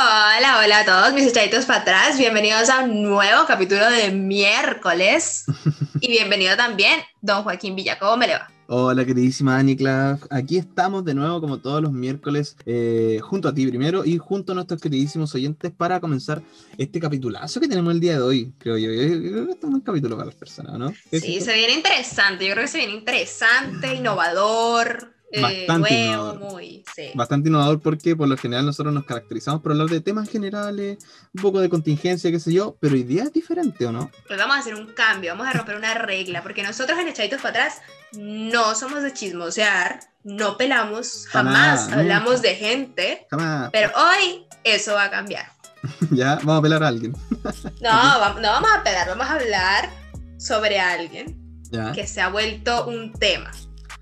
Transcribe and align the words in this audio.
Hola, 0.00 0.60
hola 0.62 0.78
a 0.78 0.84
todos 0.84 1.12
mis 1.12 1.26
echaditos 1.26 1.66
para 1.66 1.80
atrás. 1.80 2.16
Bienvenidos 2.16 2.68
a 2.68 2.84
un 2.84 3.02
nuevo 3.02 3.46
capítulo 3.48 3.90
de 3.90 4.12
miércoles. 4.12 5.44
y 6.00 6.06
bienvenido 6.06 6.56
también, 6.56 7.00
don 7.20 7.42
Joaquín 7.42 7.74
Villa. 7.74 7.98
¿Cómo 7.98 8.16
me 8.16 8.28
le 8.28 8.34
va? 8.34 8.48
Hola, 8.68 9.04
queridísima 9.04 9.54
Dani 9.54 9.74
Clav. 9.74 10.20
Aquí 10.30 10.56
estamos 10.56 11.04
de 11.04 11.14
nuevo, 11.14 11.40
como 11.40 11.58
todos 11.58 11.82
los 11.82 11.90
miércoles, 11.90 12.56
eh, 12.64 13.18
junto 13.24 13.48
a 13.48 13.54
ti 13.54 13.66
primero 13.66 14.04
y 14.04 14.18
junto 14.18 14.52
a 14.52 14.54
nuestros 14.54 14.80
queridísimos 14.80 15.34
oyentes 15.34 15.72
para 15.76 15.98
comenzar 15.98 16.42
este 16.76 17.00
capitulazo 17.00 17.58
que 17.58 17.66
tenemos 17.66 17.92
el 17.92 17.98
día 17.98 18.12
de 18.12 18.22
hoy, 18.22 18.52
creo 18.58 18.78
yo. 18.78 18.92
Yo 18.92 19.32
creo 19.32 19.46
que 19.46 19.52
este 19.54 19.66
es 19.66 19.74
un 19.74 19.80
capítulo 19.80 20.16
para 20.16 20.26
las 20.26 20.36
personas, 20.36 20.78
¿no? 20.78 20.92
Sí, 21.10 21.40
se 21.40 21.54
viene 21.54 21.72
interesante. 21.72 22.46
Yo 22.46 22.52
creo 22.52 22.66
que 22.66 22.70
se 22.70 22.78
viene 22.78 22.94
interesante, 22.94 23.96
innovador. 23.96 25.17
Eh, 25.30 25.42
Bastante 25.42 25.90
nuevo, 26.06 26.32
innovador. 26.32 26.38
muy. 26.52 26.84
Sí. 26.96 27.10
Bastante 27.14 27.48
innovador 27.50 27.80
porque 27.80 28.16
por 28.16 28.28
lo 28.28 28.36
general 28.38 28.64
nosotros 28.64 28.94
nos 28.94 29.04
caracterizamos 29.04 29.60
por 29.60 29.72
hablar 29.72 29.88
de 29.88 30.00
temas 30.00 30.28
generales, 30.30 30.98
un 31.34 31.42
poco 31.42 31.60
de 31.60 31.68
contingencia, 31.68 32.30
qué 32.30 32.40
sé 32.40 32.52
yo, 32.52 32.76
pero 32.80 32.94
hoy 32.94 33.02
día 33.02 33.24
es 33.24 33.32
diferente, 33.32 33.84
¿o 33.86 33.92
no? 33.92 34.10
Pues 34.26 34.38
vamos 34.38 34.56
a 34.56 34.60
hacer 34.60 34.74
un 34.74 34.86
cambio, 34.94 35.32
vamos 35.32 35.46
a 35.46 35.52
romper 35.52 35.76
una 35.76 35.92
regla, 35.94 36.42
porque 36.42 36.62
nosotros 36.62 36.98
en 36.98 37.08
Echaditos 37.08 37.42
para 37.42 37.50
atrás 37.66 37.82
no 38.14 38.74
somos 38.74 39.02
de 39.02 39.12
chismosear, 39.12 40.00
no 40.24 40.56
pelamos, 40.56 41.26
jamás 41.28 41.88
nada, 41.88 42.00
hablamos 42.00 42.34
nunca. 42.36 42.48
de 42.48 42.54
gente, 42.54 43.26
Jamás. 43.30 43.68
pero 43.70 43.90
hoy 43.96 44.46
eso 44.64 44.94
va 44.94 45.04
a 45.04 45.10
cambiar. 45.10 45.46
ya, 46.10 46.36
vamos 46.36 46.58
a 46.60 46.62
pelar 46.62 46.82
a 46.84 46.88
alguien. 46.88 47.12
No, 47.82 48.34
no 48.40 48.48
vamos 48.50 48.70
a 48.76 48.82
pegar, 48.82 49.06
vamos 49.08 49.26
a 49.26 49.34
hablar 49.34 49.90
sobre 50.38 50.80
alguien 50.80 51.36
Ya. 51.70 51.92
que 51.92 52.06
se 52.06 52.20
ha 52.22 52.28
vuelto 52.30 52.86
un 52.86 53.12
tema, 53.12 53.50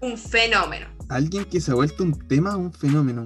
un 0.01 0.17
fenómeno. 0.17 0.87
Alguien 1.09 1.45
que 1.45 1.61
se 1.61 1.71
ha 1.71 1.75
vuelto 1.75 2.03
un 2.05 2.13
tema, 2.29 2.57
un 2.57 2.73
fenómeno. 2.73 3.25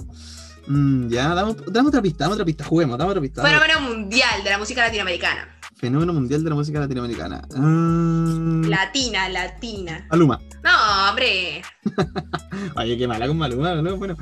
Mm, 0.66 1.08
ya, 1.08 1.34
damos, 1.34 1.56
damos 1.72 1.88
otra 1.88 2.02
pista, 2.02 2.24
damos 2.24 2.34
otra 2.34 2.44
pista, 2.44 2.64
juguemos, 2.64 2.98
damos 2.98 3.12
otra 3.12 3.22
pista. 3.22 3.42
damos- 3.42 3.60
Fenómeno 3.62 3.88
mundial 3.96 4.44
de 4.44 4.50
la 4.50 4.58
música 4.58 4.82
latinoamericana. 4.84 5.48
Fenómeno 5.76 6.12
mundial 6.12 6.44
de 6.44 6.50
la 6.50 6.56
música 6.56 6.78
latinoamericana. 6.78 7.40
Mm, 7.56 8.64
Latina, 8.68 9.28
latina. 9.30 10.06
Maluma. 10.10 10.38
No, 10.62 11.08
hombre. 11.08 11.62
Oye, 12.76 12.98
qué 12.98 13.08
mala 13.08 13.26
con 13.26 13.38
Maluma, 13.38 13.74
¿no? 13.76 13.96
Bueno, 13.96 14.14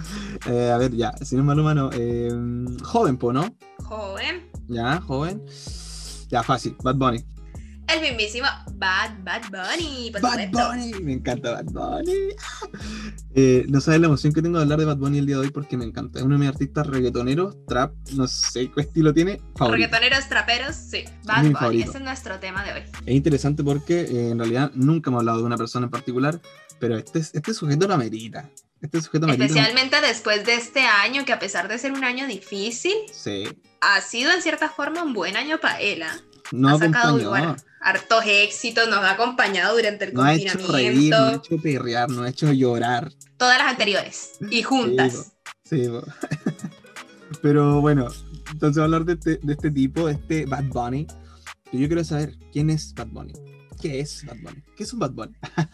eh, 0.47 0.71
a 0.73 0.79
ver, 0.79 0.93
ya, 0.95 1.13
si 1.21 1.35
no 1.35 1.43
es 1.43 1.47
Maluma, 1.47 1.75
no. 1.75 1.91
eh, 1.93 2.31
joven, 2.85 3.17
po, 3.17 3.33
¿no? 3.33 3.53
Joven. 3.83 4.49
Ya, 4.69 5.01
joven. 5.01 5.43
Ya, 6.29 6.43
fácil, 6.45 6.77
Bad 6.83 6.95
Bunny. 6.95 7.25
El 7.89 8.01
mismísimo 8.03 8.47
Bad 8.75 9.11
Bad 9.25 9.43
Bunny. 9.51 10.11
por 10.13 10.21
Bad 10.21 10.45
supuesto. 10.45 10.69
Bunny, 10.69 10.93
me 11.05 11.13
encanta 11.15 11.53
Bad 11.53 11.65
Bunny. 11.67 12.13
Eh, 13.35 13.65
no 13.69 13.81
sabes 13.81 14.01
la 14.01 14.07
emoción 14.09 14.33
que 14.33 14.43
tengo 14.43 14.59
de 14.59 14.65
hablar 14.65 14.79
de 14.79 14.85
Bad 14.85 14.97
Bunny 14.99 15.19
el 15.19 15.27
día 15.27 15.37
de 15.37 15.43
hoy 15.43 15.51
porque 15.51 15.77
me 15.77 15.85
encanta. 15.85 16.19
Es 16.19 16.25
uno 16.25 16.35
de 16.35 16.41
mis 16.41 16.49
artistas 16.49 16.87
reggaetoneros, 16.87 17.57
trap, 17.67 17.93
no 18.15 18.27
sé 18.27 18.71
qué 18.75 18.81
estilo 18.83 19.15
tiene, 19.15 19.41
favorito. 19.57 19.87
Reggaetoneros, 19.87 20.29
traperos, 20.29 20.77
sí. 20.77 21.05
Bad 21.25 21.43
mi 21.45 21.51
Bunny, 21.55 21.83
ese 21.83 21.99
es 21.99 22.05
nuestro 22.05 22.39
tema 22.41 22.65
de 22.65 22.73
hoy. 22.73 22.83
Es 23.07 23.15
interesante 23.15 23.63
porque 23.65 24.01
eh, 24.01 24.31
en 24.31 24.39
realidad 24.39 24.71
nunca 24.75 25.11
hemos 25.11 25.21
hablado 25.21 25.39
de 25.39 25.45
una 25.45 25.57
persona 25.57 25.87
en 25.87 25.91
particular, 25.91 26.41
pero 26.79 26.99
este, 26.99 27.21
este 27.21 27.55
sujeto 27.55 27.89
lo 27.89 27.95
amerita. 27.95 28.51
Este 28.83 29.01
sujeto 29.01 29.25
amerita. 29.25 29.47
Especialmente 29.47 30.01
después 30.01 30.45
de 30.45 30.55
este 30.55 30.81
año, 30.87 31.25
que 31.25 31.33
a 31.33 31.39
pesar 31.39 31.69
de 31.69 31.79
ser 31.79 31.93
un 31.93 32.05
año 32.05 32.27
difícil, 32.27 32.93
Sí. 33.13 33.45
ha 33.81 34.01
sido 34.01 34.31
en 34.33 34.43
cierta 34.43 34.69
forma 34.69 35.03
un 35.03 35.15
buen 35.15 35.37
año 35.37 35.59
para 35.61 35.81
él. 35.81 36.03
¿ah? 36.03 36.17
No 36.53 36.69
ha 36.69 36.79
sacado 36.79 37.17
acompañó. 37.17 37.57
Hartos 37.81 38.25
éxitos, 38.27 38.89
nos 38.89 38.99
ha 38.99 39.13
acompañado 39.13 39.77
durante 39.77 40.07
el 40.07 40.15
No 40.15 40.23
ha 40.23 40.35
hecho 40.35 40.59
reír, 40.59 40.59
no 40.59 41.17
ha 41.17 41.31
confinamiento, 41.31 41.35
hecho 41.37 41.63
perrear, 41.63 42.11
no 42.11 42.23
ha 42.23 42.29
hecho 42.29 42.53
llorar. 42.53 43.13
todas 43.37 43.59
las 43.59 43.69
anteriores 43.69 44.33
y 44.51 44.63
juntas. 44.63 45.33
Sí. 45.65 45.85
Pero 47.43 47.81
bueno, 47.81 48.09
entonces 48.53 48.83
hablar 48.83 49.05
de 49.05 49.13
este, 49.15 49.39
de 49.43 49.53
este 49.53 49.71
tipo, 49.71 50.07
de 50.07 50.15
este 50.15 50.47
Bad 50.47 50.65
Bunny. 50.65 51.07
Pero 51.65 51.79
yo 51.83 51.87
quiero 51.89 52.05
saber 52.05 52.35
quién 52.53 52.71
es 52.71 52.95
Bad 52.95 53.09
Bunny. 53.09 53.35
¿Qué 53.81 54.01
es 54.01 54.25
Bad 54.27 54.37
Bunny? 54.43 54.63
¿Qué 54.77 54.83
es 54.85 54.93
un 54.93 54.99
Bad 54.99 55.11
Bunny? 55.13 55.35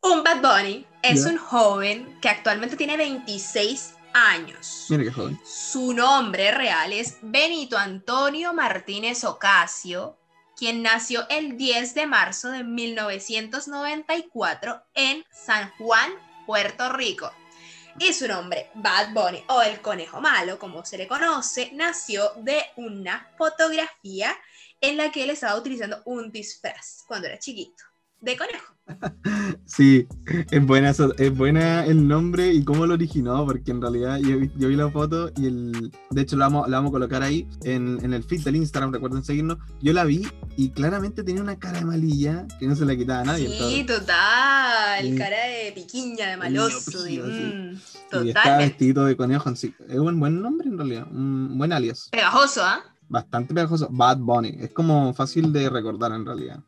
Un 0.00 0.22
Bad 0.22 0.40
Bunny 0.40 0.86
es 1.02 1.24
Ya. 1.24 1.30
un 1.32 1.36
joven 1.38 2.18
que 2.22 2.28
actualmente 2.28 2.76
tiene 2.76 2.96
26 2.96 3.94
años. 4.14 4.86
Mira 4.88 5.02
qué 5.04 5.10
joven. 5.12 5.38
Su 5.44 5.92
nombre 5.92 6.52
real 6.52 6.92
es 6.92 7.16
Benito 7.20 7.76
Antonio 7.76 8.54
Martínez 8.54 9.24
Ocasio, 9.24 10.17
quien 10.58 10.82
nació 10.82 11.26
el 11.30 11.56
10 11.56 11.94
de 11.94 12.06
marzo 12.06 12.50
de 12.50 12.64
1994 12.64 14.82
en 14.94 15.24
San 15.30 15.70
Juan, 15.78 16.10
Puerto 16.46 16.92
Rico. 16.92 17.30
Y 18.00 18.12
su 18.12 18.26
nombre, 18.26 18.70
Bad 18.74 19.12
Bunny 19.12 19.44
o 19.48 19.62
el 19.62 19.80
conejo 19.80 20.20
malo, 20.20 20.58
como 20.58 20.84
se 20.84 20.98
le 20.98 21.06
conoce, 21.06 21.70
nació 21.74 22.32
de 22.36 22.60
una 22.76 23.30
fotografía 23.38 24.36
en 24.80 24.96
la 24.96 25.12
que 25.12 25.22
él 25.22 25.30
estaba 25.30 25.56
utilizando 25.56 26.02
un 26.04 26.32
disfraz 26.32 27.04
cuando 27.06 27.28
era 27.28 27.38
chiquito, 27.38 27.84
de 28.20 28.36
conejo. 28.36 28.74
Sí, 29.66 30.06
es 30.50 30.66
buena, 30.66 30.90
es 31.18 31.36
buena 31.36 31.84
el 31.84 32.08
nombre 32.08 32.52
y 32.54 32.64
cómo 32.64 32.86
lo 32.86 32.94
originó, 32.94 33.44
porque 33.44 33.70
en 33.70 33.82
realidad 33.82 34.18
yo, 34.18 34.38
vi- 34.38 34.50
yo 34.56 34.68
vi 34.68 34.76
la 34.76 34.90
foto 34.90 35.30
y 35.36 35.46
el, 35.46 35.92
de 36.10 36.22
hecho 36.22 36.36
la 36.36 36.46
vamos, 36.46 36.68
la 36.70 36.78
vamos 36.78 36.88
a 36.88 36.92
colocar 36.92 37.22
ahí 37.22 37.46
en, 37.64 37.98
en 38.02 38.14
el 38.14 38.24
feed 38.24 38.42
del 38.44 38.56
Instagram, 38.56 38.90
recuerden 38.92 39.22
seguirnos. 39.22 39.58
Yo 39.82 39.92
la 39.92 40.04
vi 40.04 40.26
y 40.56 40.70
claramente 40.70 41.22
tenía 41.22 41.42
una 41.42 41.58
cara 41.58 41.80
de 41.80 41.84
malilla 41.84 42.46
que 42.58 42.66
no 42.66 42.74
se 42.76 42.86
la 42.86 42.96
quitaba 42.96 43.20
a 43.20 43.24
nadie. 43.24 43.48
Sí, 43.48 43.84
total, 43.84 45.02
Sí. 45.04 45.16
cara 45.16 45.36
de 45.36 45.72
piquiña, 45.74 46.30
de 46.30 46.36
maloso, 46.38 47.02
de- 47.02 47.10
sí. 47.10 47.18
mm, 47.20 47.74
y 48.26 48.32
totalmente. 48.32 48.64
vestido 48.64 49.04
de 49.04 49.16
conejo 49.16 49.54
sí. 49.54 49.74
Es 49.86 49.98
un 49.98 50.18
buen 50.18 50.40
nombre 50.40 50.66
en 50.66 50.78
realidad, 50.78 51.06
un 51.12 51.58
buen 51.58 51.72
alias. 51.74 52.08
Pegajoso, 52.10 52.62
¿ah? 52.64 52.80
Bastante 53.10 53.54
pegajoso. 53.54 53.88
Bad 53.90 54.18
Bunny. 54.18 54.56
Es 54.60 54.70
como 54.72 55.14
fácil 55.14 55.50
de 55.52 55.70
recordar 55.70 56.12
en 56.12 56.26
realidad. 56.26 56.60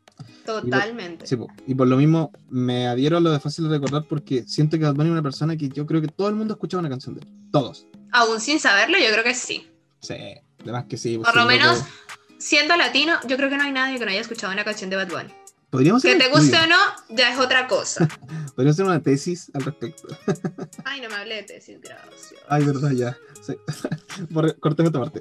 Totalmente. 0.62 1.26
Sí, 1.26 1.36
po. 1.36 1.48
y 1.66 1.74
por 1.74 1.86
lo 1.88 1.96
mismo 1.96 2.32
me 2.48 2.86
adhiero 2.88 3.16
a 3.18 3.20
lo 3.20 3.30
de 3.30 3.40
fácil 3.40 3.64
de 3.68 3.70
recordar 3.78 4.04
porque 4.08 4.44
siento 4.46 4.78
que 4.78 4.84
Bad 4.84 4.94
Bunny 4.94 5.08
es 5.08 5.12
una 5.12 5.22
persona 5.22 5.56
que 5.56 5.68
yo 5.68 5.86
creo 5.86 6.00
que 6.00 6.08
todo 6.08 6.28
el 6.28 6.34
mundo 6.34 6.54
ha 6.54 6.56
escuchado 6.56 6.80
una 6.80 6.88
canción 6.88 7.14
de 7.14 7.22
él. 7.22 7.28
Todos. 7.52 7.86
Aún 8.12 8.40
sin 8.40 8.58
saberlo, 8.58 8.98
yo 8.98 9.10
creo 9.12 9.24
que 9.24 9.34
sí. 9.34 9.66
Sí, 10.00 10.14
además 10.62 10.86
que 10.88 10.96
sí. 10.96 11.16
pues, 11.18 11.28
Por 11.28 11.40
lo 11.40 11.46
menos, 11.46 11.78
que- 11.82 12.34
siendo 12.38 12.76
latino, 12.76 13.14
yo 13.28 13.36
creo 13.36 13.48
que 13.48 13.56
no 13.56 13.64
hay 13.64 13.72
nadie 13.72 13.98
que 13.98 14.04
no 14.04 14.10
haya 14.10 14.20
escuchado 14.20 14.52
una 14.52 14.64
canción 14.64 14.90
de 14.90 14.96
Bad 14.96 15.08
Bunny. 15.08 15.32
Podríamos 15.70 16.02
Que 16.02 16.16
te 16.16 16.28
guste 16.30 16.56
o 16.56 16.66
no, 16.66 16.76
ya 17.10 17.32
es 17.32 17.38
otra 17.38 17.68
cosa. 17.68 18.08
Podríamos 18.56 18.74
hacer 18.74 18.84
una 18.86 19.00
tesis 19.00 19.52
al 19.54 19.62
respecto. 19.62 20.08
Ay, 20.84 21.00
no 21.00 21.08
me 21.08 21.14
hable 21.14 21.36
de 21.36 21.42
tesis, 21.44 21.78
gracias. 21.80 22.34
Ay, 22.48 22.64
verdad, 22.64 22.90
ya. 22.90 23.16
Sí. 23.40 23.54
Por- 24.34 24.46
esta 24.48 24.90
parte. 25.00 25.20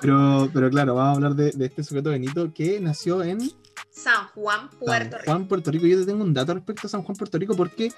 pero, 0.00 0.48
pero 0.54 0.70
claro, 0.70 0.94
vamos 0.94 1.12
a 1.12 1.16
hablar 1.16 1.34
de, 1.34 1.52
de 1.52 1.66
este 1.66 1.84
sujeto 1.84 2.10
Benito 2.10 2.52
que 2.54 2.80
nació 2.80 3.22
en 3.22 3.50
San 3.96 4.26
Juan, 4.34 4.68
Puerto 4.78 5.16
San 5.16 5.20
Rico. 5.20 5.24
Juan, 5.24 5.48
Puerto 5.48 5.70
Rico. 5.70 5.86
Yo 5.86 5.98
te 5.98 6.06
tengo 6.06 6.22
un 6.22 6.34
dato 6.34 6.52
respecto 6.52 6.86
a 6.86 6.90
San 6.90 7.02
Juan, 7.02 7.16
Puerto 7.16 7.38
Rico, 7.38 7.56
porque 7.56 7.90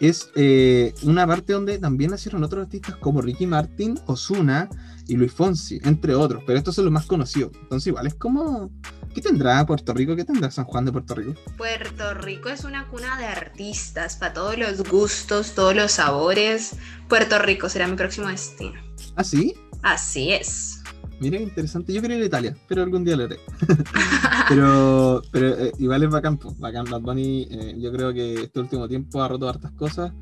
es 0.00 0.30
eh, 0.34 0.94
una 1.02 1.26
parte 1.26 1.52
donde 1.52 1.78
también 1.78 2.10
nacieron 2.10 2.42
otros 2.42 2.64
artistas 2.64 2.96
como 2.96 3.20
Ricky 3.20 3.46
Martin, 3.46 4.00
Osuna 4.06 4.70
y 5.06 5.16
Luis 5.16 5.32
Fonsi, 5.32 5.78
entre 5.84 6.14
otros, 6.14 6.42
pero 6.46 6.58
estos 6.58 6.74
son 6.74 6.86
los 6.86 6.92
más 6.92 7.04
conocidos. 7.04 7.52
Entonces, 7.60 7.88
igual 7.88 8.06
es 8.06 8.14
como. 8.14 8.70
¿Qué 9.14 9.20
tendrá 9.20 9.64
Puerto 9.66 9.92
Rico? 9.92 10.16
¿Qué 10.16 10.24
tendrá 10.24 10.50
San 10.50 10.64
Juan 10.64 10.86
de 10.86 10.92
Puerto 10.92 11.14
Rico? 11.14 11.34
Puerto 11.58 12.14
Rico 12.14 12.48
es 12.48 12.64
una 12.64 12.88
cuna 12.88 13.18
de 13.18 13.26
artistas, 13.26 14.16
para 14.16 14.32
todos 14.32 14.56
los 14.56 14.82
gustos, 14.88 15.54
todos 15.54 15.76
los 15.76 15.92
sabores. 15.92 16.76
Puerto 17.08 17.38
Rico 17.38 17.68
será 17.68 17.86
mi 17.86 17.96
próximo 17.96 18.28
destino. 18.28 18.80
¿Ah, 19.16 19.22
sí? 19.22 19.54
Así 19.82 20.32
es. 20.32 20.81
Mira, 21.22 21.38
qué 21.38 21.44
interesante. 21.44 21.92
Yo 21.92 22.02
quería 22.02 22.16
ir 22.16 22.24
a 22.24 22.26
Italia, 22.26 22.56
pero 22.66 22.82
algún 22.82 23.04
día 23.04 23.14
lo 23.14 23.24
haré. 23.24 23.38
pero 24.48 25.22
pero 25.30 25.48
eh, 25.50 25.72
igual 25.78 26.02
es 26.02 26.10
bacán, 26.10 26.36
po, 26.36 26.52
bacán. 26.58 26.84
Bad 26.90 27.00
Bunny, 27.00 27.46
eh, 27.48 27.76
yo 27.78 27.92
creo 27.92 28.12
que 28.12 28.42
este 28.42 28.58
último 28.58 28.88
tiempo 28.88 29.22
ha 29.22 29.28
roto 29.28 29.48
hartas 29.48 29.70
cosas. 29.72 30.12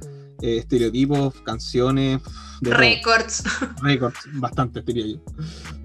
eh, 0.43 0.59
estereotipos, 0.59 1.41
canciones. 1.41 2.21
Records. 2.61 3.45
récords, 3.83 4.19
bastante 4.35 4.83
diría 4.83 5.07
yo. 5.07 5.23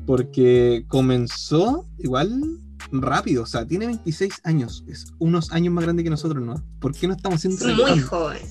Porque 0.06 0.84
comenzó 0.90 1.88
igual 1.98 2.60
rápido, 2.92 3.44
o 3.44 3.45
sea, 3.45 3.66
tiene 3.66 3.88
26 3.88 4.42
años, 4.44 4.84
es 4.88 5.13
unos 5.18 5.51
años 5.51 5.74
más 5.74 5.86
grande 5.86 6.04
que 6.04 6.10
nosotros, 6.10 6.44
¿no? 6.44 6.62
¿Por 6.80 6.94
qué 6.94 7.07
no 7.07 7.13
estamos 7.16 7.38
haciendo 7.38 7.86
Muy 7.86 8.01
joven. 8.01 8.42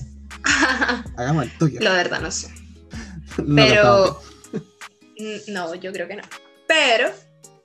Hagamos 1.17 1.43
el 1.45 1.57
toque. 1.59 1.79
La 1.79 1.93
verdad, 1.93 2.21
no 2.21 2.31
sé. 2.31 2.49
No 3.37 3.55
Pero. 3.55 4.21
No, 5.47 5.75
yo 5.75 5.91
creo 5.93 6.07
que 6.07 6.15
no. 6.15 6.23
Pero 6.67 7.09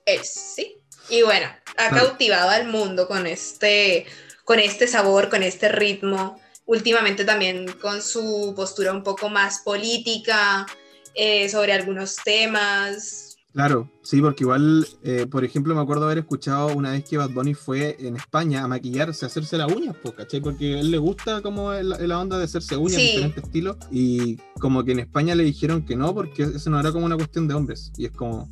él 0.06 0.20
sí. 0.25 0.76
Y 1.08 1.23
bueno, 1.23 1.47
ha 1.76 1.91
cautivado 1.91 2.50
al 2.50 2.69
mundo 2.69 3.08
con 3.08 3.26
este, 3.26 4.06
con 4.44 4.58
este 4.61 4.87
sabor, 4.87 5.29
con 5.29 5.43
este 5.43 5.69
ritmo. 5.69 6.38
Últimamente 6.67 7.25
también 7.25 7.67
con 7.81 8.00
su 8.00 8.52
postura 8.55 8.93
un 8.93 9.02
poco 9.02 9.29
más 9.29 9.61
política 9.64 10.67
eh, 11.14 11.49
sobre 11.49 11.73
algunos 11.73 12.17
temas. 12.17 13.26
Claro, 13.52 13.91
sí, 14.05 14.20
porque 14.20 14.44
igual, 14.44 14.87
eh, 15.02 15.26
por 15.29 15.44
ejemplo, 15.44 15.75
me 15.75 15.81
acuerdo 15.81 16.05
haber 16.05 16.19
escuchado 16.19 16.69
una 16.69 16.93
vez 16.93 17.05
que 17.05 17.17
Bad 17.17 17.31
Bunny 17.31 17.55
fue 17.55 17.97
en 17.99 18.14
España 18.14 18.62
a 18.62 18.69
maquillarse, 18.69 19.25
a 19.25 19.29
hacerse 19.29 19.58
las 19.58 19.73
uñas, 19.73 19.97
pues, 20.00 20.14
¿cachai? 20.14 20.41
Porque 20.41 20.76
a 20.76 20.81
él 20.81 20.93
le 20.93 20.99
gusta 20.99 21.43
como 21.43 21.73
la, 21.73 21.99
la 21.99 22.20
onda 22.20 22.38
de 22.38 22.44
hacerse 22.44 22.76
uñas 22.76 23.00
Sí. 23.00 23.06
de 23.06 23.12
diferentes 23.14 23.43
estilos 23.43 23.76
y 23.91 24.37
como 24.61 24.85
que 24.85 24.93
en 24.93 25.00
España 25.00 25.35
le 25.35 25.43
dijeron 25.43 25.85
que 25.85 25.97
no, 25.97 26.14
porque 26.14 26.44
eso 26.44 26.70
no 26.70 26.79
era 26.79 26.93
como 26.93 27.06
una 27.06 27.17
cuestión 27.17 27.49
de 27.49 27.55
hombres. 27.55 27.91
Y 27.97 28.05
es 28.05 28.12
como, 28.12 28.49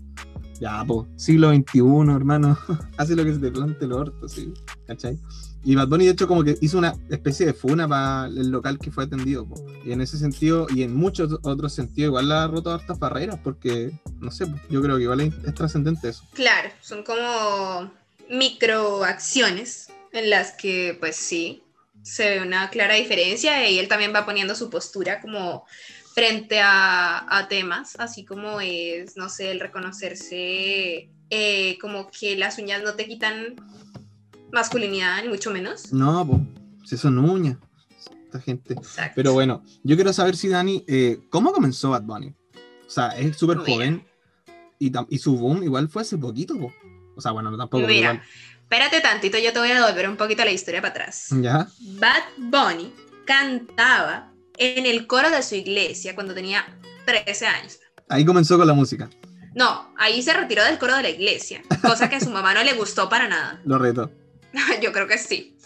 ya, 0.60 0.84
pues, 0.86 1.06
siglo 1.16 1.52
XXI, 1.52 1.80
hermano, 2.14 2.58
hace 2.96 3.16
lo 3.16 3.24
que 3.24 3.34
se 3.34 3.40
te 3.40 3.50
plante 3.50 3.84
el 3.84 3.92
orto, 3.92 4.28
sí, 4.28 4.52
¿cachai? 4.86 5.18
Y 5.64 5.74
Bad 5.74 5.88
Bunny, 5.88 6.06
de 6.06 6.12
hecho, 6.12 6.28
como 6.28 6.44
que 6.44 6.56
hizo 6.60 6.78
una 6.78 6.94
especie 7.10 7.44
de 7.44 7.52
funa 7.52 7.88
para 7.88 8.26
el 8.26 8.48
local 8.48 8.78
que 8.78 8.90
fue 8.90 9.04
atendido. 9.04 9.46
po. 9.46 9.56
Y 9.84 9.92
en 9.92 10.00
ese 10.00 10.16
sentido, 10.16 10.66
y 10.74 10.82
en 10.82 10.94
muchos 10.94 11.32
otros 11.42 11.74
sentidos, 11.74 12.08
igual 12.08 12.28
la 12.28 12.44
ha 12.44 12.48
roto 12.48 12.70
hartas 12.70 12.98
barreras, 12.98 13.38
porque, 13.42 13.92
no 14.20 14.30
sé, 14.30 14.46
yo 14.70 14.80
creo 14.80 14.96
que 14.96 15.02
igual 15.02 15.20
es, 15.20 15.34
es 15.44 15.54
trascendente 15.54 16.08
eso. 16.08 16.22
Claro, 16.32 16.70
son 16.80 17.02
como 17.02 17.90
microacciones 18.30 19.88
en 20.12 20.30
las 20.30 20.52
que, 20.52 20.96
pues 21.00 21.16
sí, 21.16 21.62
se 22.02 22.30
ve 22.30 22.42
una 22.42 22.70
clara 22.70 22.94
diferencia 22.94 23.68
y 23.68 23.78
él 23.78 23.88
también 23.88 24.14
va 24.14 24.24
poniendo 24.24 24.54
su 24.54 24.70
postura 24.70 25.20
como 25.20 25.66
frente 26.18 26.60
a, 26.60 27.24
a 27.28 27.46
temas, 27.46 27.94
así 28.00 28.24
como 28.24 28.60
es, 28.60 29.16
no 29.16 29.28
sé, 29.28 29.52
el 29.52 29.60
reconocerse 29.60 31.10
eh, 31.30 31.78
como 31.80 32.10
que 32.10 32.36
las 32.36 32.58
uñas 32.58 32.82
no 32.82 32.94
te 32.94 33.06
quitan 33.06 33.54
masculinidad, 34.50 35.22
ni 35.22 35.28
mucho 35.28 35.52
menos. 35.52 35.92
No, 35.92 36.26
pues, 36.26 36.40
si 36.90 36.96
son 36.96 37.18
uñas, 37.18 37.58
esta 38.24 38.40
gente. 38.40 38.74
Exacto. 38.74 39.12
Pero 39.14 39.32
bueno, 39.32 39.62
yo 39.84 39.94
quiero 39.94 40.12
saber 40.12 40.36
si 40.36 40.48
Dani, 40.48 40.84
eh, 40.88 41.20
¿cómo 41.30 41.52
comenzó 41.52 41.90
Bad 41.90 42.02
Bunny? 42.02 42.34
O 42.86 42.90
sea, 42.90 43.10
es 43.10 43.36
súper 43.36 43.58
joven 43.58 44.04
y, 44.80 44.90
y 45.10 45.18
su 45.18 45.36
boom 45.36 45.62
igual 45.62 45.88
fue 45.88 46.02
hace 46.02 46.18
poquito, 46.18 46.58
po. 46.58 46.72
O 47.14 47.20
sea, 47.20 47.30
bueno, 47.30 47.50
no 47.52 47.56
tampoco. 47.56 47.86
Mira, 47.86 48.22
espérate 48.62 49.00
tantito, 49.00 49.38
yo 49.38 49.52
te 49.52 49.60
voy 49.60 49.70
a 49.70 49.74
devolver 49.76 50.08
un 50.08 50.16
poquito 50.16 50.44
la 50.44 50.50
historia 50.50 50.80
para 50.80 50.90
atrás. 50.90 51.28
Ya, 51.30 51.68
Bad 51.80 52.24
Bunny 52.38 52.92
cantaba 53.24 54.32
en 54.58 54.86
el 54.86 55.06
coro 55.06 55.30
de 55.30 55.42
su 55.42 55.54
iglesia 55.54 56.14
cuando 56.14 56.34
tenía 56.34 56.78
13 57.06 57.46
años. 57.46 57.80
ahí 58.08 58.24
comenzó 58.24 58.58
con 58.58 58.66
la 58.66 58.74
música, 58.74 59.08
No, 59.54 59.94
ahí 59.98 60.22
se 60.22 60.32
retiró 60.34 60.64
del 60.64 60.78
coro 60.78 60.96
de 60.96 61.02
la 61.02 61.10
iglesia, 61.10 61.62
cosa 61.82 62.08
que 62.08 62.16
a 62.16 62.20
su 62.20 62.30
mamá 62.30 62.54
no 62.54 62.62
le 62.62 62.74
gustó 62.74 63.08
para 63.08 63.28
nada. 63.28 63.60
lo 63.64 63.78
reto. 63.78 64.10
Yo 64.82 64.92
creo 64.92 65.06
que 65.06 65.18
sí. 65.18 65.56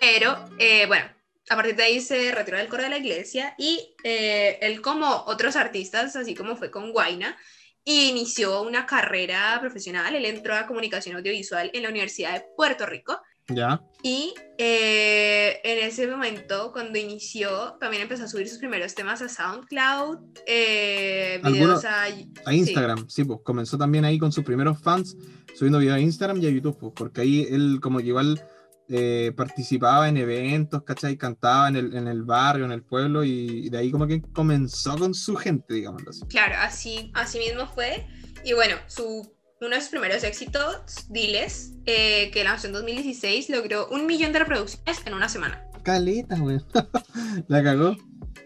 Pero, 0.00 0.48
eh, 0.58 0.86
bueno, 0.86 1.06
a 1.48 1.56
partir 1.56 1.76
de 1.76 1.84
ahí 1.84 2.00
se 2.00 2.32
retiró 2.32 2.58
del 2.58 2.68
coro 2.68 2.82
de 2.82 2.88
la 2.90 2.98
iglesia 2.98 3.54
y 3.58 3.94
eh, 4.02 4.58
él, 4.60 4.80
como 4.80 5.24
otros 5.26 5.56
artistas, 5.56 6.16
así 6.16 6.34
como 6.34 6.56
fue 6.56 6.70
con 6.70 6.90
Guaina, 6.92 7.36
inició 7.84 8.62
una 8.62 8.86
carrera 8.86 9.58
profesional. 9.60 10.14
Él 10.14 10.24
entró 10.24 10.54
a 10.56 10.66
comunicación 10.66 11.16
audiovisual 11.16 11.70
en 11.74 11.82
la 11.82 11.90
Universidad 11.90 12.32
de 12.34 12.46
Puerto 12.56 12.86
Rico. 12.86 13.20
Ya, 13.48 13.82
Y 14.02 14.32
eh, 14.56 15.60
en 15.64 15.86
ese 15.86 16.06
momento, 16.06 16.72
cuando 16.72 16.98
inició, 16.98 17.76
también 17.78 18.02
empezó 18.02 18.24
a 18.24 18.28
subir 18.28 18.48
sus 18.48 18.56
primeros 18.56 18.94
temas 18.94 19.20
a 19.20 19.28
SoundCloud, 19.28 20.18
eh, 20.46 21.40
videos 21.44 21.84
a... 21.84 22.04
a 22.04 22.54
Instagram, 22.54 23.06
sí, 23.08 23.22
pues 23.24 23.40
comenzó 23.44 23.76
también 23.76 24.06
ahí 24.06 24.18
con 24.18 24.32
sus 24.32 24.44
primeros 24.44 24.80
fans, 24.80 25.14
subiendo 25.54 25.78
videos 25.78 25.96
a 25.96 26.00
Instagram 26.00 26.40
y 26.40 26.46
a 26.46 26.50
YouTube, 26.50 26.78
pues, 26.78 26.92
porque 26.96 27.20
ahí 27.20 27.46
él 27.50 27.80
como 27.82 27.98
que 27.98 28.06
igual 28.06 28.42
eh, 28.88 29.32
participaba 29.36 30.08
en 30.08 30.16
eventos, 30.16 30.82
¿cachai? 30.82 31.18
Cantaba 31.18 31.68
en 31.68 31.76
el, 31.76 31.96
en 31.96 32.08
el 32.08 32.22
barrio, 32.22 32.64
en 32.64 32.72
el 32.72 32.82
pueblo, 32.82 33.24
y 33.24 33.68
de 33.68 33.76
ahí 33.76 33.90
como 33.90 34.06
que 34.06 34.22
comenzó 34.32 34.96
con 34.96 35.12
su 35.12 35.36
gente, 35.36 35.74
digámoslo 35.74 36.10
así. 36.10 36.22
Claro, 36.28 36.54
así, 36.60 37.10
así 37.14 37.38
mismo 37.38 37.66
fue. 37.66 38.06
Y 38.42 38.52
bueno, 38.52 38.76
su, 38.86 39.33
uno 39.64 39.74
de 39.76 39.80
sus 39.80 39.90
primeros 39.90 40.22
éxitos, 40.24 41.06
Diles, 41.08 41.72
eh, 41.86 42.30
que 42.32 42.44
lanzó 42.44 42.66
en 42.66 42.72
2016, 42.74 43.48
logró 43.50 43.88
un 43.88 44.06
millón 44.06 44.32
de 44.32 44.38
reproducciones 44.40 45.00
en 45.06 45.14
una 45.14 45.28
semana. 45.28 45.66
Caleta, 45.82 46.36
güey. 46.38 46.58
la 47.48 47.62
cagó. 47.62 47.96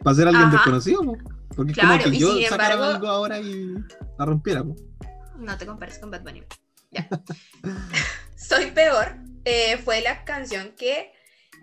Para 0.02 0.16
ser 0.16 0.26
alguien 0.28 0.44
Ajá. 0.46 0.56
desconocido, 0.56 1.02
po. 1.02 1.16
Porque 1.56 1.72
es 1.72 1.78
Claro, 1.78 2.02
como 2.04 2.12
que 2.12 2.18
yo 2.18 2.34
sin 2.36 2.48
sacara 2.48 2.74
embargo- 2.74 2.94
algo 2.94 3.06
ahora 3.08 3.40
y 3.40 3.74
la 4.18 4.24
rompiera, 4.24 4.62
po. 4.62 4.76
No 5.38 5.56
te 5.56 5.66
compares 5.66 5.98
con 5.98 6.10
Bad 6.10 6.22
Bunny. 6.22 6.42
Ya. 6.90 7.08
Soy 8.36 8.70
peor 8.70 9.16
eh, 9.44 9.78
fue 9.84 10.00
la 10.00 10.24
canción 10.24 10.72
que 10.76 11.12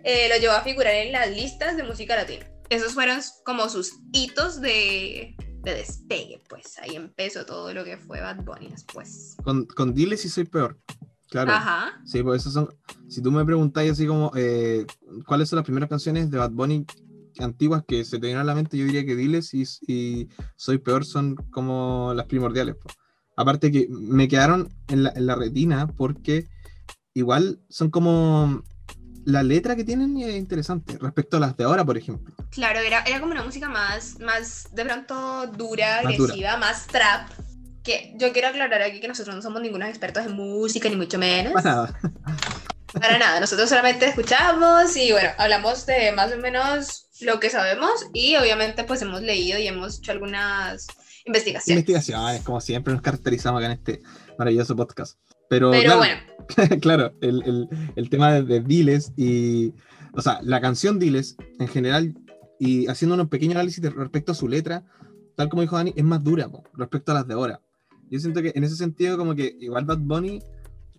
eh, 0.04 0.28
lo 0.28 0.36
llevó 0.38 0.54
a 0.54 0.62
figurar 0.62 0.94
en 0.94 1.12
las 1.12 1.30
listas 1.30 1.76
de 1.76 1.82
música 1.82 2.16
latina. 2.16 2.46
Esos 2.68 2.94
fueron 2.94 3.20
como 3.44 3.68
sus 3.68 3.92
hitos 4.12 4.60
de, 4.60 5.36
de 5.66 5.74
despegue, 5.74 6.40
pues 6.48 6.78
ahí 6.78 6.94
empezó 6.94 7.44
todo 7.44 7.74
lo 7.74 7.84
que 7.84 7.98
fue 7.98 8.20
Bad 8.20 8.44
Bunny 8.44 8.68
después. 8.68 9.36
Con, 9.42 9.66
con 9.66 9.92
Diles 9.92 10.22
sí 10.22 10.28
soy 10.28 10.44
peor. 10.44 10.78
Claro. 11.28 11.50
Ajá. 11.50 12.00
Sí, 12.04 12.22
pues 12.22 12.42
esos 12.42 12.52
son. 12.52 12.68
Si 13.08 13.20
tú 13.20 13.32
me 13.32 13.44
preguntáis 13.44 13.90
así 13.90 14.06
como 14.06 14.30
eh, 14.36 14.86
cuáles 15.26 15.48
son 15.48 15.56
las 15.56 15.64
primeras 15.64 15.88
canciones 15.88 16.30
de 16.30 16.38
Bad 16.38 16.52
Bunny 16.52 16.86
antiguas 17.40 17.82
que 17.86 18.04
se 18.04 18.18
te 18.18 18.26
vienen 18.26 18.40
a 18.40 18.44
la 18.44 18.54
mente, 18.54 18.78
yo 18.78 18.86
diría 18.86 19.04
que 19.04 19.16
Diles 19.16 19.52
y, 19.52 19.64
y 19.86 20.28
Soy 20.54 20.78
Peor 20.78 21.04
son 21.04 21.34
como 21.34 22.12
las 22.14 22.26
primordiales. 22.26 22.76
po. 22.76 22.88
Aparte 23.36 23.70
que 23.70 23.88
me 23.90 24.28
quedaron 24.28 24.72
en 24.88 25.02
la, 25.02 25.10
en 25.10 25.26
la 25.26 25.34
retina 25.34 25.88
porque 25.88 26.48
igual 27.12 27.60
son 27.68 27.90
como. 27.90 28.62
La 29.26 29.42
letra 29.42 29.74
que 29.74 29.82
tienen 29.82 30.16
es 30.18 30.36
interesante 30.36 30.96
respecto 31.00 31.36
a 31.36 31.40
las 31.40 31.56
de 31.56 31.64
ahora, 31.64 31.84
por 31.84 31.98
ejemplo. 31.98 32.32
Claro, 32.50 32.78
era, 32.78 33.02
era 33.02 33.18
como 33.20 33.32
una 33.32 33.42
música 33.42 33.68
más, 33.68 34.20
más 34.20 34.68
de 34.72 34.84
pronto 34.84 35.48
dura, 35.48 36.00
Más 36.04 36.16
dura. 36.16 36.32
agresiva, 36.32 36.56
más 36.56 36.86
trap. 36.86 37.28
Que 37.82 38.14
yo 38.18 38.32
quiero 38.32 38.48
aclarar 38.48 38.82
aquí 38.82 39.00
que 39.00 39.08
nosotros 39.08 39.34
no 39.34 39.42
somos 39.42 39.60
ningunos 39.62 39.88
expertos 39.88 40.24
en 40.24 40.32
música, 40.32 40.88
ni 40.88 40.94
mucho 40.96 41.18
menos. 41.18 41.52
Para 41.52 41.70
nada. 41.74 42.00
Para 42.92 43.18
nada, 43.18 43.40
nosotros 43.40 43.68
solamente 43.68 44.06
escuchamos 44.06 44.96
y 44.96 45.10
bueno, 45.12 45.28
hablamos 45.38 45.84
de 45.86 46.12
más 46.12 46.32
o 46.32 46.38
menos 46.38 47.08
lo 47.20 47.40
que 47.40 47.50
sabemos 47.50 48.06
y 48.14 48.36
obviamente 48.36 48.84
pues 48.84 49.02
hemos 49.02 49.22
leído 49.22 49.58
y 49.58 49.66
hemos 49.66 49.98
hecho 49.98 50.12
algunas 50.12 50.86
investigaciones. 51.24 51.80
Investigaciones, 51.80 52.42
como 52.42 52.60
siempre 52.60 52.92
nos 52.92 53.02
caracterizamos 53.02 53.58
acá 53.60 53.66
en 53.72 53.78
este 53.78 54.02
maravilloso 54.38 54.76
podcast. 54.76 55.18
Pero, 55.48 55.70
Pero 55.70 55.82
claro, 55.84 55.98
bueno, 55.98 56.20
claro, 56.80 57.12
el, 57.20 57.42
el- 57.44 57.68
el 57.96 58.10
tema 58.10 58.32
de, 58.32 58.42
de 58.42 58.60
Diles 58.60 59.12
y, 59.16 59.72
o 60.12 60.20
sea, 60.22 60.40
la 60.42 60.60
canción 60.60 60.98
Diles 60.98 61.36
en 61.58 61.68
general 61.68 62.14
y 62.58 62.86
haciendo 62.88 63.14
un 63.20 63.28
pequeño 63.28 63.52
análisis 63.52 63.80
de- 63.82 63.90
respecto 63.90 64.32
a 64.32 64.34
su 64.34 64.48
letra, 64.48 64.84
tal 65.36 65.48
como 65.48 65.62
dijo 65.62 65.76
Dani, 65.76 65.92
es 65.96 66.04
más 66.04 66.22
dura 66.24 66.48
po, 66.48 66.64
respecto 66.74 67.12
a 67.12 67.16
las 67.16 67.26
de 67.28 67.34
ahora. 67.34 67.60
Yo 68.10 68.18
siento 68.20 68.40
que 68.42 68.52
en 68.54 68.64
ese 68.64 68.76
sentido 68.76 69.18
como 69.18 69.34
que 69.34 69.56
igual 69.60 69.84
Bad 69.84 69.98
Bunny 69.98 70.40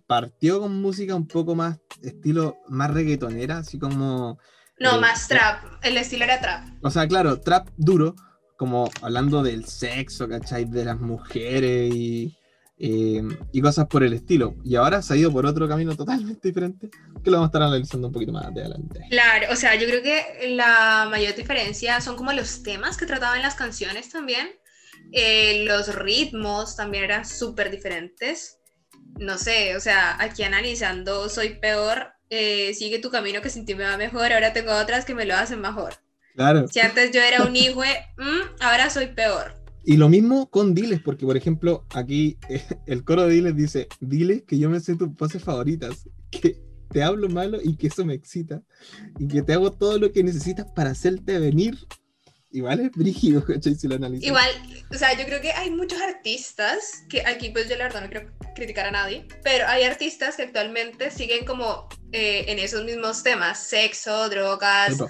partió 0.06 0.60
con 0.60 0.80
música 0.80 1.14
un 1.14 1.26
poco 1.26 1.54
más 1.54 1.78
estilo 2.02 2.56
más 2.68 2.90
reggaetonera, 2.92 3.58
así 3.58 3.78
como, 3.78 4.38
no, 4.78 4.96
eh, 4.96 5.00
más 5.00 5.28
trap, 5.28 5.64
el 5.82 5.96
estilo 5.96 6.24
era 6.24 6.40
trap. 6.40 6.66
o 6.82 6.90
sea, 6.90 7.06
claro, 7.08 7.40
trap 7.40 7.68
duro, 7.76 8.14
como 8.56 8.88
hablando 9.02 9.42
del 9.42 9.64
sexo, 9.66 10.28
¿cachai? 10.28 10.64
De 10.64 10.84
las 10.84 10.98
mujeres 11.00 11.94
y, 11.94 12.34
eh, 12.80 13.22
y 13.52 13.60
cosas 13.60 13.86
por 13.86 14.04
el 14.04 14.12
estilo. 14.12 14.54
Y 14.64 14.76
ahora 14.76 15.02
se 15.02 15.14
ha 15.14 15.16
ido 15.16 15.32
por 15.32 15.44
otro 15.46 15.68
camino 15.68 15.96
totalmente 15.96 16.48
diferente, 16.48 16.90
que 17.22 17.30
lo 17.30 17.38
vamos 17.38 17.46
a 17.46 17.50
estar 17.50 17.62
analizando 17.62 18.08
un 18.08 18.12
poquito 18.12 18.32
más 18.32 18.52
de 18.54 18.60
adelante. 18.60 19.00
Claro, 19.10 19.48
o 19.50 19.56
sea, 19.56 19.74
yo 19.74 19.86
creo 19.86 20.02
que 20.02 20.54
la 20.54 21.08
mayor 21.10 21.34
diferencia 21.34 22.00
son 22.00 22.16
como 22.16 22.32
los 22.32 22.62
temas 22.62 22.96
que 22.96 23.06
trataban 23.06 23.42
las 23.42 23.54
canciones 23.54 24.08
también. 24.10 24.48
Eh, 25.12 25.64
los 25.66 25.94
ritmos 25.94 26.76
también 26.76 27.04
eran 27.04 27.24
súper 27.24 27.70
diferentes. 27.70 28.58
No 29.18 29.38
sé, 29.38 29.74
o 29.76 29.80
sea, 29.80 30.16
aquí 30.22 30.44
analizando 30.44 31.28
Soy 31.28 31.58
Peor, 31.60 32.12
eh, 32.30 32.74
sigue 32.74 32.98
tu 32.98 33.10
camino 33.10 33.40
que 33.40 33.50
sin 33.50 33.64
ti 33.64 33.74
me 33.74 33.84
va 33.84 33.96
mejor, 33.96 34.32
ahora 34.32 34.52
tengo 34.52 34.72
otras 34.72 35.04
que 35.04 35.14
me 35.14 35.24
lo 35.24 35.34
hacen 35.34 35.60
mejor. 35.60 35.94
Claro. 36.36 36.68
Si 36.68 36.78
antes 36.78 37.10
yo 37.10 37.20
era 37.20 37.42
un 37.42 37.56
hijo, 37.56 37.82
mm, 37.82 38.60
ahora 38.60 38.90
soy 38.90 39.08
peor. 39.08 39.57
Y 39.88 39.96
lo 39.96 40.10
mismo 40.10 40.50
con 40.50 40.74
Diles, 40.74 41.00
porque 41.02 41.24
por 41.24 41.38
ejemplo, 41.38 41.86
aquí 41.94 42.36
eh, 42.50 42.62
el 42.86 43.04
coro 43.04 43.26
de 43.26 43.32
Diles 43.32 43.56
dice, 43.56 43.88
Diles 44.00 44.42
que 44.46 44.58
yo 44.58 44.68
me 44.68 44.80
sé 44.80 44.96
tus 44.96 45.16
poses 45.16 45.42
favoritas, 45.42 46.06
que 46.30 46.60
te 46.92 47.02
hablo 47.02 47.26
malo 47.30 47.58
y 47.64 47.74
que 47.74 47.86
eso 47.86 48.04
me 48.04 48.12
excita, 48.12 48.62
y 49.18 49.26
que 49.26 49.40
te 49.40 49.54
hago 49.54 49.72
todo 49.72 49.98
lo 49.98 50.12
que 50.12 50.22
necesitas 50.22 50.66
para 50.76 50.90
hacerte 50.90 51.38
venir. 51.38 51.78
Igual 52.50 52.80
es 52.80 52.90
brígido, 52.92 53.42
¿cachai? 53.46 53.76
Si 53.76 53.88
lo 53.88 53.94
analizas. 53.94 54.26
Igual, 54.26 54.50
o 54.90 54.94
sea, 54.94 55.18
yo 55.18 55.24
creo 55.24 55.40
que 55.40 55.52
hay 55.52 55.70
muchos 55.70 56.02
artistas 56.02 57.04
que 57.08 57.22
aquí 57.24 57.48
pues 57.48 57.70
yo 57.70 57.76
la 57.78 57.84
verdad 57.84 58.02
no 58.02 58.10
quiero 58.10 58.30
criticar 58.54 58.88
a 58.88 58.90
nadie, 58.90 59.26
pero 59.42 59.66
hay 59.68 59.84
artistas 59.84 60.36
que 60.36 60.42
actualmente 60.42 61.10
siguen 61.10 61.46
como 61.46 61.88
eh, 62.12 62.44
en 62.48 62.58
esos 62.58 62.84
mismos 62.84 63.22
temas, 63.22 63.66
sexo, 63.66 64.28
drogas, 64.28 64.96
Epa, 64.96 65.08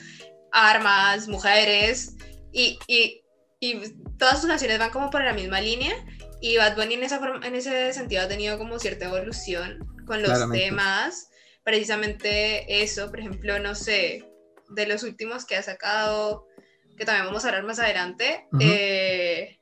armas, 0.53 1.27
mujeres, 1.27 2.15
y, 2.53 2.79
y, 2.87 3.23
y 3.61 3.81
todas 4.19 4.41
sus 4.41 4.49
canciones 4.49 4.79
van 4.79 4.91
como 4.91 5.11
por 5.11 5.25
la 5.25 5.33
misma 5.33 5.61
línea, 5.61 5.93
y 6.41 6.57
Bad 6.57 6.77
Bunny 6.77 6.95
en, 6.95 7.03
esa 7.03 7.19
forma- 7.19 7.47
en 7.47 7.55
ese 7.55 7.93
sentido 7.93 8.23
ha 8.23 8.29
tenido 8.29 8.59
como 8.59 8.79
cierta 8.79 9.07
evolución 9.07 9.79
con 10.07 10.19
los 10.23 10.31
Claramente. 10.31 10.67
temas, 10.67 11.29
precisamente 11.65 12.83
eso, 12.83 13.11
por 13.11 13.21
ejemplo, 13.21 13.59
no 13.59 13.75
sé, 13.75 14.25
de 14.71 14.87
los 14.87 15.03
últimos 15.03 15.45
que 15.45 15.57
ha 15.57 15.63
sacado, 15.63 16.47
que 16.97 17.05
también 17.05 17.27
vamos 17.27 17.45
a 17.45 17.49
hablar 17.49 17.65
más 17.65 17.79
adelante, 17.79 18.47
eh, 18.61 19.59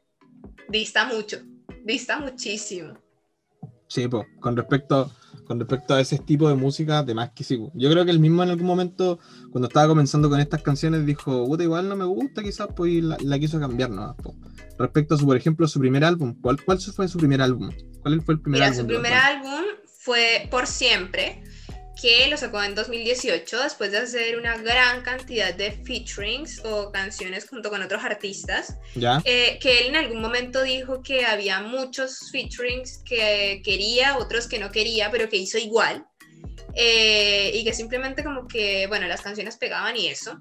dista 0.69 1.05
mucho 1.05 1.43
Dista 1.85 2.19
muchísimo. 2.19 2.99
Sí, 3.89 4.09
pues, 4.09 4.27
con 4.41 4.57
respecto, 4.57 5.09
con 5.47 5.59
respecto 5.59 5.95
a 5.95 6.01
ese 6.01 6.19
tipo 6.19 6.49
de 6.49 6.55
música, 6.55 7.03
de 7.03 7.15
más 7.15 7.31
que 7.31 7.45
sí. 7.45 7.59
Yo 7.75 7.91
creo 7.91 8.05
que 8.05 8.11
el 8.11 8.19
mismo 8.19 8.43
en 8.43 8.51
algún 8.51 8.67
momento, 8.67 9.19
cuando 9.51 9.69
estaba 9.69 9.89
comenzando 9.89 10.29
con 10.29 10.41
estas 10.41 10.63
canciones, 10.63 11.07
dijo, 11.07 11.47
puta, 11.47 11.63
igual 11.63 11.89
no 11.89 11.97
me 11.97 12.05
gusta, 12.05 12.43
quizás, 12.43 12.69
pues, 12.75 12.93
y 12.93 13.01
la, 13.01 13.17
la 13.23 13.39
quiso 13.39 13.59
cambiar, 13.61 13.91
¿no? 13.91 14.17
Po. 14.17 14.35
Respecto 14.79 15.15
a 15.15 15.19
su, 15.19 15.27
por 15.27 15.37
ejemplo, 15.37 15.67
su 15.69 15.81
primer 15.81 16.05
álbum, 16.05 16.35
¿cuál, 16.41 16.63
¿cuál 16.63 16.79
fue 16.81 17.09
su 17.09 17.19
primer 17.19 17.41
álbum? 17.41 17.71
¿Cuál 18.03 18.21
fue 18.23 18.35
el 18.35 18.41
primer 18.41 18.61
Mira, 18.61 18.67
álbum? 18.67 18.81
su 18.81 18.87
primer 18.87 19.13
álbum 19.15 19.63
fue 19.99 20.49
Por 20.51 20.67
Siempre, 20.67 21.43
que 22.01 22.29
lo 22.29 22.37
sacó 22.37 22.63
en 22.63 22.75
2018 22.75 23.63
después 23.63 23.91
de 23.91 23.99
hacer 23.99 24.39
una 24.39 24.57
gran 24.59 25.03
cantidad 25.03 25.55
de 25.55 25.73
featurings 25.73 26.61
o 26.65 26.93
canciones 26.93 27.49
junto 27.49 27.71
con 27.71 27.83
otros 27.83 28.05
artistas. 28.05 28.77
¿Ya? 28.95 29.23
Eh, 29.25 29.59
que 29.61 29.81
él 29.81 29.87
en 29.89 29.97
algún 29.97 30.21
momento 30.21 30.63
dijo 30.63 31.03
que 31.03 31.25
había 31.25 31.61
muchos 31.61 32.31
featurings 32.31 32.99
que 32.99 33.63
quería, 33.65 34.19
otros 34.19 34.47
que 34.47 34.59
no 34.59 34.71
quería, 34.71 35.11
pero 35.11 35.29
que 35.29 35.39
hizo 35.39 35.57
igual. 35.59 36.05
Eh, 36.75 37.51
y 37.55 37.65
que 37.65 37.73
simplemente 37.73 38.23
como 38.23 38.47
que, 38.47 38.87
bueno, 38.87 39.07
las 39.07 39.23
canciones 39.23 39.57
pegaban 39.57 39.97
y 39.97 40.09
eso. 40.09 40.39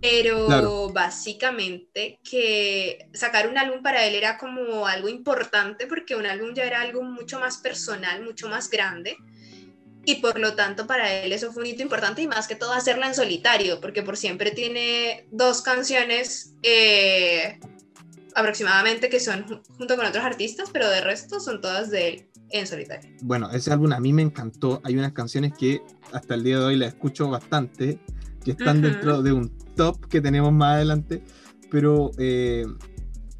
Pero 0.00 0.46
Claro. 0.46 0.88
básicamente 0.88 2.18
que 2.28 3.08
sacar 3.12 3.48
un 3.48 3.58
álbum 3.58 3.82
para 3.82 4.04
él 4.06 4.14
era 4.14 4.38
como 4.38 4.86
algo 4.86 5.08
importante 5.08 5.86
porque 5.86 6.16
un 6.16 6.26
álbum 6.26 6.54
ya 6.54 6.64
era 6.64 6.80
algo 6.80 7.02
mucho 7.02 7.38
más 7.38 7.58
personal, 7.58 8.22
mucho 8.22 8.48
más 8.48 8.70
grande. 8.70 9.16
Y 10.06 10.16
por 10.16 10.38
lo 10.38 10.54
tanto 10.54 10.86
para 10.86 11.12
él 11.22 11.32
eso 11.32 11.50
fue 11.52 11.62
un 11.62 11.68
hito 11.68 11.82
importante 11.82 12.20
y 12.22 12.26
más 12.26 12.46
que 12.46 12.56
todo 12.56 12.72
hacerla 12.72 13.06
en 13.06 13.14
solitario, 13.14 13.80
porque 13.80 14.02
por 14.02 14.16
siempre 14.16 14.50
tiene 14.50 15.26
dos 15.30 15.62
canciones 15.62 16.54
eh, 16.62 17.58
aproximadamente 18.34 19.08
que 19.08 19.20
son 19.20 19.44
ju- 19.46 19.62
junto 19.78 19.96
con 19.96 20.04
otros 20.06 20.24
artistas, 20.24 20.68
pero 20.72 20.88
de 20.90 21.00
resto 21.00 21.40
son 21.40 21.60
todas 21.60 21.90
de 21.90 22.08
él 22.08 22.28
en 22.50 22.66
solitario. 22.66 23.10
Bueno, 23.22 23.50
ese 23.50 23.72
álbum 23.72 23.92
a 23.92 24.00
mí 24.00 24.12
me 24.12 24.22
encantó. 24.22 24.80
Hay 24.84 24.96
unas 24.96 25.12
canciones 25.12 25.52
que 25.58 25.80
hasta 26.12 26.34
el 26.34 26.44
día 26.44 26.58
de 26.58 26.64
hoy 26.66 26.76
las 26.76 26.88
escucho 26.94 27.28
bastante, 27.28 27.98
que 28.44 28.50
están 28.50 28.82
dentro 28.82 29.22
de 29.22 29.32
un 29.32 29.56
top 29.74 30.06
que 30.08 30.20
tenemos 30.20 30.52
más 30.52 30.74
adelante, 30.76 31.22
pero 31.70 32.10
eh, 32.18 32.66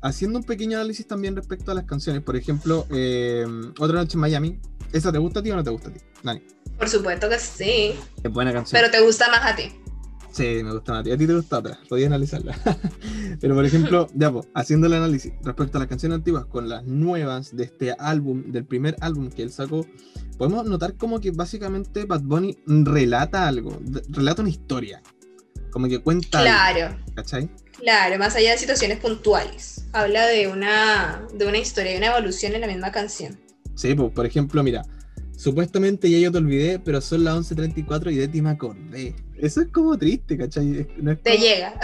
haciendo 0.00 0.38
un 0.38 0.44
pequeño 0.44 0.78
análisis 0.78 1.06
también 1.06 1.36
respecto 1.36 1.70
a 1.70 1.74
las 1.74 1.84
canciones. 1.84 2.22
Por 2.22 2.36
ejemplo, 2.36 2.86
eh, 2.90 3.46
Otra 3.78 3.98
Noche 3.98 4.14
en 4.14 4.20
Miami. 4.20 4.58
¿Esa 4.92 5.12
te 5.12 5.18
gusta 5.18 5.40
a 5.40 5.42
ti 5.42 5.50
o 5.50 5.56
no 5.56 5.62
te 5.64 5.70
gusta 5.70 5.90
a 5.90 5.92
ti? 5.92 6.00
Dani. 6.24 6.42
Por 6.78 6.88
supuesto 6.88 7.28
que 7.28 7.38
sí, 7.38 7.94
Es 8.22 8.32
buena 8.32 8.52
canción. 8.52 8.80
pero 8.80 8.90
te 8.90 9.00
gusta 9.00 9.28
más 9.30 9.44
a 9.44 9.54
ti. 9.54 9.70
Sí, 10.32 10.62
me 10.64 10.72
gusta 10.72 10.90
más 10.92 11.00
a 11.02 11.04
ti. 11.04 11.12
A 11.12 11.16
ti 11.16 11.26
te 11.28 11.34
gusta 11.34 11.58
otra. 11.58 11.78
Podía 11.88 12.08
analizarla. 12.08 12.58
Pero 13.40 13.54
por 13.54 13.64
ejemplo, 13.64 14.08
ya 14.14 14.32
pues, 14.32 14.48
haciendo 14.52 14.88
el 14.88 14.94
análisis 14.94 15.32
respecto 15.44 15.78
a 15.78 15.80
las 15.82 15.88
canciones 15.88 16.16
antiguas 16.16 16.46
con 16.46 16.68
las 16.68 16.82
nuevas 16.84 17.54
de 17.54 17.62
este 17.62 17.94
álbum, 17.96 18.42
del 18.50 18.64
primer 18.64 18.96
álbum 19.00 19.30
que 19.30 19.42
él 19.44 19.52
sacó, 19.52 19.86
podemos 20.36 20.66
notar 20.66 20.94
como 20.96 21.20
que 21.20 21.30
básicamente 21.30 22.04
Bad 22.04 22.22
Bunny 22.22 22.58
relata 22.66 23.46
algo, 23.46 23.80
relata 24.08 24.42
una 24.42 24.50
historia. 24.50 25.00
Como 25.70 25.86
que 25.86 26.00
cuenta 26.00 26.40
algo, 26.40 26.50
Claro, 26.50 26.96
¿cachai? 27.14 27.48
claro, 27.78 28.18
más 28.18 28.34
allá 28.34 28.50
de 28.52 28.58
situaciones 28.58 28.98
puntuales. 28.98 29.84
Habla 29.92 30.26
de 30.26 30.48
una, 30.48 31.22
de 31.32 31.46
una 31.46 31.58
historia, 31.58 31.92
de 31.92 31.98
una 31.98 32.06
evolución 32.08 32.54
en 32.56 32.60
la 32.62 32.66
misma 32.66 32.90
canción. 32.90 33.38
Sí, 33.76 33.94
pues, 33.94 34.10
por 34.12 34.26
ejemplo, 34.26 34.64
mira, 34.64 34.82
supuestamente 35.36 36.10
ya 36.10 36.18
yo 36.18 36.32
te 36.32 36.38
olvidé, 36.38 36.78
pero 36.78 37.00
son 37.00 37.24
las 37.24 37.34
11.34 37.36 38.12
y 38.12 38.16
de 38.16 38.28
ti 38.28 38.42
me 38.42 38.50
acordé. 38.50 39.14
Eso 39.36 39.60
es 39.60 39.68
como 39.68 39.96
triste, 39.98 40.36
¿cachai? 40.38 40.86
No 40.98 41.12
es 41.12 41.22
Te 41.22 41.36
llega. 41.36 41.74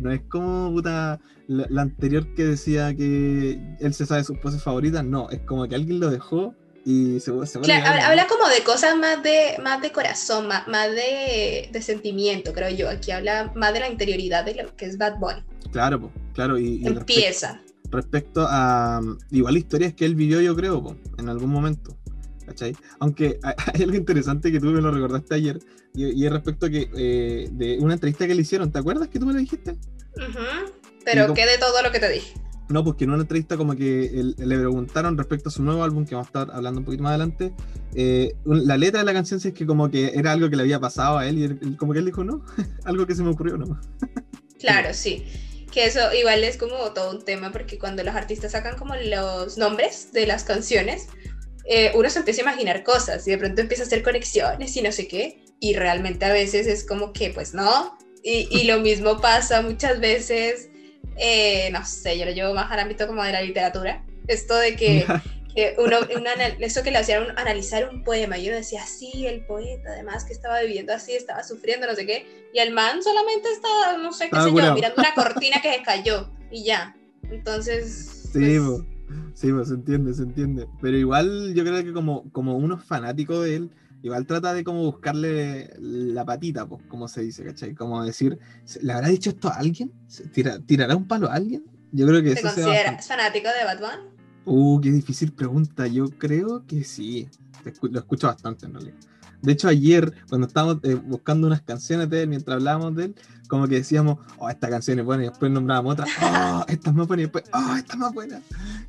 No 0.00 0.10
es 0.12 0.22
como 0.28 0.70
puta, 0.72 1.20
la, 1.48 1.66
la 1.68 1.82
anterior 1.82 2.26
que 2.34 2.44
decía 2.44 2.94
que 2.94 3.58
él 3.80 3.94
se 3.94 4.06
sabe 4.06 4.24
sus 4.24 4.38
poses 4.38 4.62
favoritas, 4.62 5.04
no, 5.04 5.28
es 5.30 5.40
como 5.40 5.66
que 5.68 5.74
alguien 5.74 6.00
lo 6.00 6.10
dejó 6.10 6.54
y 6.86 7.18
se, 7.20 7.32
se 7.46 7.60
Claro, 7.60 8.02
habla, 8.04 8.26
como 8.26 8.46
de 8.48 8.62
cosas 8.62 8.96
más 8.96 9.22
de, 9.22 9.56
más 9.62 9.80
de 9.82 9.90
corazón, 9.90 10.46
más, 10.48 10.68
más 10.68 10.90
de, 10.90 11.68
de 11.72 11.82
sentimiento, 11.82 12.52
creo 12.52 12.70
yo. 12.70 12.88
Aquí 12.88 13.10
habla 13.10 13.52
más 13.56 13.72
de 13.72 13.80
la 13.80 13.88
interioridad 13.90 14.44
de 14.44 14.54
lo 14.54 14.76
que 14.76 14.86
es 14.86 14.98
Bad 14.98 15.18
Bunny. 15.18 15.42
Claro, 15.72 16.00
po, 16.00 16.12
claro, 16.34 16.58
y, 16.58 16.74
y 16.76 16.84
respe- 16.84 16.98
Empieza. 17.00 17.60
respecto 17.90 18.46
a 18.48 19.00
igual 19.30 19.56
historias 19.56 19.94
que 19.94 20.04
él 20.04 20.14
vivió, 20.14 20.40
yo 20.40 20.54
creo, 20.54 20.82
po, 20.82 20.96
en 21.18 21.28
algún 21.28 21.50
momento. 21.50 21.96
¿Cachai? 22.46 22.76
Aunque 22.98 23.38
hay, 23.42 23.82
algo 23.82 23.96
interesante 23.96 24.50
que 24.52 24.60
tú 24.60 24.66
me 24.66 24.80
lo 24.80 24.90
recordaste 24.90 25.34
ayer, 25.34 25.58
y, 25.94 26.06
y 26.22 26.26
es 26.26 26.32
respecto 26.32 26.68
que, 26.68 26.90
eh, 26.96 27.48
de 27.52 27.78
una 27.80 27.94
entrevista 27.94 28.26
que 28.26 28.34
le 28.34 28.42
hicieron, 28.42 28.70
¿te 28.72 28.78
acuerdas 28.78 29.08
que 29.08 29.18
tú 29.18 29.26
me 29.26 29.32
lo 29.32 29.38
dijiste? 29.38 29.72
Ujú. 29.72 30.72
Pero 31.04 31.22
Digo- 31.22 31.34
¿qué 31.34 31.46
de 31.46 31.58
todo 31.58 31.82
lo 31.82 31.90
que 31.92 32.00
te 32.00 32.08
dije? 32.10 32.34
No, 32.70 32.82
porque 32.82 33.04
en 33.04 33.10
una 33.10 33.20
entrevista 33.22 33.58
como 33.58 33.76
que 33.76 34.06
él- 34.06 34.34
le 34.38 34.56
preguntaron 34.58 35.18
respecto 35.18 35.50
a 35.50 35.52
su 35.52 35.62
nuevo 35.62 35.84
álbum, 35.84 36.06
que 36.06 36.14
vamos 36.14 36.28
a 36.28 36.40
estar 36.40 36.56
hablando 36.56 36.80
un 36.80 36.86
poquito 36.86 37.02
más 37.02 37.10
adelante, 37.10 37.52
eh, 37.94 38.34
la 38.46 38.78
letra 38.78 39.00
de 39.00 39.04
la 39.06 39.12
canción 39.12 39.38
si 39.38 39.48
es 39.48 39.54
que 39.54 39.66
como 39.66 39.90
que 39.90 40.12
era 40.14 40.32
algo 40.32 40.48
que 40.48 40.56
le 40.56 40.62
había 40.62 40.80
pasado 40.80 41.18
a 41.18 41.26
él 41.28 41.38
y 41.38 41.44
él- 41.44 41.76
como 41.78 41.92
que 41.92 41.98
él 41.98 42.06
dijo, 42.06 42.24
no, 42.24 42.42
algo 42.84 43.06
que 43.06 43.14
se 43.14 43.22
me 43.22 43.30
ocurrió, 43.30 43.56
no. 43.58 43.78
Claro, 44.58 44.94
sí. 44.94 45.24
Que 45.70 45.84
eso 45.86 46.00
igual 46.18 46.42
es 46.42 46.56
como 46.56 46.74
todo 46.94 47.10
un 47.10 47.22
tema, 47.22 47.52
porque 47.52 47.78
cuando 47.78 48.02
los 48.02 48.14
artistas 48.14 48.52
sacan 48.52 48.78
como 48.78 48.94
los 48.96 49.58
nombres 49.58 50.10
de 50.12 50.26
las 50.26 50.44
canciones, 50.44 51.08
eh, 51.66 51.92
uno 51.94 52.10
se 52.10 52.18
empieza 52.20 52.40
a 52.42 52.44
imaginar 52.44 52.82
cosas 52.82 53.26
y 53.26 53.30
de 53.30 53.38
pronto 53.38 53.60
empieza 53.60 53.82
a 53.84 53.86
hacer 53.86 54.02
conexiones 54.02 54.76
y 54.76 54.82
no 54.82 54.92
sé 54.92 55.08
qué, 55.08 55.38
y 55.60 55.74
realmente 55.74 56.24
a 56.24 56.32
veces 56.32 56.66
es 56.66 56.84
como 56.84 57.12
que, 57.12 57.30
pues 57.30 57.54
no. 57.54 57.96
Y, 58.22 58.48
y 58.50 58.64
lo 58.64 58.80
mismo 58.80 59.20
pasa 59.20 59.60
muchas 59.62 60.00
veces, 60.00 60.68
eh, 61.16 61.68
no 61.72 61.84
sé, 61.84 62.18
yo 62.18 62.24
lo 62.24 62.32
llevo 62.32 62.54
más 62.54 62.70
al 62.72 62.78
ámbito 62.80 63.06
como 63.06 63.22
de 63.22 63.32
la 63.32 63.42
literatura, 63.42 64.04
esto 64.28 64.56
de 64.56 64.76
que 64.76 65.06
que 65.54 65.76
uno, 65.78 65.98
un 66.16 66.26
anal- 66.26 66.56
eso 66.58 66.82
que 66.82 66.90
le 66.90 66.98
hacían 66.98 67.38
analizar 67.38 67.88
un 67.88 68.02
poema, 68.02 68.36
y 68.38 68.48
uno 68.48 68.56
decía, 68.56 68.84
sí, 68.84 69.24
el 69.26 69.46
poeta, 69.46 69.90
además 69.90 70.24
que 70.24 70.32
estaba 70.32 70.60
viviendo 70.60 70.92
así, 70.92 71.14
estaba 71.14 71.44
sufriendo, 71.44 71.86
no 71.86 71.94
sé 71.94 72.04
qué, 72.06 72.26
y 72.52 72.58
el 72.58 72.72
man 72.72 73.00
solamente 73.04 73.48
estaba, 73.52 73.96
no 73.98 74.12
sé 74.12 74.24
qué 74.24 74.36
Estaba 74.36 74.44
sé 74.46 74.50
yo, 74.52 74.74
mirando 74.74 75.00
una 75.00 75.14
cortina 75.14 75.62
que 75.62 75.72
se 75.76 75.82
cayó, 75.82 76.28
y 76.50 76.64
ya. 76.64 76.96
Entonces, 77.30 78.30
Sí, 78.32 78.38
pues. 78.58 78.80
Sí, 79.34 79.52
po, 79.52 79.64
se 79.64 79.74
entiende, 79.74 80.14
se 80.14 80.22
entiende. 80.22 80.68
Pero 80.80 80.96
igual 80.96 81.54
yo 81.54 81.64
creo 81.64 81.82
que 81.84 81.92
como, 81.92 82.30
como 82.32 82.56
uno 82.56 82.76
es 82.76 82.84
fanático 82.84 83.40
de 83.40 83.56
él, 83.56 83.70
igual 84.02 84.26
trata 84.26 84.52
de 84.54 84.64
como 84.64 84.82
buscarle 84.84 85.70
la 85.78 86.24
patita, 86.24 86.66
pues, 86.66 86.82
como 86.88 87.08
se 87.08 87.22
dice, 87.22 87.44
¿cachai? 87.44 87.74
Como 87.74 88.04
decir, 88.04 88.38
¿le 88.82 88.92
habrá 88.92 89.08
dicho 89.08 89.30
esto 89.30 89.48
a 89.48 89.54
alguien? 89.54 89.92
¿Se 90.06 90.28
tira- 90.28 90.60
¿Tirará 90.60 90.94
un 90.96 91.06
palo 91.08 91.28
a 91.30 91.34
alguien? 91.34 91.64
Yo 91.92 92.06
creo 92.06 92.22
que 92.22 92.34
¿te 92.34 92.40
eso 92.40 92.48
consideras 92.48 93.06
fanático 93.06 93.48
de 93.48 93.64
Batman? 93.64 94.00
Uh, 94.46 94.80
qué 94.80 94.90
difícil 94.90 95.32
pregunta. 95.32 95.86
Yo 95.86 96.06
creo 96.18 96.64
que 96.66 96.84
sí. 96.84 97.28
Lo 97.82 97.98
escucho 98.00 98.26
bastante 98.26 98.66
en 98.66 98.74
realidad. 98.74 98.96
De 99.44 99.52
hecho, 99.52 99.68
ayer, 99.68 100.12
cuando 100.28 100.46
estábamos 100.46 100.78
eh, 100.84 100.94
buscando 100.94 101.46
unas 101.46 101.60
canciones 101.62 102.08
de 102.08 102.22
él, 102.22 102.28
mientras 102.28 102.56
hablábamos 102.56 102.96
de 102.96 103.04
él, 103.04 103.14
como 103.48 103.68
que 103.68 103.76
decíamos, 103.76 104.18
oh, 104.38 104.48
esta 104.48 104.70
canción 104.70 104.98
es 104.98 105.04
buena, 105.04 105.24
y 105.24 105.28
después 105.28 105.52
nombrábamos 105.52 105.92
otra, 105.92 106.06
oh, 106.22 106.64
esta 106.68 106.90
es 106.90 106.96
más 106.96 107.06
buena, 107.06 107.22
y 107.22 107.26
después, 107.26 107.44
oh, 107.52 107.76
esta 107.76 107.92
es 107.92 107.98
más 107.98 108.12
buena. 108.14 108.40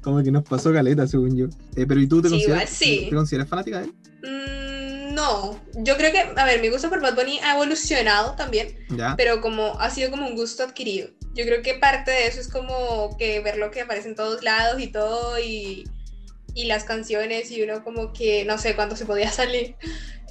Como 0.01 0.23
que 0.23 0.31
nos 0.31 0.43
pasó 0.43 0.71
caleta, 0.71 1.05
según 1.07 1.35
yo. 1.35 1.45
Eh, 1.75 1.85
pero 1.85 1.99
¿y 1.99 2.07
tú 2.07 2.21
te, 2.21 2.29
Sí, 2.29 2.35
consideras, 2.35 2.81
igual 2.81 2.99
sí. 2.99 3.07
te 3.09 3.15
consideras 3.15 3.49
fanática 3.49 3.79
de 3.79 3.85
él? 3.85 3.93
Mm, 4.23 5.13
no, 5.13 5.59
yo 5.75 5.97
creo 5.97 6.11
que, 6.11 6.39
a 6.39 6.45
ver, 6.45 6.61
mi 6.61 6.69
gusto 6.69 6.89
por 6.89 7.01
Bad 7.01 7.15
Bunny 7.15 7.39
ha 7.39 7.55
evolucionado 7.55 8.35
también, 8.35 8.69
Ya. 8.89 9.15
pero 9.17 9.41
como 9.41 9.77
ha 9.79 9.89
sido 9.89 10.09
como 10.09 10.25
un 10.27 10.35
gusto 10.35 10.63
adquirido. 10.63 11.09
Yo 11.35 11.43
creo 11.43 11.61
que 11.61 11.73
parte 11.73 12.11
de 12.11 12.27
eso 12.27 12.39
es 12.39 12.47
como 12.47 13.17
que 13.17 13.41
ver 13.41 13.57
lo 13.57 13.69
que 13.69 13.81
aparece 13.81 14.07
en 14.07 14.15
todos 14.15 14.41
lados 14.41 14.81
y 14.81 14.87
todo 14.87 15.37
y, 15.37 15.83
y 16.55 16.65
las 16.65 16.85
canciones 16.85 17.51
y 17.51 17.61
uno 17.61 17.83
como 17.83 18.13
que 18.13 18.45
no 18.45 18.57
sé 18.57 18.75
cuándo 18.75 18.95
se 18.95 19.05
podía 19.05 19.29
salir. 19.31 19.75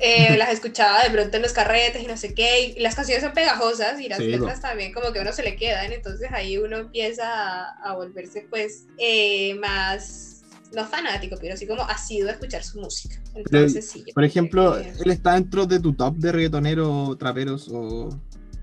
eh, 0.01 0.37
las 0.37 0.49
escuchaba 0.53 1.05
de 1.05 1.11
pronto 1.11 1.37
en 1.37 1.43
los 1.45 1.53
carretes 1.53 2.03
y 2.03 2.07
no 2.07 2.17
sé 2.17 2.35
qué, 2.35 2.75
y 2.77 2.81
las 2.81 2.97
canciones 2.97 3.23
son 3.23 3.33
pegajosas 3.33 4.01
y 4.01 4.09
las 4.09 4.19
Sí, 4.19 4.27
letras 4.27 4.61
también 4.61 4.93
como 4.93 5.13
que 5.13 5.21
a 5.21 5.23
uno 5.23 5.33
se 5.33 5.45
le 5.45 5.55
quedan, 5.55 5.93
entonces 5.93 6.29
ahí 6.33 6.59
uno 6.59 6.79
empieza 6.79 7.25
a, 7.29 7.69
a 7.91 7.95
volverse 7.95 8.45
pues 8.51 8.87
eh, 8.99 9.55
más, 9.55 10.43
no 10.73 10.85
fanático, 10.87 11.37
pero 11.41 11.55
así 11.55 11.65
como 11.69 11.83
asiduo 11.83 12.29
a 12.31 12.33
escuchar 12.33 12.65
su 12.65 12.81
música. 12.81 13.21
Entonces 13.37 13.89
sí. 13.89 14.03
yo 14.05 14.15
Por 14.15 14.25
ejemplo, 14.25 14.77
que- 14.83 14.89
él 15.05 15.11
está 15.13 15.35
dentro 15.35 15.65
de 15.67 15.79
tu 15.79 15.93
top 15.93 16.17
de 16.17 16.33
reggaetoneros, 16.33 17.17
traperos 17.17 17.69
o 17.73 18.09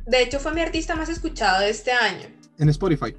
De 0.06 0.22
hecho, 0.24 0.38
fue 0.40 0.54
mi 0.54 0.60
artista 0.62 0.96
más 0.96 1.08
escuchado 1.08 1.62
de 1.62 1.70
este 1.70 1.92
año. 1.94 2.28
en 2.58 2.68
Spotify. 2.70 3.16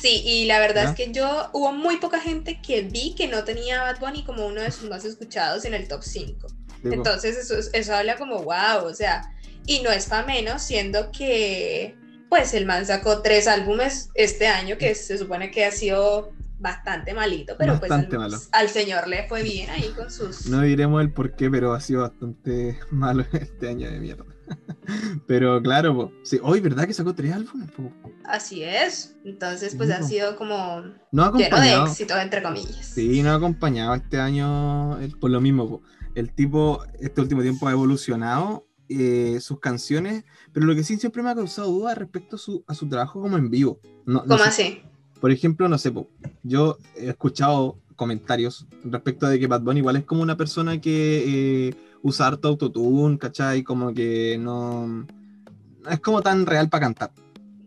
Sí, 0.00 0.22
y 0.24 0.44
la 0.46 0.58
verdad 0.60 0.84
es 0.90 0.94
que 0.96 1.10
yo 1.12 1.48
hubo 1.52 1.72
muy 1.72 1.96
poca 1.96 2.20
gente 2.20 2.60
que 2.60 2.82
vi 2.82 3.14
que 3.14 3.28
no 3.28 3.44
tenía 3.44 3.80
a 3.80 3.92
Bad 3.92 4.00
Bunny 4.00 4.24
como 4.24 4.46
uno 4.46 4.60
de 4.60 4.70
sus 4.70 4.88
más 4.90 5.04
escuchados 5.04 5.64
en 5.64 5.74
el 5.74 5.88
top 5.88 6.02
5. 6.02 6.46
Tipo, 6.82 6.94
Entonces, 6.94 7.36
eso, 7.36 7.56
es- 7.58 7.70
eso 7.72 7.94
habla 7.94 8.16
como 8.16 8.42
wow, 8.42 8.84
o 8.84 8.94
sea, 8.94 9.32
y 9.66 9.80
no 9.80 9.90
es 9.90 10.06
para 10.06 10.26
menos, 10.26 10.62
siendo 10.62 11.10
que, 11.10 11.96
pues, 12.28 12.52
el 12.54 12.66
man 12.66 12.86
sacó 12.86 13.22
tres 13.22 13.48
álbumes 13.48 14.10
este 14.14 14.46
año, 14.46 14.76
que 14.78 14.94
se 14.94 15.16
supone 15.18 15.50
que 15.50 15.64
ha 15.64 15.72
sido 15.72 16.30
bastante 16.58 17.12
malito, 17.12 17.54
pero 17.58 17.72
Bastante 17.78 18.16
pues 18.16 18.48
al, 18.52 18.62
al 18.62 18.68
señor 18.70 19.08
le 19.08 19.26
fue 19.28 19.42
bien 19.42 19.68
ahí 19.70 19.92
con 19.96 20.10
sus... 20.10 20.46
No 20.46 20.62
diremos 20.62 21.02
el 21.02 21.12
por 21.12 21.34
qué, 21.36 21.50
pero 21.50 21.72
ha 21.74 21.80
sido 21.80 22.02
bastante 22.02 22.78
malo 22.90 23.24
este 23.32 23.68
año 23.68 23.90
de 23.90 23.98
mierda. 23.98 24.24
Pero 25.26 25.60
claro, 25.62 26.12
sí, 26.22 26.38
hoy, 26.42 26.60
¿verdad 26.60 26.86
que 26.86 26.92
sacó 26.94 27.14
tres 27.14 27.32
álbumes? 27.32 27.70
po? 27.72 27.92
Así 28.24 28.62
es. 28.62 29.16
Entonces, 29.24 29.74
pues 29.76 29.88
Sí, 29.88 29.94
ha 29.94 30.02
sido 30.02 30.36
como 30.36 30.82
No 31.12 31.24
ha 31.24 31.32
lleno 31.32 31.60
de 31.60 31.74
éxito, 31.84 32.18
entre 32.18 32.42
comillas. 32.42 32.86
Sí, 32.86 33.22
no 33.22 33.30
ha 33.30 33.34
acompañado 33.34 33.94
este 33.94 34.18
año 34.18 34.98
el- 35.00 35.16
por 35.18 35.30
lo 35.30 35.40
mismo. 35.40 35.68
po. 35.68 35.82
El 36.14 36.32
tipo, 36.32 36.82
este 37.00 37.20
último 37.20 37.42
tiempo 37.42 37.68
ha 37.68 37.72
evolucionado 37.72 38.66
eh, 38.88 39.38
sus 39.40 39.58
canciones, 39.58 40.24
pero 40.52 40.64
lo 40.64 40.74
que 40.74 40.84
sí 40.84 40.96
siempre 40.96 41.20
me 41.22 41.30
ha 41.30 41.34
causado 41.34 41.68
dudas 41.72 41.98
respecto 41.98 42.36
a 42.36 42.38
su, 42.38 42.64
a 42.68 42.74
su 42.74 42.88
trabajo 42.88 43.20
como 43.20 43.36
en 43.36 43.50
vivo. 43.50 43.80
No, 44.06 44.20
no 44.20 44.26
¿Cómo 44.26 44.38
sé, 44.44 44.48
así? 44.48 44.80
Por 45.20 45.32
ejemplo, 45.32 45.68
no 45.68 45.76
sé, 45.76 45.90
po, 45.90 46.08
yo 46.44 46.78
he 46.94 47.08
escuchado 47.08 47.78
comentarios 47.96 48.66
respecto 48.84 49.26
de 49.26 49.40
que 49.40 49.46
Bad 49.46 49.62
Bunny 49.62 49.80
igual 49.80 49.96
es 49.96 50.04
como 50.04 50.22
una 50.22 50.36
persona 50.36 50.80
que 50.80 51.68
eh, 51.68 51.74
usa 52.02 52.28
harto 52.28 52.48
autotune, 52.48 53.18
¿cachai? 53.18 53.62
Como 53.62 53.92
que 53.92 54.38
no, 54.38 54.86
no 54.86 55.90
es 55.90 56.00
como 56.00 56.22
tan 56.22 56.46
real 56.46 56.68
para 56.68 56.86
cantar. 56.86 57.10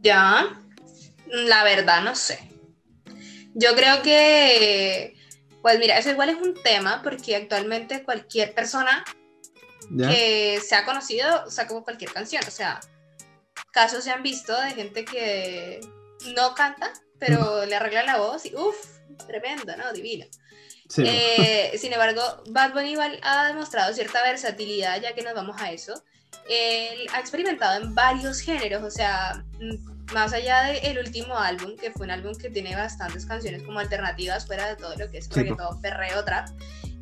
Ya, 0.01 0.62
la 1.27 1.63
verdad 1.63 2.03
no 2.03 2.15
sé. 2.15 2.39
Yo 3.53 3.75
creo 3.75 4.01
que, 4.01 5.15
pues 5.62 5.79
mira, 5.79 5.98
eso 5.98 6.12
igual 6.12 6.29
es 6.29 6.38
un 6.38 6.53
tema 6.63 7.01
porque 7.03 7.36
actualmente 7.36 8.03
cualquier 8.03 8.53
persona 8.53 9.03
¿Ya? 9.89 10.09
que 10.09 10.62
sea 10.65 10.86
conocido 10.86 11.50
saca 11.50 11.81
cualquier 11.81 12.13
canción. 12.13 12.43
O 12.48 12.51
sea, 12.51 12.79
casos 13.71 14.03
se 14.03 14.12
han 14.12 14.24
visto 14.24 14.59
de 14.62 14.71
gente 14.71 15.05
que 15.05 15.81
no 16.36 16.53
canta, 16.53 16.91
pero 17.17 17.65
le 17.65 17.75
arregla 17.75 18.03
la 18.03 18.17
voz 18.17 18.45
y 18.45 18.55
uff, 18.55 18.99
tremendo, 19.28 19.75
¿no? 19.78 19.94
Sí, 19.94 21.04
po. 21.04 21.08
Eh, 21.08 21.72
sin 21.78 21.94
embargo, 21.94 22.22
Bad 22.50 22.74
Bunny 22.74 22.96
ha 23.22 23.48
demostrado 23.48 23.94
cierta 23.94 24.24
versatilidad, 24.24 25.01
ya 25.01 25.13
que 25.13 25.22
nos 25.22 25.34
vamos 25.34 25.56
a 25.60 25.72
eso. 25.72 25.94
Él 26.50 27.08
ha 27.13 27.20
experimentado 27.20 27.82
en 27.82 27.94
varios 27.94 28.39
géneros, 28.39 28.84
o 28.84 28.89
sea, 28.89 29.44
mm, 29.60 30.13
más 30.13 30.34
allá 30.34 30.63
del 30.63 30.98
último 30.98 31.38
álbum, 31.38 31.75
que 31.78 31.92
fue 31.92 32.06
un 32.06 32.12
álbum 32.12 32.36
que 32.36 32.50
tiene 32.50 32.75
bastantes 32.75 33.25
canciones 33.25 33.62
como 33.63 33.80
alternativas 33.80 34.48
fuera 34.48 34.68
de 34.70 34.75
todo 34.75 34.96
lo 34.96 35.12
que 35.12 35.20
es 35.20 35.25
Sí, 35.25 35.32
reggaetón, 35.34 35.80
perreo, 35.82 36.25
trap, 36.25 36.50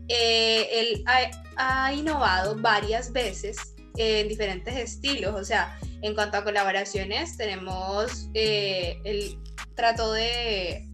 eh, 0.10 0.68
él 0.72 1.04
ha, 1.06 1.86
ha 1.86 1.94
innovado 1.94 2.56
varias 2.56 3.12
veces 3.12 3.58
en 3.98 4.28
diferentes 4.28 4.76
estilos, 4.76 5.34
o 5.34 5.44
sea, 5.44 5.78
en 6.02 6.14
cuanto 6.14 6.38
a 6.38 6.44
colaboraciones, 6.44 7.38
tenemos, 7.38 8.30
eh, 8.34 9.00
él 9.04 9.38
trató 9.76 10.14
de 10.14 10.86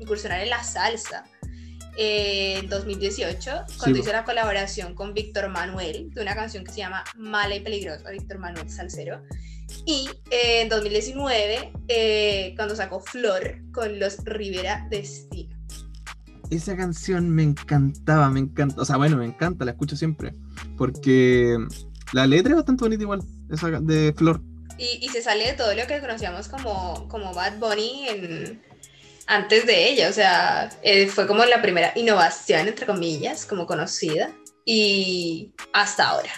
incursionar 0.00 0.40
en 0.40 0.50
la 0.50 0.62
salsa, 0.62 1.24
eh, 1.96 2.58
en 2.58 2.68
2018, 2.68 3.50
cuando 3.78 3.98
po. 3.98 4.02
hizo 4.02 4.12
la 4.12 4.24
colaboración 4.24 4.94
con 4.94 5.14
Víctor 5.14 5.48
Manuel, 5.48 6.10
de 6.10 6.22
una 6.22 6.34
canción 6.34 6.64
que 6.64 6.72
se 6.72 6.78
llama 6.78 7.04
Mala 7.16 7.54
y 7.54 7.60
Peligrosa, 7.60 8.10
Víctor 8.10 8.38
Manuel 8.38 8.68
Salcero. 8.68 9.22
Y 9.86 10.08
eh, 10.30 10.62
en 10.62 10.68
2019, 10.68 11.72
eh, 11.88 12.52
cuando 12.56 12.74
sacó 12.74 13.00
Flor 13.00 13.58
con 13.72 13.98
los 13.98 14.18
Rivera 14.24 14.86
Destino. 14.90 15.56
Esa 16.50 16.76
canción 16.76 17.30
me 17.30 17.42
encantaba, 17.42 18.28
me 18.28 18.40
encanta. 18.40 18.82
O 18.82 18.84
sea, 18.84 18.96
bueno, 18.96 19.16
me 19.16 19.26
encanta, 19.26 19.64
la 19.64 19.72
escucho 19.72 19.96
siempre. 19.96 20.34
Porque 20.76 21.56
la 22.12 22.26
letra 22.26 22.50
es 22.50 22.56
bastante 22.56 22.84
bonita 22.84 23.02
igual, 23.02 23.22
esa 23.50 23.70
de 23.70 24.12
Flor. 24.16 24.42
Y, 24.78 24.98
y 25.00 25.08
se 25.10 25.22
sale 25.22 25.46
de 25.46 25.52
todo 25.52 25.74
lo 25.74 25.86
que 25.86 26.00
conocíamos 26.00 26.48
como, 26.48 27.06
como 27.08 27.32
Bad 27.32 27.58
Bunny 27.58 28.08
en, 28.08 28.62
antes 29.26 29.66
de 29.66 29.90
ella. 29.90 30.08
O 30.08 30.12
sea, 30.12 30.70
eh, 30.82 31.06
fue 31.06 31.26
como 31.26 31.44
la 31.44 31.62
primera 31.62 31.92
innovación, 31.96 32.68
entre 32.68 32.86
comillas, 32.86 33.46
como 33.46 33.66
conocida. 33.66 34.30
Y 34.64 35.52
hasta 35.72 36.08
ahora. 36.08 36.30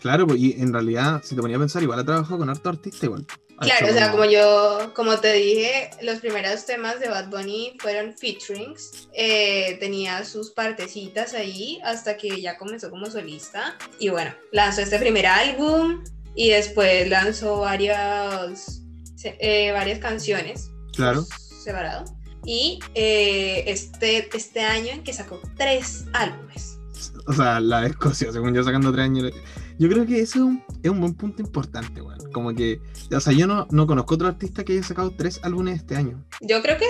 Claro, 0.00 0.26
pues, 0.26 0.40
y 0.40 0.52
en 0.60 0.72
realidad, 0.72 1.22
si 1.22 1.34
te 1.34 1.40
ponía 1.40 1.56
a 1.56 1.60
pensar, 1.60 1.82
igual 1.82 2.00
ha 2.00 2.04
trabajado 2.04 2.38
con 2.38 2.50
harto 2.50 2.68
artista 2.68 3.06
igual. 3.06 3.26
Claro, 3.60 3.86
o 3.88 3.92
sea, 3.92 4.10
como 4.10 4.24
yo, 4.24 4.92
como 4.94 5.18
te 5.18 5.32
dije, 5.32 5.90
los 6.02 6.18
primeros 6.18 6.66
temas 6.66 6.98
de 6.98 7.08
Bad 7.08 7.30
Bunny 7.30 7.76
fueron 7.78 8.16
featurings, 8.16 9.08
eh, 9.12 9.76
tenía 9.78 10.24
sus 10.24 10.50
partecitas 10.50 11.34
ahí 11.34 11.80
hasta 11.84 12.16
que 12.16 12.40
ya 12.40 12.58
comenzó 12.58 12.90
como 12.90 13.06
solista 13.06 13.78
y 14.00 14.08
bueno, 14.08 14.34
lanzó 14.50 14.80
este 14.80 14.98
primer 14.98 15.26
álbum 15.26 16.02
y 16.34 16.50
después 16.50 17.08
lanzó 17.08 17.60
varias, 17.60 18.82
eh, 19.22 19.70
varias 19.72 20.00
canciones 20.00 20.70
Claro. 20.92 21.24
separado 21.62 22.04
y 22.44 22.78
eh, 22.94 23.64
este, 23.66 24.28
este 24.36 24.60
año 24.60 24.90
en 24.90 25.02
que 25.02 25.12
sacó 25.12 25.40
tres 25.56 26.04
álbumes. 26.12 26.78
O 27.26 27.32
sea, 27.32 27.60
la 27.60 27.82
de 27.82 27.88
Escocia, 27.88 28.32
según 28.32 28.54
yo 28.54 28.62
sacando 28.62 28.92
tres 28.92 29.04
años. 29.04 29.32
Yo 29.78 29.88
creo 29.88 30.06
que 30.06 30.20
eso 30.20 30.38
es 30.38 30.44
un, 30.44 30.64
es 30.82 30.90
un 30.90 31.00
buen 31.00 31.14
punto 31.14 31.42
importante, 31.42 32.00
weón. 32.00 32.18
Como 32.32 32.54
que, 32.54 32.80
o 33.14 33.20
sea, 33.20 33.32
yo 33.32 33.46
no, 33.46 33.66
no 33.70 33.86
conozco 33.86 34.14
otro 34.14 34.28
artista 34.28 34.64
que 34.64 34.74
haya 34.74 34.82
sacado 34.82 35.10
tres 35.16 35.40
álbumes 35.42 35.76
este 35.76 35.96
año. 35.96 36.24
Yo 36.40 36.62
creo 36.62 36.78
que, 36.78 36.86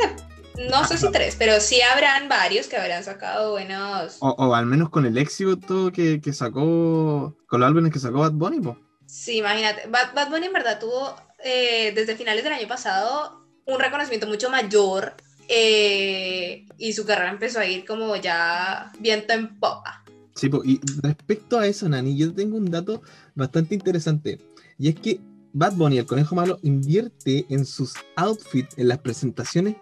no 0.68 0.84
sé 0.86 0.98
si 0.98 1.10
tres, 1.10 1.36
pero 1.38 1.60
sí 1.60 1.80
habrán 1.80 2.28
varios 2.28 2.66
que 2.66 2.76
habrán 2.76 3.02
sacado 3.02 3.52
buenos... 3.52 4.18
O, 4.20 4.30
o 4.30 4.54
al 4.54 4.66
menos 4.66 4.90
con 4.90 5.06
el 5.06 5.16
éxito 5.16 5.92
que, 5.92 6.20
que 6.20 6.32
sacó, 6.32 7.36
con 7.46 7.60
los 7.60 7.66
álbumes 7.66 7.92
que 7.92 7.98
sacó 7.98 8.18
Bad 8.18 8.32
Bunny, 8.32 8.60
po. 8.60 8.78
Sí, 9.06 9.38
imagínate. 9.38 9.88
Bad, 9.88 10.14
Bad 10.14 10.30
Bunny 10.30 10.46
en 10.46 10.52
verdad 10.52 10.78
tuvo 10.78 11.14
eh, 11.42 11.92
desde 11.94 12.16
finales 12.16 12.42
del 12.44 12.54
año 12.54 12.68
pasado 12.68 13.46
un 13.66 13.78
reconocimiento 13.78 14.26
mucho 14.26 14.50
mayor 14.50 15.14
eh, 15.48 16.66
y 16.78 16.92
su 16.92 17.04
carrera 17.04 17.30
empezó 17.30 17.60
a 17.60 17.66
ir 17.66 17.84
como 17.84 18.16
ya 18.16 18.92
viento 19.00 19.32
en 19.32 19.58
popa. 19.58 20.04
Sí, 20.34 20.50
y 20.64 20.80
respecto 21.02 21.58
a 21.58 21.66
eso, 21.66 21.88
Nani, 21.88 22.16
yo 22.16 22.34
tengo 22.34 22.56
un 22.56 22.70
dato 22.70 23.02
bastante 23.34 23.74
interesante. 23.74 24.40
Y 24.78 24.88
es 24.88 24.96
que 24.96 25.20
Bad 25.52 25.74
Bunny, 25.74 25.98
el 25.98 26.06
conejo 26.06 26.34
malo, 26.34 26.58
invierte 26.62 27.46
en 27.48 27.64
sus 27.64 27.94
outfits, 28.16 28.76
en 28.76 28.88
las 28.88 28.98
presentaciones, 28.98 29.76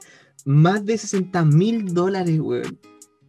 más 0.44 0.85
de 0.85 0.98
60 0.98 1.44
mil 1.46 1.94
dólares, 1.94 2.38
weón. 2.40 2.79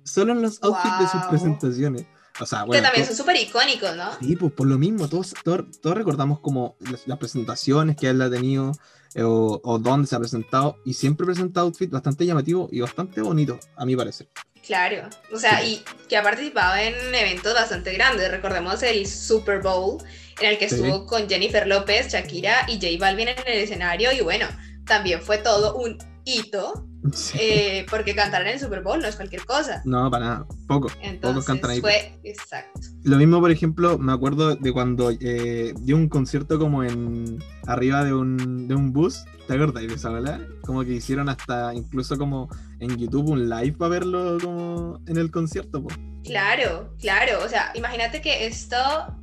Solo 0.04 0.34
en 0.34 0.41
los 0.41 0.62
outfits 0.62 1.00
de 1.00 1.08
sus 1.08 1.22
presentaciones. 1.30 2.06
O 2.39 2.46
sea, 2.46 2.65
que 2.69 2.82
también 2.82 3.06
son 3.06 3.15
súper 3.15 3.36
icónicos, 3.38 3.96
¿no? 3.96 4.10
Sí, 4.19 4.36
pues 4.36 4.52
por 4.54 4.65
lo 4.67 4.78
mismo, 4.78 5.08
todos, 5.08 5.34
todos, 5.43 5.65
todos 5.82 5.96
recordamos 5.96 6.39
como 6.39 6.76
las, 6.80 7.08
las 7.08 7.17
presentaciones 7.19 7.96
que 7.96 8.10
él 8.10 8.22
ha 8.22 8.30
tenido 8.30 8.72
eh, 9.13 9.22
o, 9.24 9.62
o 9.63 9.78
dónde 9.80 10.08
se 10.08 10.15
ha 10.15 10.19
presentado 10.19 10.78
y 10.84 10.93
siempre 10.96 11.26
presenta 11.28 11.62
outfits 11.62 11.91
bastante 11.91 12.26
llamativos 12.26 12.69
y 12.74 12.82
bastante 12.82 13.22
bonitos, 13.22 13.60
a 13.76 13.86
mi 13.86 13.96
parecer. 13.96 14.28
Claro. 14.65 15.10
O 15.32 15.38
sea, 15.38 15.60
Sí. 15.62 15.84
y 16.02 16.08
que 16.08 16.17
ha 16.17 16.24
participado 16.24 16.76
en 16.78 16.96
eventos 17.13 17.54
bastante 17.54 17.93
grandes. 17.93 18.32
Recordemos 18.32 18.82
el 18.82 19.06
Super 19.06 19.62
Bowl, 19.62 20.02
en 20.39 20.50
el 20.52 20.58
que 20.58 20.69
Sí. 20.69 20.76
estuvo 20.76 21.06
con 21.06 21.28
Jennifer 21.30 21.67
López, 21.67 22.12
Shakira 22.12 22.65
y 22.67 22.76
J 22.76 22.88
Balvin 22.98 23.28
en 23.28 23.36
el 23.46 23.60
escenario. 23.60 24.12
Y 24.13 24.22
bueno, 24.22 24.48
también 24.86 25.22
fue 25.22 25.38
todo 25.38 25.76
un 25.76 25.98
hito, 26.26 26.88
Sí. 27.12 27.38
eh, 27.39 27.86
porque 27.89 28.16
cantar 28.16 28.42
en 28.44 28.50
el 28.50 28.60
Super 28.60 28.82
Bowl 28.82 29.00
no 29.02 29.08
es 29.08 29.16
cualquier 29.16 29.46
cosa. 29.46 29.82
No, 29.86 30.10
para 30.10 30.26
nada, 30.26 30.48
poco. 30.68 30.89
Entonces 31.02 31.46
cantan 31.46 31.72
ahí. 31.72 31.82
fue, 31.82 32.18
exacto. 32.24 32.80
Lo 33.04 33.18
mismo, 33.18 33.42
por 33.42 33.52
ejemplo, 33.52 33.98
me 33.98 34.13
acuerdo 34.13 34.56
de 34.56 34.72
cuando 34.72 35.12
eh, 35.20 35.74
dio 35.82 35.96
un 35.98 36.08
concierto 36.08 36.58
como 36.58 36.84
en 36.84 37.44
arriba 37.68 38.04
de 38.04 38.13
un, 38.13 38.68
de 38.68 38.76
un 38.76 38.94
bus, 38.94 39.26
¿te 39.48 39.54
acuerdas 39.54 39.84
de 39.86 39.94
esa 39.94 40.10
verdad? 40.10 40.39
Como 40.62 40.84
que 40.84 40.94
hicieron 40.94 41.28
hasta 41.30 41.74
incluso 41.74 42.18
como 42.18 42.50
en 42.80 42.98
YouTube 42.98 43.30
un 43.30 43.50
live 43.50 43.74
para 43.74 43.89
verlo 43.89 44.38
como 44.42 45.02
en 45.08 45.18
el 45.18 45.32
concierto, 45.32 45.84
po. 45.84 45.89
Claro, 46.24 46.94
claro. 47.00 47.44
O 47.44 47.50
sea, 47.50 47.72
imagínate 47.76 48.22
que 48.22 48.46
esto, 48.46 48.78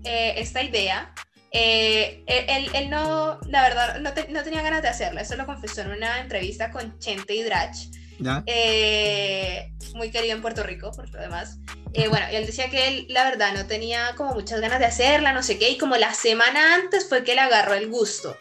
eh, 0.04 0.34
esta 0.36 0.62
idea, 0.62 1.14
eh, 1.52 2.22
él, 2.26 2.70
él 2.74 2.90
no, 2.90 3.38
la 3.48 3.62
verdad, 3.62 4.00
no, 4.00 4.12
te- 4.12 4.28
no 4.28 4.42
tenía 4.42 4.62
ganas 4.62 4.82
de 4.82 4.88
hacerla. 4.88 5.20
Eso 5.22 5.36
lo 5.36 5.46
confesó 5.46 5.80
en 5.82 5.90
una 5.92 6.20
entrevista 6.20 6.70
con 6.70 6.98
Chente 6.98 7.34
Hidrach, 7.34 7.74
¿Ya? 8.18 8.42
eh, 8.46 9.72
muy 9.94 10.10
querido 10.10 10.34
en 10.36 10.42
Puerto 10.42 10.62
Rico, 10.62 10.90
por 10.92 11.08
lo 11.10 11.20
demás. 11.20 11.58
Eh, 11.92 12.08
bueno, 12.08 12.26
él 12.30 12.46
decía 12.46 12.70
que 12.70 12.86
él, 12.88 13.06
la 13.08 13.24
verdad, 13.24 13.52
no 13.52 13.66
tenía 13.66 14.14
como 14.16 14.34
muchas 14.34 14.60
ganas 14.60 14.78
de 14.78 14.86
hacerla, 14.86 15.32
no 15.32 15.42
sé 15.42 15.58
qué, 15.58 15.70
y 15.70 15.78
como 15.78 15.96
la 15.96 16.14
semana 16.14 16.74
antes 16.74 17.08
fue 17.08 17.24
que 17.24 17.34
le 17.34 17.40
agarró 17.40 17.74
el 17.74 17.88
gusto. 17.88 18.36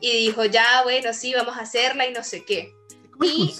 Y 0.00 0.12
dijo, 0.26 0.44
ya, 0.44 0.82
bueno, 0.82 1.12
sí, 1.12 1.32
vamos 1.34 1.56
a 1.56 1.60
hacerla 1.62 2.06
y 2.06 2.12
no 2.12 2.22
sé 2.24 2.44
qué. 2.44 2.72
¿Cómo 3.12 3.24
Y 3.24 3.52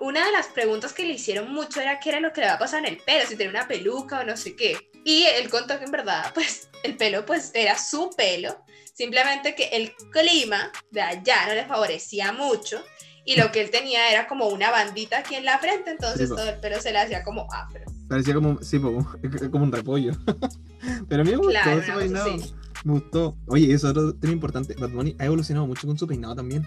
una 0.00 0.24
de 0.24 0.32
las 0.32 0.46
preguntas 0.46 0.92
que 0.92 1.04
le 1.04 1.12
hicieron 1.14 1.52
mucho 1.52 1.80
era 1.80 2.00
qué 2.00 2.10
era 2.10 2.20
lo 2.20 2.32
que 2.32 2.40
le 2.40 2.46
va 2.46 2.54
a 2.54 2.58
pasar 2.58 2.80
en 2.80 2.86
el 2.92 2.96
pelo, 2.98 3.26
si 3.28 3.36
tenía 3.36 3.50
una 3.50 3.68
peluca 3.68 4.20
o 4.20 4.24
no 4.24 4.36
sé 4.36 4.56
qué. 4.56 4.76
Y 5.04 5.24
él 5.24 5.50
contó 5.50 5.78
que 5.78 5.84
en 5.84 5.90
verdad, 5.90 6.30
pues, 6.34 6.68
el 6.82 6.96
pelo, 6.96 7.24
pues, 7.26 7.50
era 7.54 7.76
su 7.78 8.10
pelo. 8.16 8.64
Simplemente 8.94 9.54
que 9.54 9.64
el 9.68 9.92
clima 10.10 10.70
de 10.90 11.00
allá 11.02 11.46
no 11.48 11.54
le 11.54 11.66
favorecía 11.66 12.32
mucho. 12.32 12.82
Y 13.26 13.36
lo 13.36 13.50
que 13.50 13.62
él 13.62 13.70
tenía 13.70 14.10
era 14.10 14.26
como 14.28 14.48
una 14.48 14.70
bandita 14.70 15.18
aquí 15.18 15.34
en 15.34 15.44
la 15.46 15.58
frente, 15.58 15.90
entonces 15.90 16.28
Sí, 16.28 16.34
todo 16.34 16.48
el 16.48 16.60
pelo 16.60 16.80
se 16.80 16.92
le 16.92 16.98
hacía 16.98 17.22
como 17.22 17.46
afro. 17.52 17.80
Parecía 18.08 18.34
como, 18.34 18.62
sí, 18.62 18.78
po, 18.78 19.04
como 19.50 19.64
un 19.64 19.72
repollo. 19.72 20.12
Pero 21.08 21.22
a 21.22 21.24
mí 21.24 21.30
me 21.30 21.36
gustó 21.38 21.52
Claro, 21.52 21.80
ese 21.80 21.92
peinado. 21.92 22.34
así. 22.34 22.54
Me 22.84 22.92
gustó. 22.92 23.36
Oye, 23.46 23.72
eso 23.72 23.86
es 23.88 23.96
otro 23.96 24.14
tema 24.14 24.34
importante. 24.34 24.74
Bad 24.78 24.90
Bunny 24.90 25.16
ha 25.18 25.24
evolucionado 25.24 25.66
mucho 25.66 25.86
con 25.86 25.98
su 25.98 26.06
peinado 26.06 26.34
también. 26.36 26.66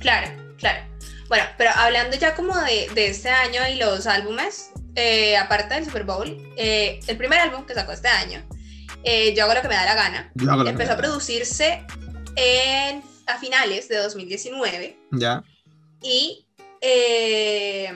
Claro, 0.00 0.28
claro. 0.58 0.84
Bueno, 1.28 1.44
pero 1.58 1.70
hablando 1.74 2.16
ya 2.16 2.34
como 2.34 2.56
de, 2.56 2.88
de 2.94 3.08
este 3.08 3.28
año 3.28 3.60
y 3.68 3.76
los 3.76 4.06
álbumes, 4.06 4.70
eh, 4.94 5.36
aparte 5.36 5.74
del 5.74 5.84
Super 5.84 6.04
Bowl, 6.04 6.26
eh, 6.56 7.00
el 7.06 7.16
primer 7.16 7.38
álbum 7.40 7.66
que 7.66 7.74
sacó 7.74 7.92
este 7.92 8.08
año 8.08 8.46
eh, 9.02 9.34
Yo 9.34 9.44
hago 9.44 9.54
lo 9.54 9.62
que 9.62 9.68
me 9.68 9.74
da 9.74 9.84
la 9.84 9.94
gana, 9.94 10.32
empezó 10.68 10.92
a 10.92 10.96
producirse 10.96 11.84
en, 12.36 13.02
a 13.26 13.38
finales 13.38 13.88
de 13.88 13.96
2019 13.96 14.98
Ya. 15.12 15.42
y 16.02 16.46
eh, 16.80 17.92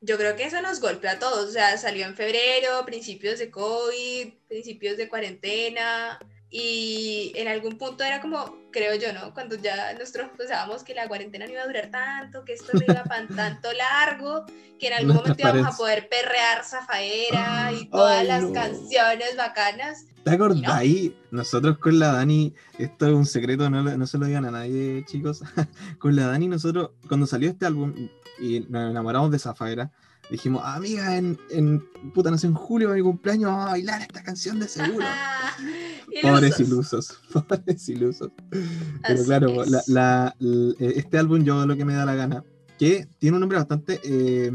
yo 0.00 0.18
creo 0.18 0.34
que 0.34 0.44
eso 0.44 0.60
nos 0.60 0.80
golpeó 0.80 1.10
a 1.10 1.18
todos. 1.18 1.48
O 1.48 1.52
sea, 1.52 1.76
salió 1.78 2.04
en 2.06 2.16
febrero, 2.16 2.84
principios 2.84 3.38
de 3.38 3.50
COVID, 3.50 4.32
principios 4.48 4.96
de 4.96 5.08
cuarentena. 5.08 6.18
Y 6.54 7.32
en 7.34 7.48
algún 7.48 7.78
punto 7.78 8.04
era 8.04 8.20
como, 8.20 8.58
creo 8.70 8.94
yo, 8.94 9.14
¿no? 9.14 9.32
Cuando 9.32 9.56
ya 9.56 9.94
nosotros 9.94 10.28
pensábamos 10.36 10.84
que 10.84 10.94
la 10.94 11.08
cuarentena 11.08 11.46
no 11.46 11.52
iba 11.52 11.62
a 11.62 11.66
durar 11.66 11.90
tanto, 11.90 12.44
que 12.44 12.52
esto 12.52 12.72
no 12.74 12.80
iba 12.86 13.02
para 13.04 13.26
tanto 13.36 13.70
largo, 13.72 14.44
que 14.78 14.88
en 14.88 14.92
algún 14.92 15.14
Nuestras 15.14 15.38
momento 15.38 15.58
íbamos 15.58 15.74
a 15.74 15.78
poder 15.78 16.10
perrear 16.10 16.62
Zafaera 16.62 17.72
y 17.72 17.88
todas 17.88 18.20
Ay, 18.20 18.26
las 18.26 18.42
no. 18.42 18.52
canciones 18.52 19.34
bacanas. 19.34 20.04
¿Te 20.24 20.30
acordáis? 20.30 21.12
Nosotros 21.30 21.78
con 21.78 21.98
la 21.98 22.12
Dani, 22.12 22.54
esto 22.78 23.06
es 23.06 23.14
un 23.14 23.24
secreto, 23.24 23.70
no, 23.70 23.82
no 23.82 24.06
se 24.06 24.18
lo 24.18 24.26
digan 24.26 24.44
a 24.44 24.50
nadie, 24.50 25.06
chicos. 25.06 25.42
con 25.98 26.14
la 26.14 26.26
Dani, 26.26 26.48
nosotros, 26.48 26.90
cuando 27.08 27.26
salió 27.26 27.48
este 27.48 27.64
álbum 27.64 27.94
y 28.38 28.60
nos 28.68 28.90
enamoramos 28.90 29.30
de 29.30 29.38
Zafaera, 29.38 29.90
dijimos, 30.32 30.62
amiga, 30.64 31.16
en, 31.16 31.38
en 31.50 31.84
puta, 32.12 32.30
no 32.30 32.38
sé, 32.38 32.48
en 32.48 32.54
julio 32.54 32.88
de 32.90 32.96
mi 32.96 33.02
cumpleaños 33.02 33.50
vamos 33.50 33.66
a 33.66 33.70
bailar 33.70 34.00
esta 34.02 34.22
canción 34.22 34.58
de 34.58 34.66
seguro. 34.66 35.06
Pobres 36.22 36.60
Ilusos. 36.60 37.18
pobres 37.32 37.88
ilusos. 37.88 38.30
Pero 38.50 38.62
Así 39.02 39.24
claro, 39.24 39.64
la- 39.64 39.82
la- 39.86 40.36
eh, 40.40 40.92
este 40.96 41.18
álbum 41.18 41.42
yo 41.44 41.64
lo 41.66 41.76
que 41.76 41.84
me 41.84 41.94
da 41.94 42.04
la 42.04 42.14
gana, 42.14 42.44
que 42.78 43.08
tiene 43.18 43.36
un 43.36 43.40
nombre 43.40 43.58
bastante 43.58 44.00
eh, 44.04 44.50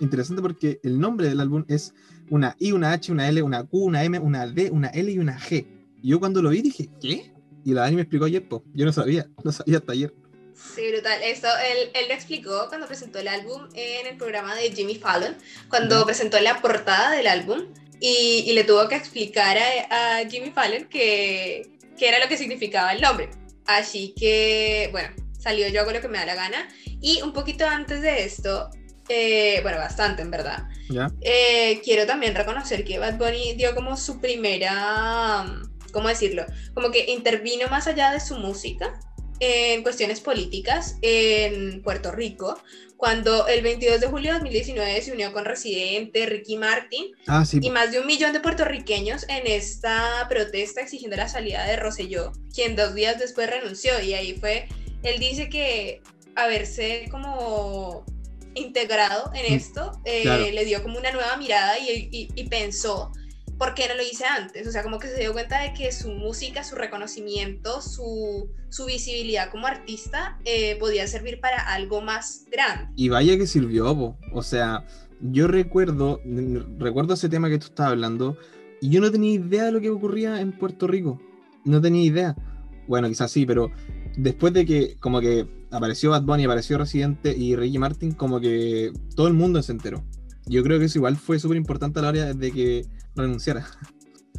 interesante 0.00 0.40
porque 0.40 0.80
el 0.82 0.98
nombre 0.98 1.28
del 1.28 1.40
álbum 1.40 1.64
es 1.68 1.92
una 2.30 2.56
I, 2.58 2.72
una 2.72 2.92
H, 2.92 3.12
una 3.12 3.28
L, 3.28 3.42
una 3.42 3.64
Q, 3.64 3.84
una 3.84 4.02
M, 4.04 4.18
una 4.18 4.46
D, 4.46 4.70
una 4.70 4.88
L 4.88 5.10
y 5.12 5.18
una 5.18 5.38
G. 5.38 5.66
Y 6.02 6.08
yo 6.08 6.20
cuando 6.20 6.40
lo 6.42 6.50
vi 6.50 6.62
dije, 6.62 6.88
¿qué? 7.00 7.32
Y 7.64 7.72
la 7.72 7.82
Dani 7.82 7.96
me 7.96 8.02
explicó 8.02 8.24
ayer, 8.26 8.46
po. 8.48 8.64
yo 8.74 8.84
no 8.86 8.92
sabía, 8.92 9.28
no 9.42 9.52
sabía 9.52 9.78
hasta 9.78 9.92
ayer. 9.92 10.14
Sí, 10.54 10.88
brutal. 10.90 11.20
Esto, 11.22 11.48
él, 11.58 11.90
él 11.94 12.08
lo 12.08 12.14
explicó 12.14 12.68
cuando 12.68 12.86
presentó 12.86 13.18
el 13.18 13.28
álbum 13.28 13.68
en 13.74 14.06
el 14.06 14.16
programa 14.16 14.54
de 14.54 14.70
Jimmy 14.72 14.96
Fallon, 14.96 15.36
cuando 15.68 16.04
presentó 16.04 16.38
la 16.40 16.60
portada 16.60 17.10
del 17.10 17.26
álbum 17.26 17.66
y, 18.00 18.44
y 18.46 18.52
le 18.52 18.64
tuvo 18.64 18.88
que 18.88 18.94
explicar 18.94 19.58
a, 19.58 20.18
a 20.18 20.28
Jimmy 20.28 20.50
Fallon 20.50 20.84
que, 20.86 21.68
que 21.98 22.08
era 22.08 22.18
lo 22.18 22.28
que 22.28 22.36
significaba 22.36 22.92
el 22.92 23.00
nombre. 23.00 23.30
Así 23.66 24.14
que, 24.18 24.88
bueno, 24.92 25.08
salió 25.38 25.68
yo 25.68 25.80
hago 25.80 25.90
lo 25.92 26.00
que 26.00 26.08
me 26.08 26.18
da 26.18 26.26
la 26.26 26.34
gana. 26.34 26.68
Y 27.00 27.20
un 27.22 27.32
poquito 27.32 27.66
antes 27.66 28.00
de 28.00 28.24
esto, 28.24 28.70
eh, 29.08 29.60
bueno, 29.62 29.78
bastante 29.78 30.22
en 30.22 30.30
verdad, 30.30 30.64
¿Ya? 30.88 31.10
eh, 31.20 31.80
quiero 31.84 32.06
también 32.06 32.34
reconocer 32.34 32.84
que 32.84 32.98
Bad 32.98 33.18
Bunny 33.18 33.54
dio 33.54 33.74
como 33.74 33.96
su 33.96 34.20
primera, 34.20 35.44
¿cómo 35.92 36.08
decirlo? 36.08 36.46
Como 36.74 36.90
que 36.90 37.10
intervino 37.10 37.68
más 37.68 37.86
allá 37.86 38.12
de 38.12 38.20
su 38.20 38.36
música 38.38 38.98
en 39.40 39.82
cuestiones 39.82 40.20
políticas 40.20 40.96
en 41.02 41.82
Puerto 41.82 42.10
Rico, 42.12 42.58
cuando 42.96 43.46
el 43.48 43.62
22 43.62 44.00
de 44.00 44.06
julio 44.06 44.28
de 44.32 44.38
2019 44.38 45.02
se 45.02 45.12
unió 45.12 45.32
con 45.32 45.44
Residente, 45.44 46.24
Ricky 46.26 46.56
Martin 46.56 47.06
Ah, 47.26 47.44
sí. 47.44 47.58
y 47.60 47.70
más 47.70 47.90
de 47.92 48.00
un 48.00 48.06
millón 48.06 48.32
de 48.32 48.40
puertorriqueños 48.40 49.26
en 49.28 49.46
esta 49.46 50.26
protesta 50.28 50.80
exigiendo 50.80 51.16
la 51.16 51.28
salida 51.28 51.66
de 51.66 51.76
Rosselló, 51.76 52.32
quien 52.54 52.76
dos 52.76 52.94
días 52.94 53.18
después 53.18 53.50
renunció 53.50 54.00
y 54.00 54.14
ahí 54.14 54.34
fue, 54.38 54.68
él 55.02 55.18
dice 55.18 55.48
que 55.50 56.00
haberse 56.36 57.08
como 57.10 58.04
integrado 58.54 59.30
en 59.34 59.52
Mm, 59.52 59.56
esto 59.56 60.00
eh, 60.04 60.22
claro. 60.22 60.46
le 60.50 60.64
dio 60.64 60.82
como 60.82 60.96
una 60.98 61.10
nueva 61.10 61.36
mirada 61.36 61.78
y, 61.78 62.08
y- 62.10 62.28
y 62.34 62.44
pensó, 62.48 63.10
¿por 63.58 63.74
qué 63.74 63.88
no 63.88 63.94
lo 63.94 64.02
hice 64.02 64.24
antes? 64.24 64.66
O 64.66 64.72
sea, 64.72 64.82
como 64.82 64.98
que 64.98 65.08
se 65.08 65.20
dio 65.20 65.32
cuenta 65.32 65.60
de 65.62 65.72
que 65.74 65.92
su 65.92 66.10
música, 66.10 66.64
su 66.64 66.76
reconocimiento, 66.76 67.80
su, 67.80 68.50
visibilidad 68.86 69.50
como 69.50 69.66
artista 69.66 70.38
eh, 70.44 70.76
podía 70.78 71.06
servir 71.06 71.40
para 71.40 71.58
algo 71.58 72.00
más 72.00 72.46
grande. 72.50 72.92
Y 72.96 73.08
vaya 73.08 73.36
que 73.36 73.46
sirvió. 73.46 74.16
O 74.32 74.42
sea, 74.42 74.84
yo 75.20 75.46
recuerdo, 75.46 76.20
recuerdo 76.78 77.14
ese 77.14 77.28
tema 77.28 77.48
que 77.48 77.58
tú 77.58 77.66
estabas 77.66 77.92
hablando, 77.92 78.36
y 78.80 78.90
yo 78.90 79.00
no 79.00 79.10
tenía 79.10 79.32
idea 79.32 79.64
de 79.64 79.72
lo 79.72 79.80
que 79.80 79.90
ocurría 79.90 80.40
en 80.40 80.52
Puerto 80.52 80.86
Rico. 80.86 81.20
No 81.64 81.80
tenía 81.80 82.02
idea. 82.02 82.36
Bueno, 82.86 83.08
quizás 83.08 83.30
sí, 83.30 83.46
pero 83.46 83.70
después 84.16 84.52
de 84.52 84.66
que 84.66 84.96
como 85.00 85.20
que 85.20 85.46
apareció 85.70 86.10
Bad 86.10 86.22
Bunny, 86.22 86.44
apareció 86.44 86.76
Residente 86.78 87.34
y 87.34 87.56
Ricky 87.56 87.78
Martin, 87.78 88.12
como 88.12 88.40
que 88.40 88.92
todo 89.16 89.28
el 89.28 89.34
mundo 89.34 89.62
se 89.62 89.72
enteró. 89.72 90.04
Yo 90.46 90.62
creo 90.62 90.78
que 90.78 90.86
eso 90.86 90.98
igual 90.98 91.16
fue 91.16 91.38
súper 91.38 91.56
importante 91.56 91.98
a 91.98 92.02
la 92.02 92.08
hora 92.08 92.34
de 92.34 92.52
que 92.52 92.84
renunciara. 93.14 93.66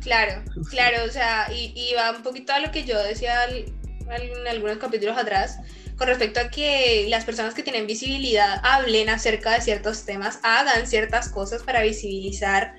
Claro, 0.02 0.44
claro, 0.70 0.98
o 1.08 1.12
sea, 1.12 1.48
y, 1.52 1.74
y 1.76 1.94
va 1.96 2.12
un 2.12 2.24
poquito 2.24 2.54
a 2.54 2.60
lo 2.60 2.72
que 2.72 2.84
yo 2.84 3.02
decía 3.02 3.42
al- 3.42 3.66
al- 4.10 4.22
en 4.22 4.48
algunos 4.48 4.78
capítulos 4.78 5.18
atrás, 5.18 5.58
con 5.98 6.08
respecto 6.08 6.40
a 6.42 6.50
que 6.50 7.08
las 7.10 7.24
personas 7.26 7.54
que 7.54 7.64
tienen 7.64 7.88
visibilidad 7.88 8.60
hablen 8.64 9.10
acerca 9.10 9.54
de 9.54 9.62
ciertos 9.62 10.06
temas, 10.06 10.40
hagan 10.44 10.86
ciertas 10.88 11.30
cosas 11.30 11.64
para 11.64 11.82
visibilizar 11.82 12.76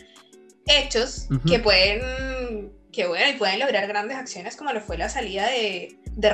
hechos 0.67 1.27
que 1.47 1.59
pueden, 1.59 2.71
que 2.97 3.07
bueno, 3.07 3.31
y 3.31 3.35
pueden 3.35 3.61
lograr 3.61 3.87
grandes 3.87 4.17
acciones 4.17 4.57
como 4.57 4.73
lo 4.73 4.81
fue 4.81 4.97
la 4.97 5.11
salida 5.11 5.47
de, 5.51 5.99
de. 6.13 6.31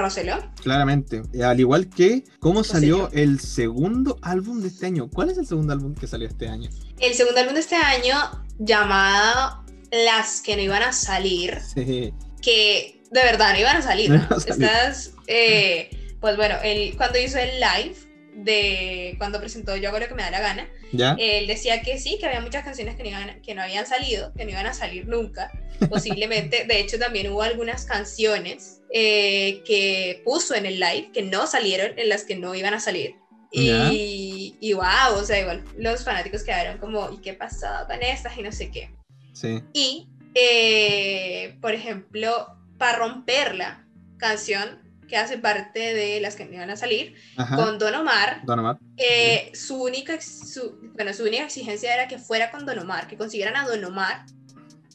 Claramente. 0.62 1.22
Eh, 1.34 1.42
Al 1.42 1.58
igual 1.58 1.88
que 1.90 2.22
cómo 2.38 2.62
salió 2.62 3.10
el 3.10 3.40
segundo 3.40 4.16
álbum 4.22 4.60
de 4.62 4.68
este 4.68 4.86
año. 4.86 5.10
¿Cuál 5.10 5.30
es 5.30 5.38
el 5.38 5.46
segundo 5.46 5.72
álbum 5.72 5.92
que 5.92 6.06
salió 6.06 6.28
este 6.28 6.46
año? 6.48 6.70
El 7.00 7.14
segundo 7.14 7.40
álbum 7.40 7.54
de 7.54 7.60
este 7.60 7.74
año, 7.74 8.16
llamado 8.60 9.64
Las 9.90 10.40
que 10.40 10.54
no 10.54 10.62
iban 10.62 10.84
a 10.84 10.92
salir, 10.92 11.58
Sí. 11.74 12.14
que 12.40 13.02
de 13.10 13.22
verdad 13.24 13.54
no 13.54 13.58
iban 13.58 13.76
a 13.78 13.82
salir. 13.82 14.10
No 14.10 14.18
¿no? 14.18 14.22
iban 14.22 14.32
a 14.32 14.40
salir. 14.40 14.62
Estas, 14.64 15.10
eh, 15.26 16.14
pues 16.20 16.36
bueno, 16.36 16.54
él, 16.62 16.94
cuando 16.96 17.18
hizo 17.18 17.38
el 17.38 17.50
live 17.58 17.96
de 18.34 19.14
cuando 19.18 19.38
presentó 19.38 19.76
Yo 19.76 19.88
hago 19.88 19.98
lo 19.98 20.08
que 20.08 20.14
me 20.14 20.22
da 20.22 20.30
la 20.30 20.40
gana, 20.40 20.68
¿Ya? 20.92 21.16
él 21.18 21.46
decía 21.46 21.82
que 21.82 21.98
sí, 21.98 22.18
que 22.18 22.26
había 22.26 22.40
muchas 22.40 22.64
canciones 22.64 22.96
que 22.96 23.02
no, 23.02 23.10
iban, 23.10 23.40
que 23.42 23.54
no 23.54 23.62
habían 23.62 23.86
salido, 23.86 24.32
que 24.34 24.44
no 24.44 24.50
iban 24.50 24.66
a 24.66 24.74
salir 24.74 25.06
nunca, 25.06 25.50
posiblemente. 25.90 26.64
De 26.64 26.80
hecho, 26.80 26.98
también 26.98 27.30
hubo 27.30 27.42
algunas 27.42 27.84
canciones 27.84 28.80
eh, 28.92 29.62
que 29.64 30.22
puso 30.24 30.54
en 30.54 30.66
el 30.66 30.80
live 30.80 31.10
que 31.12 31.22
no 31.22 31.46
salieron, 31.46 31.98
en 31.98 32.08
las 32.08 32.24
que 32.24 32.36
no 32.36 32.54
iban 32.54 32.74
a 32.74 32.80
salir. 32.80 33.16
Y, 33.54 34.56
y 34.60 34.72
wow, 34.72 35.14
o 35.14 35.24
sea, 35.24 35.38
igual 35.38 35.62
los 35.76 36.04
fanáticos 36.04 36.42
quedaron 36.42 36.78
como, 36.78 37.10
¿y 37.12 37.18
qué 37.18 37.34
pasó 37.34 37.66
con 37.86 38.02
estas? 38.02 38.36
Y 38.38 38.42
no 38.42 38.50
sé 38.50 38.70
qué. 38.70 38.90
Sí. 39.34 39.62
Y, 39.74 40.08
eh, 40.34 41.58
por 41.60 41.74
ejemplo, 41.74 42.56
para 42.78 42.96
romperla, 42.96 43.86
canción 44.16 44.81
que 45.12 45.18
hace 45.18 45.36
parte 45.36 45.92
de 45.92 46.22
las 46.22 46.36
que 46.36 46.46
me 46.46 46.54
iban 46.56 46.70
a 46.70 46.76
salir, 46.76 47.14
Ajá. 47.36 47.54
con 47.54 47.78
Don 47.78 47.94
Omar, 47.94 48.40
Don 48.46 48.58
Omar. 48.60 48.78
eh, 48.96 49.52
su, 49.52 49.76
única, 49.82 50.18
su, 50.22 50.78
bueno, 50.94 51.12
su 51.12 51.24
única 51.24 51.44
exigencia 51.44 51.92
era 51.92 52.08
que 52.08 52.16
fuera 52.16 52.50
con 52.50 52.64
Don 52.64 52.78
Omar, 52.78 53.08
que 53.08 53.18
consiguieran 53.18 53.54
a 53.56 53.68
Don 53.68 53.84
Omar 53.84 54.24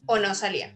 o 0.07 0.17
no 0.17 0.33
salía. 0.33 0.73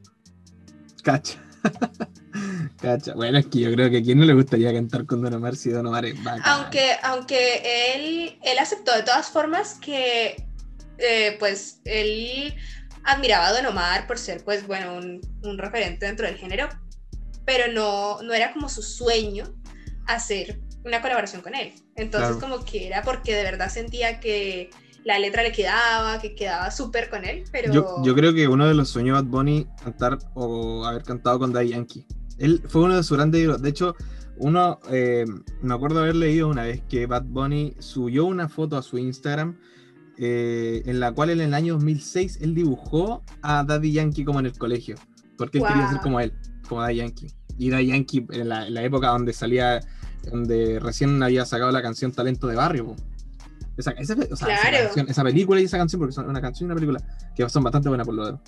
Cacha. 1.02 1.40
Cacha. 2.80 3.16
Bueno, 3.16 3.40
es 3.40 3.48
que 3.48 3.62
yo 3.62 3.72
creo 3.74 3.90
que 3.90 3.98
a 3.98 4.04
quién 4.04 4.20
no 4.20 4.26
le 4.26 4.34
gustaría 4.36 4.72
cantar 4.72 5.08
con 5.08 5.24
Don 5.24 5.34
Omar 5.34 5.56
si 5.56 5.72
Don 5.72 5.88
Omar 5.88 6.06
es 6.06 6.24
bacán. 6.24 6.44
Aunque, 6.46 6.92
aunque 7.02 7.96
él, 7.96 8.38
él 8.44 8.60
aceptó 8.60 8.96
de 8.96 9.02
todas 9.02 9.28
formas 9.28 9.80
que, 9.82 10.36
eh, 11.00 11.36
pues, 11.40 11.82
él 11.86 12.54
admiraba 13.06 13.48
a 13.48 13.54
Don 13.54 13.66
Omar 13.66 14.06
por 14.06 14.20
ser, 14.20 14.44
pues, 14.44 14.68
bueno, 14.68 14.94
un, 14.94 15.20
un 15.42 15.58
referente 15.58 16.06
dentro 16.06 16.28
del 16.28 16.38
género, 16.38 16.70
pero 17.54 17.70
no, 17.74 18.22
no 18.22 18.34
era 18.34 18.54
como 18.54 18.70
su 18.70 18.82
sueño 18.82 19.44
hacer 20.08 20.62
una 20.86 21.02
colaboración 21.02 21.42
con 21.42 21.54
él. 21.54 21.74
Entonces, 21.98 22.38
Claro. 22.38 22.54
como 22.56 22.66
que 22.66 22.88
era 22.88 23.02
porque 23.04 23.36
de 23.36 23.44
verdad 23.44 23.70
sentía 23.70 24.22
que 24.22 24.70
la 25.04 25.20
letra 25.20 25.44
le 25.44 25.52
quedaba, 25.52 26.20
que 26.22 26.34
quedaba 26.34 26.72
súper 26.72 27.10
con 27.10 27.26
él, 27.26 27.44
pero... 27.52 27.74
Yo, 27.74 27.98
yo 28.04 28.16
creo 28.16 28.34
que 28.34 28.48
uno 28.48 28.68
de 28.68 28.74
los 28.74 28.88
sueños 28.88 29.18
de 29.18 29.22
Bad 29.24 29.30
Bunny 29.30 29.68
cantar 29.84 30.18
o 30.34 30.86
haber 30.86 31.04
cantado 31.04 31.40
con 31.40 31.52
Daddy 31.52 31.70
Yankee. 31.70 32.06
Él 32.38 32.64
fue 32.70 32.84
uno 32.84 32.96
de 32.96 33.04
sus 33.04 33.18
grandes 33.18 33.42
ídolos. 33.42 33.62
De 33.62 33.70
hecho, 33.70 33.96
uno, 34.38 34.80
eh, 34.90 35.26
me 35.62 35.74
acuerdo 35.74 36.00
haber 36.00 36.16
leído 36.16 36.48
una 36.48 36.64
vez 36.64 36.82
que 36.88 37.06
Bad 37.06 37.24
Bunny 37.26 37.76
subió 37.80 38.26
una 38.26 38.48
foto 38.48 38.78
a 38.78 38.82
su 38.82 38.98
Instagram 38.98 39.60
eh, 40.18 40.84
en 40.86 41.00
la 41.02 41.12
cual 41.12 41.32
en 41.32 41.42
el 41.42 41.54
año 41.54 41.74
2006 41.74 42.40
él 42.42 42.56
dibujó 42.56 43.24
a 43.42 43.64
Daddy 43.64 43.92
Yankee 43.92 44.24
como 44.24 44.40
en 44.40 44.46
el 44.46 44.58
colegio. 44.58 44.96
Porque 45.38 45.58
él 45.58 45.64
quería 45.66 45.84
Wow. 45.84 45.92
ser 45.92 46.02
como 46.02 46.20
él, 46.20 46.34
como 46.70 46.82
Daddy 46.82 46.96
Yankee. 46.98 47.28
Y 47.58 47.70
Daddy 47.70 47.88
Yankee 47.88 48.26
en 48.32 48.50
la, 48.50 48.68
en 48.68 48.74
la 48.74 48.84
época 48.84 49.08
donde 49.08 49.34
salía, 49.34 49.80
donde 50.24 50.80
recién 50.80 51.22
había 51.24 51.46
sacado 51.46 51.72
la 51.72 51.82
canción 51.82 52.12
Talento 52.12 52.48
de 52.48 52.56
Barrio. 52.56 52.86
po. 52.88 52.96
Esa, 53.78 53.92
esa- 53.92 54.14
o 54.14 54.36
sea, 54.36 54.54
esa 54.56 54.70
Claro. 54.70 54.86
canción- 54.86 55.10
esa 55.10 55.24
película 55.24 55.62
y 55.62 55.64
esa 55.66 55.78
canción, 55.78 56.00
porque 56.00 56.14
son 56.14 56.30
una 56.30 56.42
canción 56.42 56.66
y 56.68 56.72
una 56.72 56.76
película, 56.76 57.02
que 57.36 57.48
son 57.50 57.64
bastante 57.64 57.90
buenas 57.90 58.06
por 58.06 58.16
lo 58.16 58.26
demás. 58.26 58.42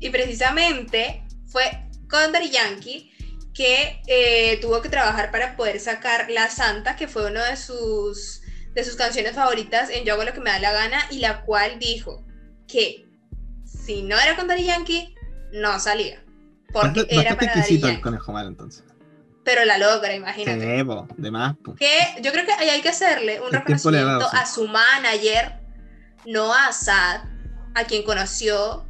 Y 0.00 0.10
precisamente 0.10 1.24
fue 1.46 1.62
con 2.08 2.30
Daddy 2.32 2.50
Yankee 2.50 3.10
que 3.54 4.00
eh, 4.06 4.58
tuvo 4.60 4.82
que 4.82 4.88
trabajar 4.88 5.30
para 5.30 5.56
poder 5.56 5.78
sacar 5.80 6.28
La 6.30 6.50
Santa, 6.50 6.96
que 6.96 7.06
fue 7.08 7.30
una 7.30 7.44
de 7.48 7.56
sus, 7.56 8.40
de 8.74 8.84
sus 8.84 8.96
canciones 8.96 9.32
favoritas 9.34 9.90
en 9.90 10.04
Yo 10.04 10.14
hago 10.14 10.24
lo 10.24 10.32
que 10.32 10.40
me 10.40 10.50
da 10.50 10.58
la 10.58 10.72
gana, 10.72 10.98
y 11.10 11.18
la 11.20 11.42
cual 11.42 11.78
dijo 11.78 12.24
que 12.66 13.06
si 13.64 14.02
no 14.02 14.18
era 14.18 14.34
con 14.36 14.48
Daddy 14.48 14.64
Yankee, 14.64 15.14
no 15.52 15.78
salía. 15.78 16.23
Porque 16.74 16.88
Bastante, 16.88 17.14
era 17.14 17.22
bastante 17.22 17.46
para 17.46 17.58
exquisito 17.58 17.86
Daddy 17.86 17.96
el 17.96 18.02
conejo 18.02 18.32
malo 18.32 18.48
entonces. 18.48 18.84
Pero 19.44 19.64
la 19.64 19.78
logra, 19.78 20.14
imagínate. 20.14 20.78
Sí, 20.78 20.84
po, 20.84 21.06
de 21.16 21.30
más, 21.30 21.56
po. 21.58 21.74
Que 21.76 22.16
yo 22.20 22.32
creo 22.32 22.44
que 22.44 22.52
ahí 22.52 22.68
hay 22.68 22.82
que 22.82 22.88
hacerle 22.88 23.40
un 23.40 23.46
El 23.46 23.52
dado, 23.52 23.64
reconocimiento 23.66 24.30
sí. 24.30 24.36
a 24.36 24.46
su 24.46 24.66
manager, 24.66 25.52
Noah 26.26 26.72
Sad, 26.72 27.20
a 27.74 27.84
quien 27.84 28.02
conoció 28.02 28.88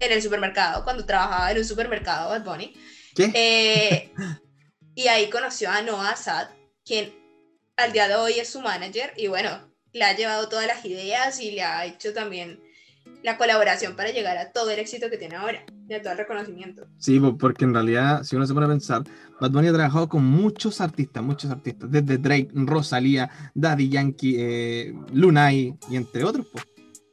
en 0.00 0.12
el 0.12 0.22
supermercado, 0.22 0.82
cuando 0.84 1.04
trabajaba 1.04 1.52
en 1.52 1.58
un 1.58 1.64
supermercado, 1.64 2.30
Bad 2.30 2.44
Bunny. 2.44 2.74
¿Qué? 3.14 3.30
Eh, 3.34 4.12
y 4.94 5.08
ahí 5.08 5.30
conoció 5.30 5.70
a 5.70 5.82
Noah 5.82 6.16
Sad, 6.16 6.48
quien 6.84 7.14
al 7.76 7.92
día 7.92 8.08
de 8.08 8.16
hoy 8.16 8.40
es 8.40 8.48
su 8.48 8.60
manager 8.60 9.12
y 9.16 9.28
bueno, 9.28 9.70
le 9.92 10.04
ha 10.04 10.16
llevado 10.16 10.48
todas 10.48 10.66
las 10.66 10.84
ideas 10.84 11.40
y 11.40 11.52
le 11.52 11.62
ha 11.62 11.84
hecho 11.84 12.12
también 12.12 12.60
la 13.22 13.36
colaboración 13.36 13.96
para 13.96 14.10
llegar 14.10 14.38
a 14.38 14.50
todo 14.52 14.70
el 14.70 14.78
éxito 14.78 15.10
que 15.10 15.18
tiene 15.18 15.36
ahora, 15.36 15.64
y 15.88 15.94
a 15.94 16.00
todo 16.00 16.12
el 16.12 16.18
reconocimiento. 16.18 16.86
Sí, 16.98 17.20
po, 17.20 17.36
porque 17.36 17.64
en 17.64 17.74
realidad, 17.74 18.22
si 18.22 18.36
uno 18.36 18.46
se 18.46 18.54
pone 18.54 18.66
a 18.66 18.70
pensar, 18.70 19.02
Bad 19.40 19.50
Bunny 19.50 19.68
ha 19.68 19.72
trabajado 19.72 20.08
con 20.08 20.24
muchos 20.24 20.80
artistas, 20.80 21.22
muchos 21.22 21.50
artistas, 21.50 21.90
desde 21.90 22.18
Drake, 22.18 22.48
Rosalía, 22.52 23.30
Daddy 23.54 23.88
Yankee, 23.88 24.36
eh, 24.38 24.94
Lunay 25.12 25.74
y 25.90 25.96
entre 25.96 26.24
otros. 26.24 26.46
po. 26.46 26.60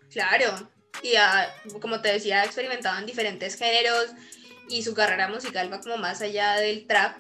Claro, 0.10 0.69
y 1.03 1.15
ha, 1.15 1.47
como 1.81 2.01
te 2.01 2.10
decía, 2.10 2.41
ha 2.41 2.45
experimentado 2.45 2.97
en 2.99 3.05
diferentes 3.05 3.55
géneros 3.55 4.07
y 4.69 4.83
su 4.83 4.93
carrera 4.93 5.29
musical 5.29 5.71
va 5.71 5.79
como 5.79 5.97
más 5.97 6.21
allá 6.21 6.55
del 6.55 6.88
trap, 6.88 7.17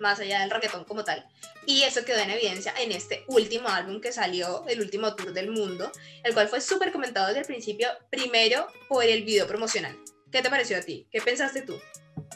más 0.00 0.20
allá 0.20 0.40
del 0.40 0.50
reggaetón 0.50 0.84
como 0.84 1.04
tal. 1.04 1.26
Y 1.66 1.82
eso 1.82 2.04
quedó 2.04 2.18
en 2.18 2.30
evidencia 2.30 2.74
en 2.80 2.92
este 2.92 3.24
último 3.28 3.68
álbum 3.68 4.00
que 4.00 4.12
salió, 4.12 4.64
el 4.66 4.80
último 4.80 5.14
tour 5.14 5.32
del 5.32 5.50
mundo, 5.50 5.90
el 6.24 6.34
cual 6.34 6.48
fue 6.48 6.60
súper 6.60 6.92
comentado 6.92 7.28
desde 7.28 7.40
el 7.40 7.46
principio, 7.46 7.88
primero 8.10 8.66
por 8.88 9.04
el 9.04 9.24
video 9.24 9.46
promocional. 9.46 9.96
¿Qué 10.30 10.42
te 10.42 10.50
pareció 10.50 10.78
a 10.78 10.80
ti? 10.80 11.06
¿Qué 11.10 11.20
pensaste 11.20 11.62
tú? 11.62 11.74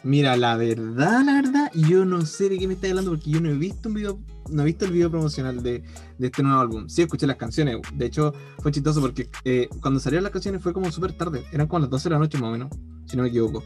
Mira, 0.02 0.36
la 0.36 0.56
verdad, 0.56 1.24
la 1.24 1.34
verdad, 1.34 1.70
yo 1.74 2.04
no 2.04 2.26
sé 2.26 2.48
de 2.48 2.58
qué 2.58 2.66
me 2.66 2.74
estás 2.74 2.90
hablando 2.90 3.12
porque 3.12 3.30
yo 3.30 3.40
no 3.40 3.48
he 3.48 3.54
visto 3.54 3.88
un 3.88 3.94
video, 3.94 4.20
no 4.50 4.62
he 4.62 4.66
visto 4.66 4.84
el 4.84 4.90
video 4.90 5.10
promocional 5.10 5.62
de, 5.62 5.82
este 6.18 6.42
nuevo 6.42 6.60
álbum. 6.60 6.88
Sí, 6.88 7.02
escuché 7.02 7.26
las 7.26 7.36
canciones. 7.36 7.78
De 7.94 8.06
hecho, 8.06 8.34
fue 8.58 8.70
chistoso 8.72 9.00
porque 9.00 9.30
eh, 9.44 9.68
cuando 9.80 10.00
salieron 10.00 10.24
las 10.24 10.32
canciones 10.32 10.62
fue 10.62 10.72
como 10.72 10.90
súper 10.92 11.12
tarde. 11.12 11.46
Eran 11.52 11.68
como 11.68 11.80
las 11.80 11.90
12 11.90 12.08
de 12.08 12.12
la 12.12 12.18
noche 12.18 12.36
más 12.38 12.48
o 12.48 12.52
menos, 12.52 12.70
si 13.06 13.16
no 13.16 13.22
me 13.22 13.30
equivoco. 13.30 13.64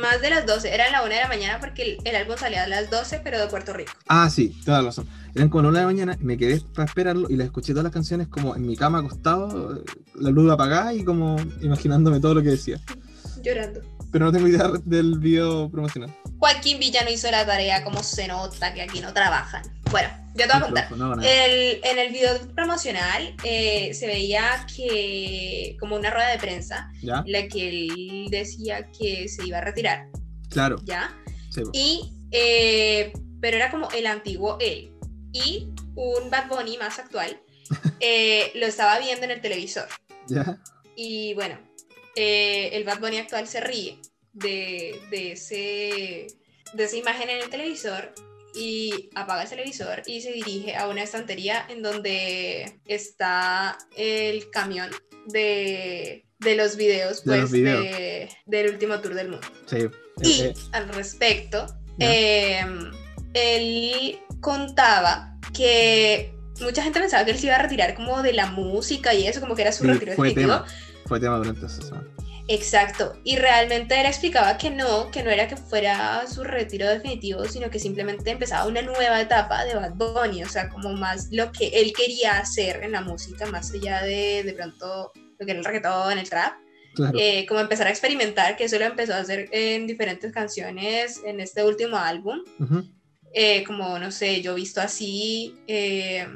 Más 0.00 0.20
de 0.20 0.30
las 0.30 0.46
12, 0.46 0.74
era 0.74 0.90
la 0.90 1.02
1 1.04 1.14
de 1.14 1.20
la 1.20 1.28
mañana 1.28 1.60
porque 1.60 1.82
el, 1.82 1.98
el 2.04 2.16
álbum 2.16 2.36
salía 2.36 2.64
a 2.64 2.66
las 2.66 2.90
12, 2.90 3.20
pero 3.22 3.38
de 3.38 3.46
Puerto 3.46 3.72
Rico. 3.72 3.92
Ah, 4.08 4.28
sí, 4.28 4.48
toda 4.64 4.78
la 4.78 4.88
razón. 4.88 5.06
Eran 5.34 5.48
como 5.48 5.62
las 5.62 5.70
1 5.70 5.78
de 5.78 5.82
la 5.82 5.86
mañana, 5.86 6.18
me 6.20 6.36
quedé 6.36 6.60
para 6.74 6.86
esperarlo 6.86 7.28
y 7.30 7.36
las 7.36 7.46
escuché 7.46 7.72
todas 7.72 7.84
las 7.84 7.92
canciones 7.92 8.26
como 8.26 8.56
en 8.56 8.66
mi 8.66 8.76
cama 8.76 8.98
acostado, 8.98 9.82
la 10.16 10.30
luz 10.30 10.50
apagada 10.50 10.92
y 10.92 11.04
como 11.04 11.36
imaginándome 11.60 12.18
todo 12.18 12.34
lo 12.34 12.42
que 12.42 12.50
decía. 12.50 12.80
Llorando. 13.42 13.80
Pero 14.10 14.24
no 14.24 14.32
tengo 14.32 14.48
idea 14.48 14.72
del 14.84 15.18
video 15.18 15.70
promocional. 15.70 16.12
Joaquín 16.38 16.78
Villano 16.78 17.10
hizo 17.10 17.30
la 17.30 17.44
tarea, 17.46 17.82
como 17.84 18.02
se 18.02 18.28
nota 18.28 18.72
que 18.74 18.82
aquí 18.82 19.00
no 19.00 19.12
trabajan. 19.12 19.62
Bueno, 19.90 20.08
yo 20.34 20.46
te 20.46 20.52
voy 20.52 20.56
a 20.56 20.60
contar. 20.60 20.88
El- 21.24 21.80
en 21.82 21.98
el 21.98 22.12
video 22.12 22.38
promocional 22.54 23.34
eh, 23.44 23.94
se 23.94 24.06
veía 24.06 24.66
que 24.74 25.76
como 25.80 25.96
una 25.96 26.10
rueda 26.10 26.28
de 26.30 26.38
prensa 26.38 26.90
la 27.26 27.46
que 27.48 27.68
él 27.68 28.26
decía 28.30 28.88
que 28.98 29.28
se 29.28 29.46
iba 29.46 29.58
a 29.58 29.60
retirar, 29.62 30.08
Claro. 30.50 30.76
¿ya? 30.84 31.14
sí, 31.50 31.60
po. 31.62 31.70
Y, 31.72 32.12
eh, 32.32 33.12
pero 33.40 33.56
era 33.56 33.70
como 33.70 33.88
el 33.90 34.06
antiguo 34.06 34.58
él. 34.60 34.92
Y 35.32 35.68
un 35.94 36.30
Bad 36.30 36.48
Bunny 36.48 36.76
más 36.78 36.98
actual 36.98 37.40
eh, 38.00 38.50
lo 38.54 38.66
estaba 38.66 38.98
viendo 38.98 39.24
en 39.24 39.30
el 39.30 39.40
televisor. 39.40 39.86
¿Ya? 40.28 40.58
Y 40.96 41.34
bueno, 41.34 41.58
el 42.16 42.84
Bad 42.84 43.00
Bunny 43.00 43.18
actual 43.18 43.46
se 43.46 43.60
ríe 43.60 43.98
de, 44.36 45.00
de, 45.10 45.32
ese, 45.32 46.26
de 46.74 46.84
esa 46.84 46.96
imagen 46.96 47.28
en 47.30 47.38
el 47.42 47.48
televisor 47.50 48.12
y 48.54 49.10
apaga 49.14 49.42
el 49.42 49.48
televisor 49.48 50.02
y 50.06 50.20
se 50.20 50.32
dirige 50.32 50.76
a 50.76 50.88
una 50.88 51.02
estantería 51.02 51.66
en 51.68 51.82
donde 51.82 52.78
está 52.86 53.76
el 53.96 54.48
camión 54.50 54.90
de, 55.26 56.24
de 56.38 56.56
los 56.56 56.76
videos, 56.76 57.18
De 57.24 57.30
pues, 57.30 57.40
los 57.42 57.50
videos. 57.52 57.82
de- 57.82 58.28
del 58.46 58.70
último 58.72 59.00
tour 59.00 59.14
del 59.14 59.28
mundo. 59.30 59.46
Sí. 59.66 59.76
Y 60.22 60.40
Eh, 60.42 60.44
eh, 60.46 60.54
al 60.72 60.88
respecto, 60.90 61.66
eh, 61.98 62.60
él 63.34 64.18
contaba 64.40 65.36
que 65.54 66.32
mucha 66.60 66.82
gente 66.82 67.00
pensaba 67.00 67.24
que 67.24 67.32
él 67.32 67.38
se 67.38 67.46
iba 67.46 67.56
a 67.56 67.62
retirar 67.62 67.94
como 67.94 68.22
de 68.22 68.32
la 68.32 68.46
música 68.46 69.12
y 69.14 69.26
eso, 69.26 69.40
como 69.40 69.54
que 69.54 69.62
era 69.62 69.72
su 69.72 69.84
sí, 69.84 69.90
retiro 69.90 70.14
fue 70.14 70.28
definitivo. 70.28 70.56
tema. 70.62 70.66
Fue 71.06 71.20
tema 71.20 71.36
durante 71.36 71.66
esa 71.66 71.82
semana. 71.82 72.06
Exacto. 72.48 73.18
Y 73.24 73.36
realmente 73.36 73.98
él 74.00 74.06
explicaba 74.06 74.56
que 74.56 74.70
no, 74.70 75.10
que 75.10 75.22
no 75.22 75.30
era 75.30 75.48
que 75.48 75.56
fuera 75.56 76.24
su 76.28 76.44
retiro 76.44 76.88
definitivo, 76.88 77.44
sino 77.46 77.70
que 77.70 77.78
simplemente 77.78 78.30
empezaba 78.30 78.66
una 78.66 78.82
nueva 78.82 79.20
etapa 79.20 79.64
de 79.64 79.74
Bad 79.74 79.94
Bunny, 79.94 80.44
o 80.44 80.48
sea, 80.48 80.68
como 80.68 80.92
más 80.92 81.28
lo 81.32 81.50
que 81.50 81.68
él 81.68 81.92
quería 81.96 82.38
hacer 82.38 82.82
en 82.84 82.92
la 82.92 83.00
música, 83.00 83.46
más 83.46 83.72
allá 83.72 84.02
de 84.02 84.42
de 84.44 84.52
pronto 84.52 85.12
lo 85.38 85.44
que 85.44 85.50
era 85.52 85.58
el 85.58 85.64
reggaetón, 85.64 86.18
el 86.18 86.28
trap, 86.28 86.54
Claro. 86.94 87.18
eh, 87.20 87.44
como 87.46 87.60
empezar 87.60 87.88
a 87.88 87.90
experimentar, 87.90 88.56
que 88.56 88.64
eso 88.64 88.78
lo 88.78 88.86
empezó 88.86 89.12
a 89.14 89.18
hacer 89.18 89.48
en 89.52 89.86
diferentes 89.86 90.32
canciones 90.32 91.20
en 91.26 91.40
este 91.40 91.62
último 91.62 91.98
álbum, 91.98 92.38
eh, 93.34 93.64
como, 93.64 93.98
no 93.98 94.10
sé, 94.10 94.40
yo 94.40 94.54
visto 94.54 94.80
así, 94.80 95.54
eh, 95.66 96.26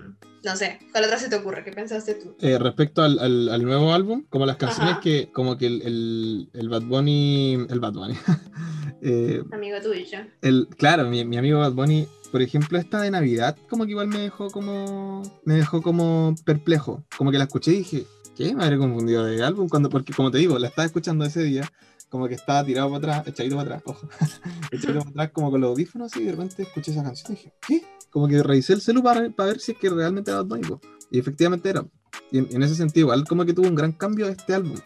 no 0.44 0.56
sé, 0.56 0.78
¿cuál 0.92 1.04
otra 1.04 1.18
se 1.18 1.28
te 1.28 1.36
ocurre? 1.36 1.62
¿Qué 1.64 1.72
pensaste 1.72 2.14
tú? 2.14 2.34
Eh, 2.40 2.58
respecto 2.58 3.02
al, 3.02 3.18
al- 3.18 3.48
al 3.50 3.62
nuevo 3.64 3.92
álbum, 3.92 4.24
como 4.30 4.46
las 4.46 4.56
canciones 4.56 4.92
Ajá. 4.92 5.00
que, 5.00 5.30
como 5.32 5.56
que 5.58 5.66
el, 5.66 5.82
el, 5.82 6.50
el 6.54 6.68
Bad 6.68 6.82
Bunny, 6.82 7.66
el 7.68 7.80
Bad 7.80 7.92
Bunny, 7.92 8.14
eh, 9.02 9.42
Amigo 9.52 9.78
tuyo. 9.82 10.18
el, 10.42 10.68
claro, 10.76 11.08
mi, 11.08 11.24
mi 11.24 11.36
amigo 11.36 11.58
Bad 11.60 11.72
Bunny, 11.72 12.06
por 12.32 12.42
ejemplo, 12.42 12.78
esta 12.78 13.00
de 13.02 13.10
Navidad, 13.10 13.56
como 13.68 13.84
que 13.84 13.90
igual 13.92 14.08
me 14.08 14.20
dejó 14.20 14.50
como, 14.50 15.22
me 15.44 15.54
dejó 15.54 15.82
como 15.82 16.34
perplejo, 16.44 17.04
como 17.16 17.30
que 17.30 17.38
la 17.38 17.44
escuché 17.44 17.72
y 17.72 17.78
dije, 17.78 18.06
¿qué? 18.36 18.54
Me 18.54 18.64
habré 18.64 18.78
confundido 18.78 19.24
de 19.24 19.42
álbum, 19.42 19.68
cuando, 19.68 19.88
porque 19.90 20.12
como 20.12 20.30
te 20.30 20.38
digo, 20.38 20.58
la 20.58 20.68
estaba 20.68 20.86
escuchando 20.86 21.24
ese 21.24 21.42
día, 21.42 21.70
como 22.08 22.28
que 22.28 22.34
estaba 22.34 22.64
tirado 22.64 22.88
para 22.90 22.98
atrás, 23.18 23.28
echadito 23.28 23.56
para 23.56 23.76
atrás, 23.76 23.82
ojo, 23.86 24.08
echadito 24.70 25.00
para 25.00 25.10
atrás, 25.10 25.30
como 25.32 25.50
con 25.50 25.60
los 25.60 25.70
audífonos, 25.70 26.16
y 26.16 26.24
de 26.24 26.30
repente 26.32 26.62
escuché 26.62 26.92
esa 26.92 27.02
canción 27.02 27.32
y 27.32 27.36
dije, 27.36 27.52
¿qué? 27.66 27.82
Como 28.10 28.28
que 28.28 28.42
revisé 28.42 28.72
el 28.74 28.80
celu 28.80 29.02
para, 29.02 29.30
para 29.30 29.50
ver 29.50 29.60
si 29.60 29.72
es 29.72 29.78
que 29.78 29.88
realmente 29.90 30.30
era 30.30 30.38
Bad 30.42 30.46
Bunny, 30.46 30.66
po. 30.68 30.80
y 31.10 31.18
efectivamente 31.18 31.68
era. 31.70 31.84
Y 32.32 32.38
en, 32.38 32.48
en 32.50 32.62
ese 32.62 32.74
sentido, 32.74 33.06
igual 33.06 33.24
como 33.24 33.44
que 33.44 33.52
tuvo 33.52 33.68
un 33.68 33.74
gran 33.74 33.92
cambio 33.92 34.28
este 34.28 34.54
álbum. 34.54 34.76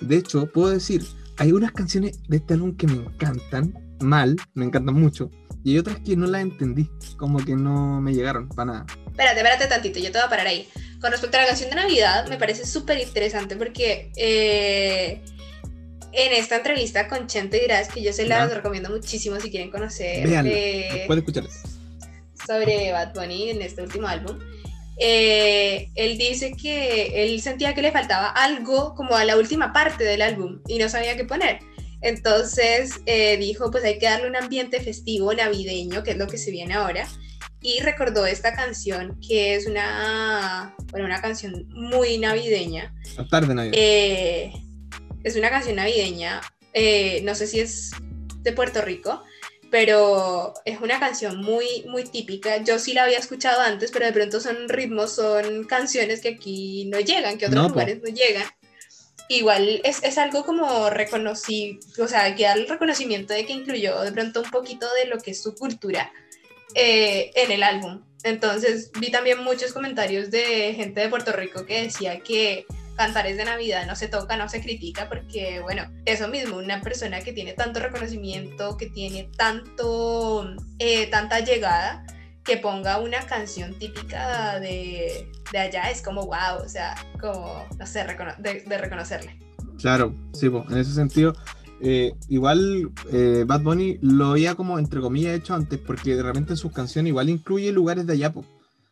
De 0.00 0.16
hecho, 0.16 0.46
puedo 0.46 0.70
decir, 0.70 1.04
hay 1.38 1.52
unas 1.52 1.72
canciones 1.72 2.20
de 2.28 2.36
este 2.38 2.54
álbum 2.54 2.76
que 2.76 2.86
me 2.86 2.94
encantan, 2.94 3.74
mal, 4.00 4.36
me 4.54 4.64
encantan 4.66 4.94
mucho, 4.94 5.30
y 5.62 5.72
hay 5.72 5.78
otras 5.78 5.98
que 6.00 6.16
no 6.16 6.26
las 6.26 6.42
entendí, 6.42 6.90
como 7.16 7.38
que 7.42 7.56
no 7.56 8.00
me 8.00 8.12
llegaron 8.12 8.48
para 8.48 8.64
nada. 8.72 8.86
Espérate, 9.06 9.38
espérate 9.38 9.66
tantito, 9.66 9.98
yo 9.98 10.12
te 10.12 10.18
voy 10.18 10.26
a 10.26 10.28
parar 10.28 10.46
ahí. 10.46 10.68
Con 11.00 11.10
respecto 11.10 11.36
a 11.38 11.40
la 11.42 11.46
canción 11.46 11.70
de 11.70 11.76
Navidad, 11.76 12.28
me 12.28 12.36
parece 12.36 12.66
súper 12.66 12.98
interesante 12.98 13.56
porque 13.56 14.10
eh, 14.16 15.22
en 16.12 16.32
esta 16.32 16.56
entrevista 16.56 17.08
con 17.08 17.26
Chente 17.26 17.60
Dirás, 17.60 17.88
que 17.88 18.02
yo 18.02 18.12
se 18.12 18.26
las 18.26 18.48
Ya. 18.48 18.54
recomiendo 18.56 18.90
muchísimo 18.90 19.38
si 19.40 19.50
quieren 19.50 19.70
conocer 19.70 20.26
Véanla, 20.26 20.50
eh, 20.52 21.06
escucharlas. 21.08 21.73
Sobre 22.46 22.92
Bad 22.92 23.14
Bunny 23.14 23.50
en 23.50 23.62
este 23.62 23.82
último 23.82 24.06
álbum, 24.06 24.38
eh, 24.96 25.90
él 25.94 26.18
dice 26.18 26.52
que 26.52 27.24
él 27.24 27.40
sentía 27.40 27.74
que 27.74 27.82
le 27.82 27.90
faltaba 27.90 28.28
algo 28.28 28.94
como 28.94 29.16
a 29.16 29.24
la 29.24 29.36
última 29.36 29.72
parte 29.72 30.04
del 30.04 30.22
álbum 30.22 30.60
y 30.68 30.78
no 30.78 30.88
sabía 30.88 31.16
qué 31.16 31.24
poner. 31.24 31.58
Entonces 32.00 33.00
eh, 33.06 33.36
dijo, 33.38 33.70
pues 33.70 33.82
hay 33.84 33.98
que 33.98 34.06
darle 34.06 34.28
un 34.28 34.36
ambiente 34.36 34.80
festivo, 34.80 35.32
navideño, 35.32 36.02
que 36.02 36.12
es 36.12 36.18
lo 36.18 36.26
que 36.26 36.38
se 36.38 36.50
viene 36.50 36.74
ahora. 36.74 37.08
Y 37.62 37.80
recordó 37.80 38.26
esta 38.26 38.54
canción, 38.54 39.18
que 39.26 39.54
es 39.54 39.66
una, 39.66 40.74
bueno, 40.90 41.06
una 41.06 41.22
canción 41.22 41.66
muy 41.70 42.18
navideña. 42.18 42.94
La 43.16 43.26
tarde 43.26 43.54
Navidad. 43.54 43.74
Eh, 43.74 44.52
es 45.22 45.34
una 45.36 45.48
canción 45.48 45.76
navideña, 45.76 46.42
no 47.22 47.34
sé 47.34 47.46
si 47.46 47.60
es 47.60 47.92
de 48.42 48.52
Puerto 48.52 48.82
Rico, 48.82 49.22
pero 49.74 50.54
es 50.64 50.80
una 50.80 51.00
canción 51.00 51.38
muy, 51.38 51.84
muy 51.88 52.04
típica. 52.04 52.62
Yo 52.62 52.78
sí 52.78 52.92
la 52.92 53.02
había 53.02 53.18
escuchado 53.18 53.60
antes, 53.60 53.90
pero 53.90 54.06
de 54.06 54.12
pronto 54.12 54.38
son 54.38 54.68
ritmos, 54.68 55.16
son 55.16 55.64
canciones 55.64 56.20
que 56.20 56.28
aquí 56.28 56.84
no 56.84 57.00
llegan, 57.00 57.38
que 57.38 57.46
otros 57.46 57.60
No, 57.60 57.68
lugares 57.70 58.00
no 58.00 58.08
llegan. 58.08 58.46
Igual 59.28 59.80
es, 59.82 60.00
es 60.04 60.16
algo 60.16 60.44
como 60.44 60.90
reconocido, 60.90 61.80
o 61.98 62.06
sea, 62.06 62.36
que 62.36 62.44
darle 62.44 62.62
el 62.62 62.68
reconocimiento 62.68 63.34
de 63.34 63.46
que 63.46 63.52
incluyó 63.52 64.00
de 64.02 64.12
pronto 64.12 64.42
un 64.42 64.50
poquito 64.52 64.86
de 64.94 65.06
lo 65.06 65.18
que 65.18 65.32
es 65.32 65.42
su 65.42 65.56
cultura 65.56 66.12
eh, 66.76 67.32
en 67.34 67.50
el 67.50 67.64
álbum. 67.64 68.00
Entonces 68.22 68.92
vi 69.00 69.10
también 69.10 69.42
muchos 69.42 69.72
comentarios 69.72 70.30
de 70.30 70.72
gente 70.74 71.00
de 71.00 71.08
Puerto 71.08 71.32
Rico 71.32 71.66
que 71.66 71.82
decía 71.82 72.20
que 72.20 72.64
cantares 72.96 73.36
de 73.36 73.44
Navidad 73.44 73.86
no 73.86 73.96
se 73.96 74.08
toca, 74.08 74.36
no 74.36 74.48
se 74.48 74.60
critica, 74.60 75.08
porque 75.08 75.60
bueno, 75.60 75.82
eso 76.04 76.28
mismo, 76.28 76.56
una 76.56 76.80
persona 76.80 77.20
que 77.20 77.32
tiene 77.32 77.52
tanto 77.52 77.80
reconocimiento, 77.80 78.76
que 78.76 78.86
tiene 78.90 79.28
tanto, 79.36 80.48
eh, 80.78 81.06
tanta 81.08 81.40
llegada, 81.40 82.04
que 82.44 82.56
ponga 82.58 82.98
una 83.00 83.20
canción 83.26 83.74
típica 83.78 84.60
de, 84.60 85.30
de 85.50 85.58
allá, 85.58 85.90
es 85.90 86.02
como 86.02 86.26
wow, 86.26 86.62
o 86.64 86.68
sea, 86.68 86.94
como, 87.20 87.66
no 87.78 87.86
sé, 87.86 88.04
recono- 88.06 88.36
de, 88.38 88.78
reconocerle. 88.78 89.38
Claro, 89.80 90.14
sí, 90.34 90.48
po, 90.50 90.64
en 90.70 90.78
ese 90.78 90.92
sentido. 90.92 91.34
eh, 91.80 92.14
igual 92.28 92.90
eh, 93.12 93.44
Bad 93.46 93.60
Bunny 93.62 93.98
lo 94.00 94.26
había 94.26 94.54
como 94.54 94.78
entre 94.78 95.00
comillas 95.00 95.34
hecho 95.36 95.54
antes, 95.54 95.78
porque 95.78 96.14
de 96.16 96.22
repente 96.22 96.52
en 96.52 96.56
sus 96.56 96.72
canciones 96.72 97.08
igual 97.10 97.28
incluye 97.28 97.72
lugares 97.72 98.06
de 98.06 98.12
allá. 98.12 98.32
po. 98.32 98.44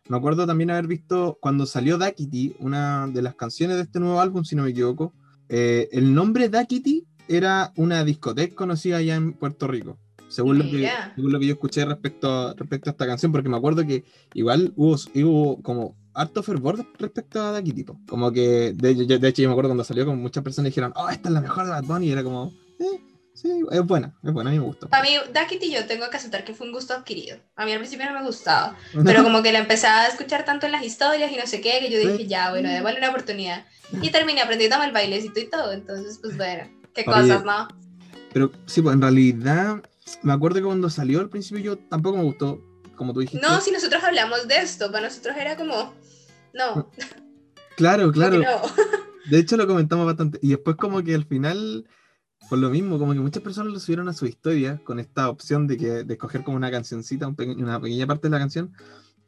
Me 0.08 0.16
acuerdo 0.16 0.46
también 0.46 0.70
haber 0.70 0.86
visto 0.86 1.38
cuando 1.40 1.64
salió 1.64 1.96
Dakity, 1.96 2.56
una 2.58 3.06
de 3.06 3.22
las 3.22 3.34
canciones 3.34 3.76
de 3.76 3.84
este 3.84 4.00
nuevo 4.00 4.20
álbum, 4.20 4.44
si 4.44 4.56
no 4.56 4.64
me 4.64 4.70
equivoco, 4.70 5.14
eh, 5.48 5.88
el 5.92 6.12
nombre 6.12 6.48
Dakity 6.48 7.06
era 7.28 7.72
una 7.76 8.04
discoteca 8.04 8.54
conocida 8.54 8.96
allá 8.98 9.14
en 9.14 9.32
Puerto 9.34 9.66
Rico. 9.68 9.98
Según 10.28 10.58
lo, 10.58 10.64
que, 10.64 10.88
según 11.14 11.30
lo 11.30 11.38
que 11.38 11.46
yo 11.46 11.52
escuché 11.52 11.84
respecto 11.84 12.30
a, 12.30 12.54
respecto 12.54 12.88
a 12.88 12.92
esta 12.92 13.06
canción, 13.06 13.32
porque 13.32 13.50
me 13.50 13.56
acuerdo 13.56 13.86
que 13.86 14.04
igual 14.32 14.72
hubo, 14.76 14.96
hubo 15.14 15.62
como 15.62 15.94
harto 16.14 16.42
fervor 16.42 16.86
respecto 16.98 17.42
a 17.42 17.52
Daki 17.52 17.72
tipo. 17.72 18.00
Como 18.08 18.32
que, 18.32 18.72
de 18.72 18.90
hecho, 18.90 19.02
yo 19.04 19.48
me 19.48 19.52
acuerdo 19.52 19.68
cuando 19.68 19.84
salió, 19.84 20.06
como 20.06 20.16
muchas 20.16 20.42
personas 20.42 20.70
dijeron, 20.70 20.92
oh, 20.96 21.10
esta 21.10 21.28
es 21.28 21.34
la 21.34 21.42
mejor 21.42 21.64
de 21.64 21.70
Bad 21.70 21.84
Bunny, 21.84 22.06
y 22.06 22.12
era 22.12 22.24
como, 22.24 22.50
eh, 22.78 23.00
sí, 23.42 23.64
es 23.70 23.82
buena, 23.82 24.14
es 24.22 24.32
buena, 24.32 24.50
a 24.50 24.52
mí 24.52 24.58
me 24.58 24.64
gustó. 24.64 24.88
Para 24.88 25.02
mí, 25.02 25.16
Dakity 25.32 25.70
yo 25.70 25.86
tengo 25.86 26.08
que 26.08 26.16
aceptar 26.16 26.44
que 26.44 26.54
fue 26.54 26.66
un 26.66 26.72
gusto 26.72 26.94
adquirido. 26.94 27.38
A 27.56 27.64
mí 27.64 27.72
al 27.72 27.78
principio 27.78 28.06
no 28.06 28.18
me 28.18 28.24
gustaba, 28.24 28.76
pero 29.04 29.22
como 29.22 29.42
que 29.42 29.52
la 29.52 29.58
empezaba 29.58 30.02
a 30.02 30.06
escuchar 30.06 30.44
tanto 30.44 30.66
en 30.66 30.72
las 30.72 30.84
historias 30.84 31.30
y 31.30 31.36
no 31.36 31.46
sé 31.46 31.60
qué, 31.60 31.80
que 31.80 31.90
yo 31.90 31.98
dije, 31.98 32.26
ya, 32.26 32.50
bueno, 32.50 32.70
démosle 32.70 32.98
una 32.98 33.10
oportunidad. 33.10 33.66
Y 34.00 34.10
terminé 34.10 34.40
aprendiendo 34.40 34.82
el 34.82 34.92
bailecito 34.92 35.40
y 35.40 35.50
todo, 35.50 35.72
entonces, 35.72 36.18
pues 36.22 36.36
bueno, 36.36 36.64
qué 36.94 37.04
Oye, 37.06 37.12
cosas, 37.12 37.44
¿no? 37.44 37.68
Pero 38.32 38.50
sí, 38.66 38.80
pues 38.80 38.94
en 38.94 39.02
realidad, 39.02 39.82
me 40.22 40.32
acuerdo 40.32 40.56
que 40.56 40.64
cuando 40.64 40.88
salió 40.88 41.20
al 41.20 41.28
principio 41.28 41.62
yo 41.62 41.78
tampoco 41.78 42.16
me 42.16 42.24
gustó, 42.24 42.64
como 42.96 43.12
tú 43.12 43.20
dijiste. 43.20 43.46
No, 43.46 43.60
si 43.60 43.70
nosotros 43.70 44.02
hablamos 44.02 44.48
de 44.48 44.56
esto, 44.56 44.90
para 44.90 45.08
nosotros 45.08 45.36
era 45.36 45.56
como, 45.56 45.92
no, 46.54 46.90
Claro, 47.76 48.12
claro. 48.12 48.38
no. 48.38 48.62
De 49.30 49.38
hecho, 49.38 49.56
lo 49.56 49.66
comentamos 49.66 50.04
bastante. 50.04 50.38
Y 50.42 50.50
después, 50.50 50.76
como 50.76 51.02
que 51.02 51.14
al 51.14 51.24
final, 51.24 51.86
por 52.48 52.58
lo 52.58 52.70
mismo, 52.70 52.98
como 52.98 53.12
que 53.12 53.20
muchas 53.20 53.42
personas 53.42 53.72
lo 53.72 53.80
subieron 53.80 54.08
a 54.08 54.12
su 54.12 54.26
historia 54.26 54.80
con 54.84 54.98
esta 54.98 55.28
opción 55.28 55.66
de, 55.66 55.76
que, 55.76 56.04
de 56.04 56.14
escoger 56.14 56.42
como 56.42 56.56
una 56.56 56.70
cancioncita, 56.70 57.26
un 57.26 57.36
una 57.58 57.80
pequeña 57.80 58.06
parte 58.06 58.28
de 58.28 58.30
la 58.30 58.38
canción. 58.38 58.72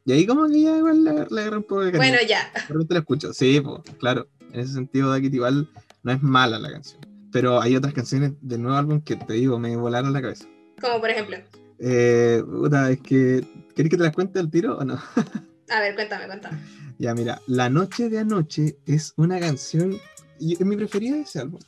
Y 0.05 0.11
ahí, 0.11 0.27
como 0.27 0.47
que 0.47 0.61
ya 0.61 0.77
igual 0.77 1.03
le, 1.03 1.13
le 1.29 1.41
agarré 1.41 1.57
un 1.57 1.63
poco 1.63 1.83
de 1.83 1.91
cariño. 1.91 2.13
Bueno, 2.13 2.27
ya. 2.29 2.51
De 2.53 2.73
repente 2.73 2.93
la 2.93 2.99
escucho. 2.99 3.33
Sí, 3.33 3.59
pues, 3.61 3.81
claro. 3.97 4.27
En 4.51 4.59
ese 4.59 4.73
sentido, 4.73 5.09
Dakit 5.09 5.33
igual 5.33 5.67
no 6.03 6.11
es 6.11 6.21
mala 6.21 6.59
la 6.59 6.71
canción. 6.71 7.01
Pero 7.31 7.59
hay 7.59 7.75
otras 7.75 7.93
canciones 7.93 8.33
del 8.41 8.61
nuevo 8.61 8.77
álbum 8.77 9.01
que 9.01 9.15
te 9.15 9.33
digo, 9.33 9.57
me 9.57 9.75
volaron 9.75 10.13
la 10.13 10.21
cabeza. 10.21 10.45
Como 10.79 10.99
por 11.01 11.09
ejemplo, 11.09 11.37
Eh, 11.79 12.43
puta, 12.45 12.91
es 12.91 13.01
que. 13.01 13.43
¿Querés 13.75 13.89
que 13.89 13.97
te 13.97 14.03
las 14.03 14.13
cuente 14.13 14.39
al 14.39 14.49
tiro 14.49 14.77
o 14.77 14.85
no? 14.85 14.93
a 15.69 15.79
ver, 15.79 15.95
cuéntame, 15.95 16.27
cuéntame. 16.27 16.59
Ya, 16.99 17.13
mira, 17.13 17.41
La 17.47 17.69
Noche 17.69 18.09
de 18.09 18.19
Anoche 18.19 18.77
es 18.85 19.13
una 19.17 19.39
canción. 19.39 19.97
Y 20.39 20.53
es 20.53 20.61
mi 20.61 20.77
preferida 20.77 21.15
de 21.15 21.21
ese 21.21 21.39
álbum. 21.39 21.59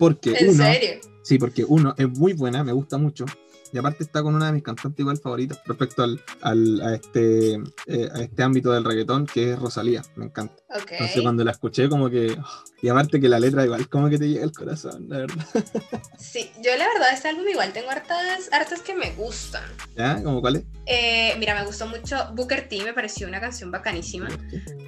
Porque 0.00 0.34
¿En 0.36 0.48
uno. 0.48 0.64
serio? 0.64 1.00
Sí, 1.22 1.38
porque 1.38 1.64
uno 1.64 1.94
es 1.96 2.08
muy 2.08 2.32
buena, 2.32 2.64
me 2.64 2.72
gusta 2.72 2.96
mucho. 2.98 3.24
Y 3.72 3.78
aparte 3.78 4.02
está 4.02 4.20
con 4.20 4.34
una 4.34 4.46
de 4.46 4.52
mis 4.52 4.64
cantantes 4.64 4.98
igual 4.98 5.16
favoritas 5.18 5.60
respecto 5.64 6.02
al, 6.02 6.20
al- 6.40 6.80
a, 6.80 6.94
este, 6.96 7.52
eh, 7.86 8.08
a 8.12 8.20
este 8.20 8.42
ámbito 8.42 8.72
del 8.72 8.84
reggaetón, 8.84 9.26
que 9.26 9.52
es 9.52 9.58
Rosalía. 9.60 10.02
Me 10.16 10.24
encanta. 10.24 10.56
Entonces 10.90 11.22
cuando 11.22 11.44
la 11.44 11.52
escuché 11.52 11.88
como 11.88 12.10
que... 12.10 12.32
oh, 12.36 12.64
y 12.82 12.88
aparte 12.88 13.20
que 13.20 13.28
la 13.28 13.38
letra 13.38 13.64
igual 13.64 13.88
como 13.88 14.08
que 14.08 14.18
te 14.18 14.28
llega 14.28 14.42
al 14.42 14.50
corazón, 14.50 15.06
la 15.08 15.18
verdad. 15.18 15.46
Sí, 16.18 16.50
yo 16.64 16.76
la 16.76 16.86
verdad 16.88 17.12
este 17.14 17.28
álbum 17.28 17.46
igual 17.48 17.72
tengo 17.72 17.90
hartas, 17.90 18.48
hartas 18.52 18.80
que 18.80 18.94
me 18.94 19.12
gustan. 19.12 19.62
¿Ya? 19.96 20.20
¿Cómo 20.22 20.40
cuál 20.40 20.56
es? 20.56 20.64
Eh, 20.86 21.36
mira, 21.38 21.54
me 21.54 21.64
gustó 21.64 21.86
mucho 21.86 22.16
Booker 22.34 22.68
T, 22.68 22.82
me 22.82 22.92
pareció 22.92 23.28
una 23.28 23.40
canción 23.40 23.70
bacanísima. 23.70 24.28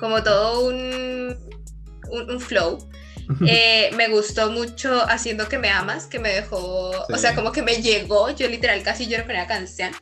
Como 0.01 0.23
todo 0.25 0.67
un, 0.67 1.37
un, 2.11 2.31
un 2.31 2.41
flow. 2.41 2.79
Eh, 3.47 3.91
me 3.97 4.09
gustó 4.09 4.51
mucho 4.51 5.03
Haciendo 5.09 5.49
que 5.49 5.59
me 5.59 5.69
amas, 5.71 6.07
que 6.07 6.19
me 6.19 6.29
dejó, 6.31 6.93
Sí. 7.07 7.13
o 7.15 7.19
sea, 7.19 7.35
como 7.35 7.53
que 7.53 7.63
me 7.63 7.77
llegó, 7.83 8.31
yo 8.31 8.49
literal 8.49 8.83
casi 8.83 9.07
lloro 9.07 9.25
con 9.25 9.35
la 9.35 9.47
canción. 9.47 9.93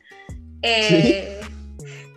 Eh, 0.61 1.39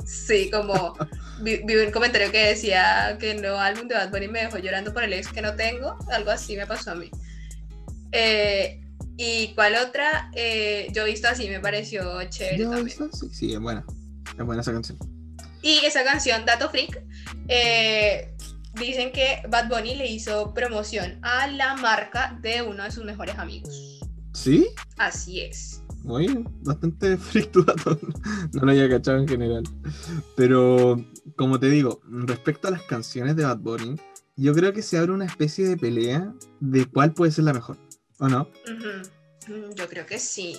sí. 0.07 0.51
como 0.51 0.97
vi, 1.41 1.59
vi 1.65 1.77
un 1.77 1.91
comentario 1.91 2.31
que 2.31 2.47
decía 2.49 3.17
que 3.21 3.35
nuevo 3.35 3.59
álbum 3.59 3.89
de 3.89 3.95
Bad 3.95 4.11
Bunny 4.11 4.29
me 4.29 4.41
dejó 4.41 4.59
llorando 4.59 4.93
por 4.93 5.03
el 5.05 5.13
ex 5.13 5.29
que 5.29 5.43
no 5.43 5.55
tengo, 5.57 5.97
algo 6.11 6.31
así 6.31 6.57
me 6.57 6.67
pasó 6.67 6.93
a 6.93 6.95
mí. 6.95 7.11
Eh, 8.13 8.81
¿Y 9.17 9.55
cuál 9.55 9.77
otra? 9.77 10.31
Eh, 10.35 10.89
yo 10.93 11.03
he 11.07 11.11
visto 11.11 11.29
así, 11.29 11.49
me 11.49 11.61
pareció 11.61 12.23
chévere 12.31 12.59
¿Ya 12.59 12.65
también. 12.71 12.89
esa? 12.89 13.07
Sí, 13.13 13.29
sí, 13.33 13.53
es 13.55 13.61
buena. 13.61 13.85
Es 14.39 14.45
buena 14.45 14.63
esa 14.63 14.73
canción. 14.73 14.99
Y 15.63 15.79
esa 15.85 16.05
canción, 16.05 16.45
Dato 16.45 16.69
Freak, 16.69 17.01
eh, 17.49 18.34
dicen 18.79 19.13
que 19.13 19.43
Bad 19.49 19.69
Bunny 19.69 19.95
le 19.97 20.07
hizo 20.07 20.53
promoción 20.55 21.19
a 21.23 21.47
la 21.47 21.77
marca 21.77 22.39
de 22.41 22.63
uno 22.63 22.83
de 22.85 22.91
sus 22.91 23.05
mejores 23.05 23.39
amigos. 23.39 24.01
¿Sí? 24.33 24.67
Así 24.99 25.41
es. 25.41 25.83
Muy 26.03 26.45
bastante 26.63 27.17
freak 27.19 27.51
tu 27.51 27.65
dato. 27.65 27.99
No 28.53 28.63
lo 28.65 28.71
había 28.73 28.89
cachado 28.91 29.19
en 29.19 29.29
general. 29.29 29.63
Pero, 30.37 31.03
como 31.37 31.59
te 31.59 31.71
digo, 31.71 32.01
respecto 32.05 32.69
a 32.69 32.73
las 32.73 32.83
canciones 32.83 33.37
de 33.37 33.45
Bad 33.45 33.59
Bunny, 33.59 33.97
yo 34.37 34.53
creo 34.53 34.73
que 34.73 34.83
se 34.83 34.99
abre 34.99 35.13
una 35.13 35.25
especie 35.25 35.67
de 35.67 35.77
pelea 35.77 36.33
de 36.61 36.87
cuál 36.87 37.15
puede 37.15 37.33
ser 37.33 37.45
la 37.45 37.53
mejor. 37.53 37.79
¿O 38.19 38.29
no? 38.29 38.49
Mm, 38.69 39.75
Yo 39.75 39.89
creo 39.89 40.07
que 40.07 40.19
sí. 40.19 40.57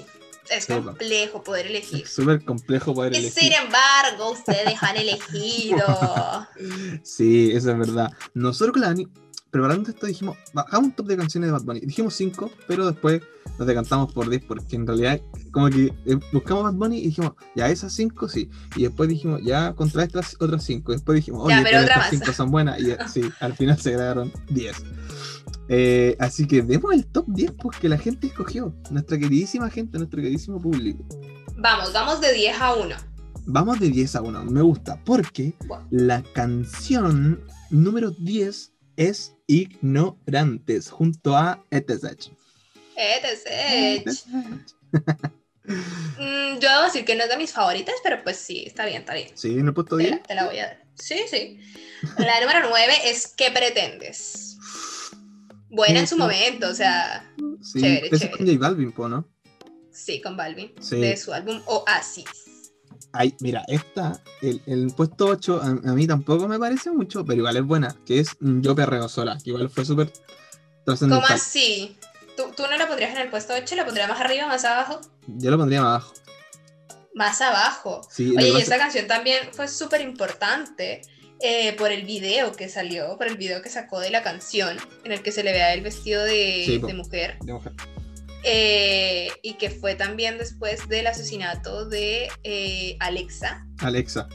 Es 0.50 0.66
complejo 0.68 1.44
poder 1.44 1.68
elegir. 1.68 2.08
Súper 2.08 2.44
complejo 2.46 2.94
poder 2.94 3.14
Y 3.14 3.18
elegir. 3.18 3.44
sin 3.44 3.54
embargo, 3.54 4.32
ustedes 4.32 4.82
han 4.82 4.98
elegido. 4.98 5.86
Sí, 7.04 7.52
eso 7.54 7.72
es 7.72 7.78
verdad. 7.78 8.12
Nosotros 8.34 8.74
con 8.74 8.82
la 8.82 8.88
Dani, 8.90 9.08
preparando 9.56 9.90
esto, 9.90 10.06
dijimos, 10.06 10.36
bajamos 10.54 10.88
un 10.88 10.92
top 10.92 11.08
de 11.08 11.16
canciones 11.16 11.48
de 11.48 11.52
Bad 11.54 11.62
Bunny. 11.64 11.80
Dijimos 11.80 12.14
5, 12.16 12.52
pero 12.68 12.86
después 12.86 13.22
nos 13.58 13.66
decantamos 13.66 14.12
por 14.12 14.30
10, 14.30 14.44
porque 14.44 14.76
en 14.76 14.86
realidad, 14.86 15.22
como 15.52 15.70
que 15.70 15.94
eh, 16.06 16.20
buscamos 16.34 16.64
Bad 16.66 16.74
Bunny 16.74 16.98
y 16.98 17.06
dijimos, 17.08 17.32
ya 17.56 17.70
esas 17.70 17.94
5 17.94 18.28
sí. 18.28 18.50
Y 18.76 18.84
después 18.84 19.08
dijimos, 19.08 19.40
ya 19.46 19.72
contra 19.74 20.04
estas 20.04 20.36
otras 20.42 20.62
5. 20.66 20.92
Después 20.92 21.16
dijimos, 21.16 21.46
oye, 21.46 21.56
Ya, 21.56 21.64
pero 21.64 21.80
estas 21.80 21.98
más. 21.98 22.10
5 22.10 22.34
son 22.34 22.52
buenas. 22.52 22.82
Y 22.82 22.92
eh, 22.92 22.98
sí, 23.08 23.22
al 23.40 23.54
final 23.56 23.80
se 23.80 23.92
grabaron 23.92 24.30
10. 24.50 24.76
Eh, 25.70 26.18
así 26.20 26.46
que 26.48 26.62
demos 26.62 26.94
el 26.94 27.06
top 27.06 27.26
10 27.30 27.52
porque 27.54 27.88
la 27.88 27.98
gente 27.98 28.28
escogió. 28.28 28.76
Nuestra 28.92 29.18
queridísima 29.18 29.70
gente, 29.70 29.98
nuestro 29.98 30.18
queridísimo 30.20 30.62
público. 30.62 31.02
Vamos, 31.58 31.94
vamos 31.94 32.20
de 32.20 32.34
10 32.34 32.60
a 32.60 32.76
1. 32.76 32.96
Vamos 33.46 33.80
de 33.80 33.90
10 33.90 34.16
a 34.18 34.22
1. 34.22 34.44
Me 34.46 34.62
gusta 34.62 35.00
porque 35.06 35.54
Bueno. 35.66 35.88
la 35.92 36.22
canción 36.34 37.40
número 37.70 38.12
10 38.12 38.74
es 38.98 39.34
Ignorantes 39.48 40.90
junto 40.90 41.36
a 41.36 41.64
ETSH. 41.72 42.32
Etc. 42.98 44.10
Mm, 45.68 46.60
yo 46.60 46.70
debo 46.70 46.84
decir 46.84 47.06
que 47.06 47.16
no 47.16 47.24
es 47.24 47.30
de 47.30 47.38
mis 47.38 47.52
favoritas, 47.52 47.96
pero 48.04 48.22
pues 48.24 48.38
sí, 48.38 48.64
está 48.68 48.86
bien, 48.86 49.00
está 49.02 49.16
bien. 49.16 49.30
Sí, 49.34 49.58
en 49.58 49.66
el 49.68 49.74
puesto 49.74 49.98
Te 49.98 50.04
10. 50.04 50.16
la, 50.18 50.22
te 50.24 50.36
la 50.36 50.46
voy 50.46 50.60
a 50.60 50.68
dar. 50.68 50.84
Sí, 50.94 51.22
sí. 51.28 51.60
La 52.20 52.40
número 52.40 52.70
9 52.70 52.94
es 53.06 53.34
¿Qué 53.36 53.50
pretendes? 53.50 54.58
Buena 55.70 56.02
en 56.02 56.08
su 56.08 56.18
momento, 56.18 56.70
o 56.70 56.74
sea, 56.76 57.28
Sí, 57.64 57.82
chévere, 57.82 58.10
chévere. 58.12 58.32
con 58.38 58.46
J 58.46 58.60
Balvin, 58.60 58.94
¿no? 59.10 59.28
sí, 59.92 60.22
con 60.22 60.38
Balvin, 60.38 60.72
Sí. 60.80 60.98
de 61.02 61.18
su 61.18 61.34
álbum 61.34 61.60
Oasis. 61.66 62.26
Ay, 63.18 63.36
mira, 63.40 63.64
esta, 63.68 64.22
el, 64.42 64.62
el 64.66 64.94
puesto 64.96 65.28
8, 65.28 65.62
a, 65.64 65.68
a 65.68 65.94
mí 65.94 66.06
tampoco 66.08 66.48
me 66.48 66.60
parece 66.60 66.92
mucho, 66.92 67.24
pero 67.26 67.40
igual 67.40 67.58
es 67.58 67.64
buena, 67.64 67.96
que 68.06 68.20
es 68.20 68.36
mm, 68.40 68.62
Yo 68.62 68.76
Perreo 68.76 69.08
Sola, 69.10 69.38
que 69.44 69.50
igual 69.52 69.70
fue 69.70 69.86
súper 69.86 70.08
¿Cómo 70.12 70.84
trascendental. 70.86 71.34
así? 71.34 71.98
¿Tú, 72.38 72.44
¿Tú 72.56 72.64
no 72.70 72.78
la 72.78 72.88
pondrías 72.88 73.12
en 73.16 73.22
el 73.22 73.30
puesto 73.30 73.54
8? 73.54 73.76
¿La 73.76 73.86
pondrías 73.86 74.10
más 74.10 74.20
arriba, 74.20 74.48
más 74.48 74.66
abajo? 74.66 75.00
Yo 75.28 75.50
lo 75.52 75.58
pondría 75.58 75.82
más 75.82 75.90
abajo. 76.04 76.14
Más 77.14 77.42
abajo. 77.42 78.02
Sí, 78.12 78.36
Oye, 78.38 78.50
y 78.50 78.58
esta 78.58 78.78
canción 78.78 79.08
también 79.08 79.48
fue 79.54 79.70
súper 79.70 80.02
importante 80.02 81.02
eh, 81.40 81.74
por 81.78 81.92
el 81.92 82.04
video 82.06 82.52
que 82.52 82.68
salió, 82.68 83.18
por 83.18 83.28
el 83.28 83.38
video 83.38 83.62
que 83.62 83.70
sacó 83.70 84.00
de 84.02 84.10
la 84.10 84.22
canción, 84.22 84.78
en 85.06 85.12
el 85.14 85.22
que 85.24 85.32
se 85.32 85.44
le 85.44 85.54
vea 85.54 85.74
el 85.74 85.82
vestido 85.82 86.24
de, 86.24 86.64
Sí, 86.66 86.80
po. 86.80 86.88
de 86.88 86.94
mujer. 86.94 87.38
de 87.42 87.54
mujer. 87.54 87.72
Eh, 88.46 89.30
y 89.42 89.56
que 89.56 89.70
fue 89.70 89.96
también 89.96 90.38
después 90.38 90.88
del 90.88 91.08
asesinato 91.08 91.90
de 91.90 92.30
eh, 92.44 92.96
Alexa, 93.00 93.66
Alexa. 93.80 94.30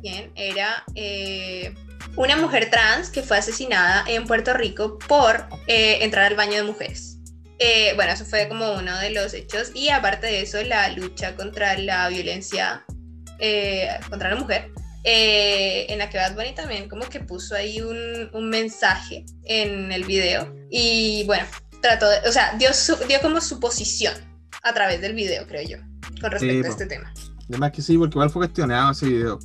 quien 0.00 0.30
era 0.36 0.84
eh, 0.94 1.74
una 2.16 2.36
mujer 2.36 2.70
trans 2.70 3.10
que 3.10 3.22
fue 3.22 3.38
asesinada 3.38 4.04
en 4.06 4.24
Puerto 4.26 4.54
Rico 4.54 4.98
por 5.08 5.46
entrar 5.66 6.26
al 6.26 6.36
baño 6.36 6.54
de 6.54 6.62
mujeres. 6.62 7.18
Bueno, 7.96 8.12
eso 8.12 8.24
fue 8.24 8.48
como 8.48 8.72
uno 8.74 8.96
de 8.98 9.10
los 9.10 9.34
hechos 9.34 9.72
y 9.74 9.88
aparte 9.88 10.26
de 10.26 10.42
eso, 10.42 10.62
la 10.62 10.90
lucha 10.90 11.34
contra 11.34 11.76
la 11.78 12.08
violencia 12.08 12.84
contra 14.08 14.30
la 14.30 14.36
mujer, 14.36 14.70
eh, 15.08 15.86
en 15.88 15.98
la 15.98 16.10
que 16.10 16.18
Bad 16.18 16.34
Bunny 16.34 16.52
también 16.52 16.88
como 16.88 17.08
que 17.08 17.20
puso 17.20 17.54
ahí 17.54 17.80
un, 17.80 18.28
un 18.32 18.50
mensaje 18.50 19.24
en 19.44 19.92
el 19.92 20.02
video 20.02 20.52
y 20.68 21.22
bueno, 21.26 21.46
trató 21.86 22.08
de, 22.08 22.18
o 22.28 22.32
sea, 22.32 22.54
dio, 22.58 22.72
su- 22.74 22.96
dio 23.08 23.20
como 23.20 23.40
su 23.40 23.58
posición 23.60 24.14
a 24.62 24.72
través 24.74 25.00
del 25.00 25.14
video, 25.14 25.46
creo 25.46 25.62
yo, 25.68 25.78
con 26.20 26.30
respecto 26.30 26.66
a 26.66 26.70
este 26.70 26.86
tema. 26.86 27.12
Además 27.48 27.72
que 27.72 27.82
sí, 27.82 27.96
porque 27.96 28.14
igual 28.14 28.30
fue 28.30 28.40
cuestionado 28.40 28.92
ese 28.92 29.06
video. 29.06 29.38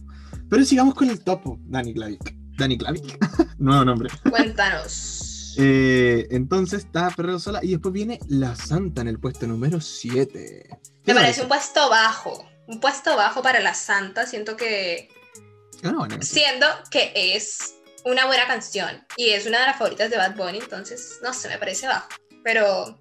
Pero 0.49 0.65
sigamos 0.65 0.95
con 0.95 1.09
el 1.09 1.23
topo, 1.23 1.59
Dani 1.65 1.93
Klavic. 1.93 2.35
Dani 2.57 2.77
Klavic. 2.77 3.17
Nuevo 3.57 3.85
nombre. 3.85 4.09
Cuéntanos. 4.29 5.17
Eh, 5.57 6.29
entonces 6.31 6.85
está 6.85 7.09
Perreo 7.09 7.37
sola 7.37 7.59
y 7.61 7.71
después 7.71 7.91
viene 7.93 8.19
La 8.29 8.55
Santa 8.55 9.01
en 9.01 9.09
el 9.09 9.19
puesto 9.19 9.45
número 9.47 9.81
7. 9.81 10.69
Me 11.05 11.13
parece 11.13 11.41
un 11.41 11.49
puesto 11.49 11.89
bajo. 11.89 12.49
Un 12.67 12.79
puesto 12.79 13.17
bajo 13.17 13.41
para 13.41 13.59
La 13.59 13.73
Santa. 13.73 14.25
Siento 14.25 14.55
que. 14.55 15.09
Ah, 15.83 15.91
bueno, 15.93 16.15
Siendo 16.21 16.65
que 16.89 17.11
es 17.35 17.75
una 18.05 18.27
buena 18.27 18.47
canción 18.47 19.05
y 19.17 19.31
es 19.31 19.45
una 19.45 19.59
de 19.59 19.65
las 19.65 19.77
favoritas 19.77 20.09
de 20.09 20.15
Bad 20.15 20.37
Bunny, 20.37 20.59
entonces 20.59 21.19
no 21.21 21.33
sé, 21.33 21.49
me 21.49 21.57
parece 21.57 21.85
bajo. 21.85 22.07
Pero 22.43 22.99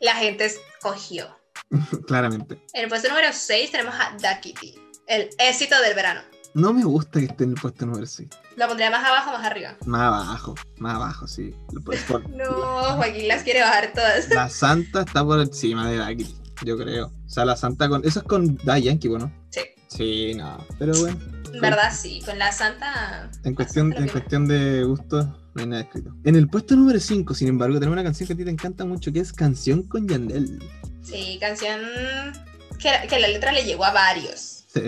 la 0.00 0.14
gente 0.16 0.44
escogió. 0.46 1.28
claramente. 2.06 2.60
En 2.74 2.84
el 2.84 2.88
puesto 2.88 3.08
número 3.08 3.28
6 3.32 3.70
tenemos 3.72 3.94
a 3.94 4.12
Duckity, 4.12 4.78
el 5.08 5.30
éxito 5.38 5.80
del 5.82 5.94
verano. 5.94 6.20
No 6.54 6.72
me 6.72 6.84
gusta 6.84 7.18
que 7.20 7.26
esté 7.26 7.44
en 7.44 7.50
el 7.50 7.56
puesto 7.60 7.84
número 7.84 8.06
6. 8.06 8.28
¿Lo 8.56 8.66
pondría 8.68 8.90
más 8.90 9.04
abajo 9.04 9.30
o 9.30 9.32
más 9.34 9.44
arriba? 9.44 9.76
Más 9.84 10.00
abajo, 10.02 10.54
más 10.78 10.94
abajo, 10.94 11.26
sí. 11.26 11.54
Por- 12.08 12.30
No, 12.30 12.82
Joaquín 12.96 13.28
las 13.28 13.42
quiere 13.42 13.60
bajar 13.60 13.92
todas. 13.94 14.28
La 14.30 14.48
Santa 14.48 15.02
está 15.02 15.22
por 15.24 15.40
encima 15.40 15.90
de 15.90 15.98
Duckity, 15.98 16.34
yo 16.64 16.78
creo. 16.78 17.06
O 17.06 17.28
sea, 17.28 17.44
la 17.44 17.56
Santa 17.56 17.88
con. 17.88 18.04
Eso 18.06 18.20
es 18.20 18.24
con 18.26 18.56
Da 18.64 18.78
Yankee, 18.78 19.08
bueno. 19.08 19.30
Sí, 19.50 19.60
Sí, 19.88 20.34
no. 20.34 20.56
Pero 20.78 20.98
bueno, 20.98 21.18
en 21.56 21.60
verdad 21.60 21.92
sí. 21.94 22.22
Con 22.24 22.38
la 22.38 22.52
Santa. 22.52 23.30
en 23.44 23.54
cuestión, 23.54 23.92
en 23.96 24.08
cuestión 24.08 24.46
de 24.48 24.84
gusto, 24.84 25.22
no 25.54 25.60
hay 25.62 25.66
nada 25.66 25.82
escrito. 25.82 26.14
En 26.24 26.36
el 26.36 26.48
puesto 26.48 26.76
número 26.76 27.00
5, 27.00 27.34
sin 27.34 27.48
embargo, 27.48 27.74
tenemos 27.78 27.94
una 27.94 28.04
canción 28.04 28.26
que 28.26 28.32
a 28.32 28.36
ti 28.36 28.44
te 28.44 28.50
encanta 28.50 28.84
mucho, 28.84 29.12
que 29.12 29.20
es 29.20 29.32
Canción 29.32 29.82
con 29.84 30.06
Yandel. 30.08 30.58
Sí, 31.02 31.38
canción 31.40 31.80
que, 32.78 32.90
que 33.08 33.18
la 33.20 33.28
letra 33.28 33.52
le 33.52 33.64
llegó 33.64 33.84
a 33.84 33.92
varios. 33.92 34.64
Sí, 34.68 34.82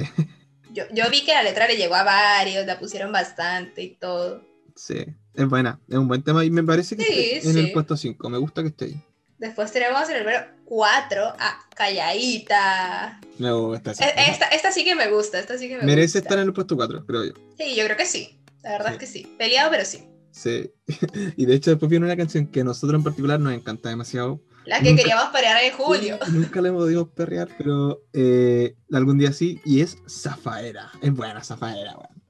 Yo, 0.73 0.85
yo 0.93 1.09
vi 1.11 1.25
que 1.25 1.33
la 1.33 1.43
letra 1.43 1.67
le 1.67 1.77
llegó 1.77 1.95
a 1.95 2.03
varios, 2.05 2.67
la 2.67 2.79
pusieron 2.79 3.11
bastante 3.13 3.83
y 3.83 3.95
todo. 3.97 4.43
sí. 4.77 5.07
Es 5.35 5.49
buena, 5.49 5.79
es 5.89 5.97
un 5.97 6.09
buen 6.09 6.25
tema 6.25 6.45
y 6.45 6.51
me 6.51 6.65
parece 6.65 6.97
que 6.97 7.05
Sí, 7.05 7.31
esté 7.35 7.51
en 7.51 7.59
el 7.59 7.73
puesto 7.73 7.97
5. 7.97 8.29
Me 8.29 8.39
gusta 8.39 8.61
que 8.63 8.69
esté 8.71 8.87
ahí. 8.87 9.01
Después 9.39 9.71
tenemos 9.71 10.09
en 10.11 10.17
el 10.17 10.25
número 10.25 10.47
4 10.69 11.25
a 11.39 11.61
Calladita. 11.75 13.21
Me 13.39 13.51
gusta 13.53 13.93
esa. 13.93 14.07
E- 14.07 14.31
Esta, 14.31 14.49
esta 14.49 14.71
sí 14.71 14.85
que 14.85 14.95
me 14.95 15.11
gusta, 15.11 15.39
esta 15.39 15.57
sí 15.57 15.67
que 15.69 15.79
me 15.79 15.85
Merece 15.85 16.19
gusta. 16.19 16.19
estar 16.19 16.39
en 16.39 16.45
el 16.45 16.53
puesto 16.53 16.77
4, 16.77 17.07
creo 17.07 17.25
yo. 17.25 17.33
Sí, 17.57 17.75
yo 17.75 17.85
creo 17.87 17.97
que 17.97 18.05
sí. 18.05 18.39
La 18.63 18.73
verdad 18.73 18.89
Sí. 18.89 18.93
es 18.95 18.99
que 18.99 19.07
sí. 19.07 19.35
Peleado, 19.39 19.71
pero 19.71 19.85
sí. 19.87 20.05
Sí. 20.31 20.71
y 21.37 21.47
de 21.47 21.55
hecho, 21.55 21.71
después 21.71 21.89
viene 21.89 22.05
una 22.05 22.17
canción 22.17 22.47
que 22.49 22.61
a 22.61 22.65
nosotros 22.65 22.99
en 22.99 23.05
particular 23.05 23.41
nos 23.41 23.55
encanta 23.55 23.89
demasiado. 23.89 24.43
La 24.67 24.81
que 24.81 24.91
Nunca- 24.91 25.03
queríamos 25.05 25.29
parear 25.31 25.63
en 25.65 25.73
julio. 25.73 26.19
Nunca 26.33 26.61
le 26.61 26.69
hemos 26.69 26.83
podido 26.83 27.09
perrear, 27.11 27.49
pero 27.57 28.03
eh, 28.13 28.77
algún 28.93 29.17
día 29.19 29.33
sí. 29.33 29.61
Y 29.65 29.81
es 29.81 29.97
Zafaera. 30.07 30.91
Es 31.01 31.13
buena 31.15 31.43
Zafaera, 31.43 31.97
weón. 31.97 32.23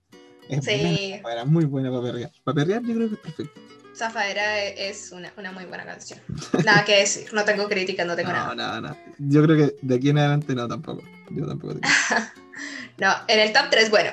Es 0.49 0.64
Sí. 0.64 0.70
buena 0.80 1.16
Zafaera, 1.18 1.45
muy 1.45 1.64
buena 1.64 1.91
para 1.91 2.03
perrear. 2.03 2.30
Para 2.45 2.55
perrear 2.55 2.82
yo 2.82 2.95
creo 2.95 3.09
que 3.09 3.14
es 3.16 3.20
perfecto. 3.20 3.61
Zafaera 3.99 4.62
es 4.64 5.11
una, 5.12 5.32
una 5.36 5.53
muy 5.53 5.64
buena 5.64 5.84
canción. 5.84 6.20
Nada 6.64 6.84
que 6.84 6.96
decir. 7.01 7.32
No 7.32 7.44
tengo 7.44 7.68
críticas, 7.68 8.07
no 8.07 8.14
tengo 8.16 8.30
No, 8.30 8.36
nada. 8.36 8.55
nada, 8.55 8.80
nada. 8.80 8.96
Yo 9.18 9.42
creo 9.42 9.57
que 9.57 9.76
de 9.82 9.94
aquí 9.96 10.11
en 10.11 10.18
adelante 10.18 10.55
no 10.55 10.68
tampoco. 10.68 11.03
Yo 11.30 11.46
tampoco. 11.46 11.74
tengo. 11.74 11.86
No, 12.99 13.12
en 13.28 13.38
el 13.38 13.53
top 13.53 13.66
3, 13.70 13.90
bueno. 13.90 14.11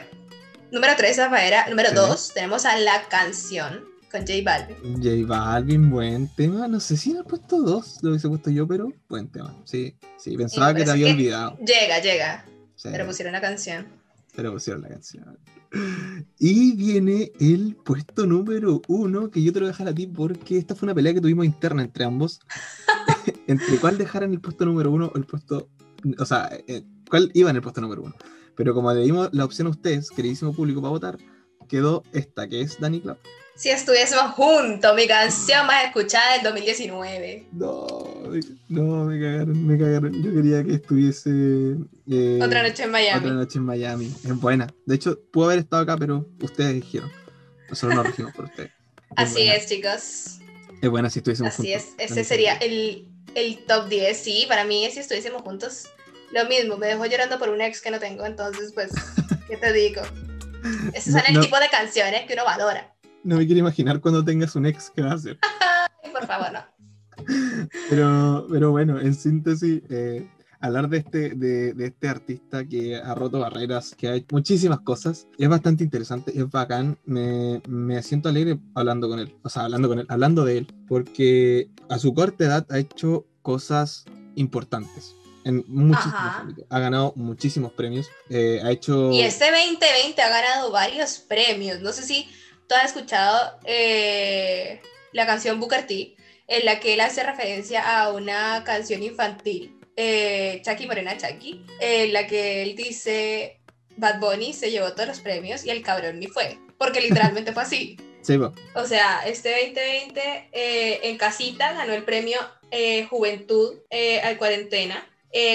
Número 0.72 0.94
3, 0.96 1.16
Zafaera. 1.16 1.68
Número 1.70 1.90
Sí. 1.90 1.96
2, 1.96 2.34
tenemos 2.36 2.66
a 2.66 2.78
La 2.78 3.02
Canción 3.10 3.84
con 4.12 4.22
J 4.22 4.34
Balvin. 4.44 5.02
J 5.02 5.10
Balvin, 5.28 5.90
buen 5.90 6.28
tema. 6.36 6.68
No 6.68 6.80
sé 6.80 6.96
si 6.96 7.10
en 7.12 7.18
el 7.18 7.24
puesto 7.24 7.58
2 7.62 8.00
lo 8.04 8.10
hubiese 8.12 8.28
puesto 8.30 8.52
yo, 8.52 8.68
pero 8.68 8.94
buen 9.10 9.28
tema. 9.32 9.56
Sí, 9.66 9.98
sí, 10.18 10.38
pensaba 10.38 10.74
que 10.76 10.84
te 10.84 10.92
había 10.92 11.08
que- 11.08 11.14
olvidado. 11.14 11.58
Llega, 11.58 12.00
llega. 12.00 12.46
Sí, 12.76 12.90
Pero 12.92 13.06
pusieron 13.08 13.34
la 13.34 13.42
canción. 13.42 13.88
pero 14.36 14.52
pusieron 14.54 14.84
la 14.84 14.90
canción. 14.90 15.40
Y 16.40 16.76
viene 16.76 17.32
el 17.40 17.76
puesto 17.76 18.26
número 18.26 18.82
uno, 18.88 19.30
que 19.30 19.42
yo 19.42 19.54
te 19.54 19.60
lo 19.60 19.66
voy 19.66 19.70
a 19.70 19.74
dejar 19.74 19.88
a 19.88 19.96
ti 19.96 20.08
porque 20.08 20.58
esta 20.58 20.76
fue 20.76 20.88
una 20.88 20.96
pelea 20.96 21.14
que 21.14 21.22
tuvimos 21.22 21.46
interna 21.46 21.82
entre 21.82 22.04
ambos. 22.04 22.40
entre 23.48 23.78
cuál 23.78 23.98
dejar 23.98 24.24
en 24.24 24.34
el 24.34 24.42
puesto 24.42 24.66
número 24.66 24.92
uno 24.92 25.12
o 25.14 25.18
el 25.18 25.26
puesto. 25.26 25.70
O 26.20 26.26
sea, 26.26 26.50
eh, 26.68 26.84
cuál 27.10 27.32
iba 27.34 27.50
en 27.50 27.56
el 27.56 27.62
puesto 27.62 27.82
número 27.82 28.04
uno. 28.04 28.16
Pero 28.56 28.74
como 28.74 28.94
le 28.94 29.02
dimos 29.02 29.30
la 29.34 29.46
opción 29.46 29.68
a 29.68 29.72
ustedes, 29.72 30.10
queridísimo 30.10 30.54
público, 30.54 30.82
para 30.82 30.92
votar, 30.92 31.18
quedó 31.68 32.04
esta, 32.14 32.48
que 32.48 32.62
es 32.62 32.80
Danny 32.80 33.02
Club. 33.02 33.18
Si 33.56 33.70
estuviésemos 33.70 34.32
juntos, 34.34 34.94
mi 34.96 35.08
canción 35.08 35.66
más 35.66 35.86
escuchada 35.86 36.34
del 36.34 36.44
2019. 36.44 37.48
No, 37.54 37.88
no, 38.70 39.06
me 39.06 39.20
cagaron, 39.20 39.66
me 39.68 39.78
cagaron. 39.78 40.24
Yo 40.24 40.34
quería 40.34 40.64
que 40.64 40.74
estuviese. 40.74 41.30
eh, 42.12 42.40
Otra 42.44 42.64
noche 42.64 42.84
en 42.84 42.92
Miami. 42.92 43.20
Otra 43.20 43.34
noche 43.34 43.58
en 43.60 43.66
Miami. 43.66 44.06
Es 44.08 44.36
buena. 44.36 44.68
De 44.86 44.96
hecho, 44.96 45.18
pudo 45.32 45.46
haber 45.46 45.60
estado 45.60 45.84
acá, 45.84 45.96
pero 45.98 46.28
ustedes 46.42 46.74
dijeron. 46.74 47.10
Nosotros 47.70 47.96
nos 47.96 48.06
regimos 48.08 48.34
por 48.34 48.46
ustedes. 48.46 48.72
Así 49.16 49.36
buena. 49.46 49.54
es, 49.54 49.68
chicos. 49.68 50.40
Es 50.82 50.90
buena 50.90 51.10
si 51.10 51.20
estuviésemos 51.20 51.54
Así 51.54 51.72
juntos. 51.74 51.94
es. 51.98 52.12
Ese 52.12 52.24
sería 52.26 52.56
el, 52.58 53.08
el 53.36 53.66
top 53.66 53.88
10. 53.88 54.18
Sí, 54.18 54.46
para 54.50 54.66
mí, 54.66 54.86
si 54.92 55.00
estuviésemos 55.00 55.42
juntos, 55.44 55.86
lo 56.34 56.46
mismo. 56.50 56.78
Me 56.78 56.88
dejó 56.88 57.06
llorando 57.06 57.40
por 57.40 57.48
un 57.50 57.62
ex 57.62 57.80
que 57.82 57.90
no 57.92 58.00
tengo. 58.00 58.26
Entonces, 58.26 58.74
pues, 58.74 58.92
¿qué 59.48 59.56
te 59.56 59.72
digo? 59.72 60.02
Esos 60.94 61.14
No, 61.14 61.20
son 61.20 61.28
el 61.30 61.34
no. 61.36 61.42
tipo 61.42 61.58
de 61.58 61.70
canciones 61.70 62.26
que 62.28 62.34
uno 62.34 62.44
valora. 62.44 62.92
No 63.26 63.38
me 63.38 63.46
quiero 63.46 63.60
imaginar 63.60 64.00
cuando 64.00 64.24
tengas 64.24 64.56
un 64.56 64.68
ex 64.68 64.92
que 64.92 65.02
va 65.02 65.12
a 65.12 65.16
hacer. 65.16 65.40
Por 66.14 66.26
favor, 66.28 66.54
no. 66.54 66.60
Pero, 67.90 68.48
pero 68.50 68.72
bueno, 68.72 69.00
en 69.00 69.14
síntesis, 69.16 69.82
eh, 69.90 70.30
hablar 70.60 70.90
de 70.90 70.98
este, 71.00 71.30
de, 71.32 71.74
de 71.74 71.86
este 71.88 72.08
artista 72.08 72.66
que 72.66 72.96
ha 72.98 73.16
roto 73.16 73.40
barreras, 73.40 73.96
que 73.98 74.08
ha 74.08 74.16
hecho 74.16 74.28
muchísimas 74.32 74.82
cosas, 74.82 75.28
es 75.38 75.50
bastante 75.50 75.84
interesante, 75.84 76.38
es 76.38 76.50
bacán. 76.50 76.98
Me, 77.06 77.62
me 77.68 78.02
siento 78.04 78.30
alegre 78.30 78.60
hablando 78.76 79.10
con 79.10 79.20
él, 79.20 79.36
o 79.44 79.50
sea, 79.50 79.64
hablando 79.64 79.88
con 79.88 80.00
él, 80.00 80.06
hablando 80.10 80.46
de 80.46 80.60
él, 80.60 80.68
porque 80.88 81.70
a 81.90 81.98
su 81.98 82.14
corta 82.14 82.44
edad 82.46 82.68
ha 82.70 82.78
hecho 82.78 83.26
cosas 83.42 84.06
importantes. 84.36 85.16
En 85.46 85.64
muchísimos 85.68 86.14
Ajá. 86.16 86.40
ámbitos. 86.42 86.66
Ha 86.70 86.80
ganado 86.80 87.14
muchísimos 87.16 87.72
premios. 87.74 88.08
eh, 88.30 88.62
ha 88.64 88.72
hecho. 88.72 89.12
Y 89.12 89.22
este 89.22 89.46
2020 89.52 90.22
ha 90.22 90.30
ganado 90.30 90.72
varios 90.72 91.20
premios. 91.20 91.82
No 91.82 91.92
sé 91.92 92.02
si 92.02 92.28
tú 92.68 92.76
has 92.76 92.86
escuchado 92.86 93.58
eh, 93.66 94.82
la 95.12 95.26
canción 95.26 95.60
Booker 95.60 95.88
T, 95.88 96.16
en 96.48 96.66
la 96.66 96.80
que 96.80 96.94
él 96.94 97.02
hace 97.02 97.24
referencia 97.24 97.82
a 97.82 98.12
una 98.12 98.64
canción 98.64 99.02
infantil, 99.04 99.80
eh, 99.96 100.62
Chucky 100.64 100.86
Morena 100.88 101.18
Chucky, 101.18 101.66
en 101.80 102.14
la 102.14 102.28
que 102.28 102.62
él 102.62 102.76
dice, 102.76 103.62
Bad 103.98 104.20
Bunny 104.20 104.54
se 104.54 104.72
llevó 104.72 104.92
todos 104.94 105.08
los 105.08 105.20
premios 105.22 105.66
y 105.66 105.70
el 105.70 105.82
cabrón 105.82 106.20
ni 106.20 106.28
fue. 106.28 106.58
Porque 106.78 107.02
literalmente 107.02 107.54
fue 107.54 107.64
así. 107.64 107.98
Sí. 108.22 108.38
O 108.74 108.86
sea, 108.86 109.22
este 109.26 109.52
2020 109.52 110.50
eh, 110.52 111.00
en 111.04 111.18
casita 111.18 111.74
ganó 111.74 111.94
el 111.94 112.04
premio 112.04 112.40
eh, 112.72 113.06
Juventud 113.06 113.76
al 114.24 114.38
Cuarentena, 114.38 115.08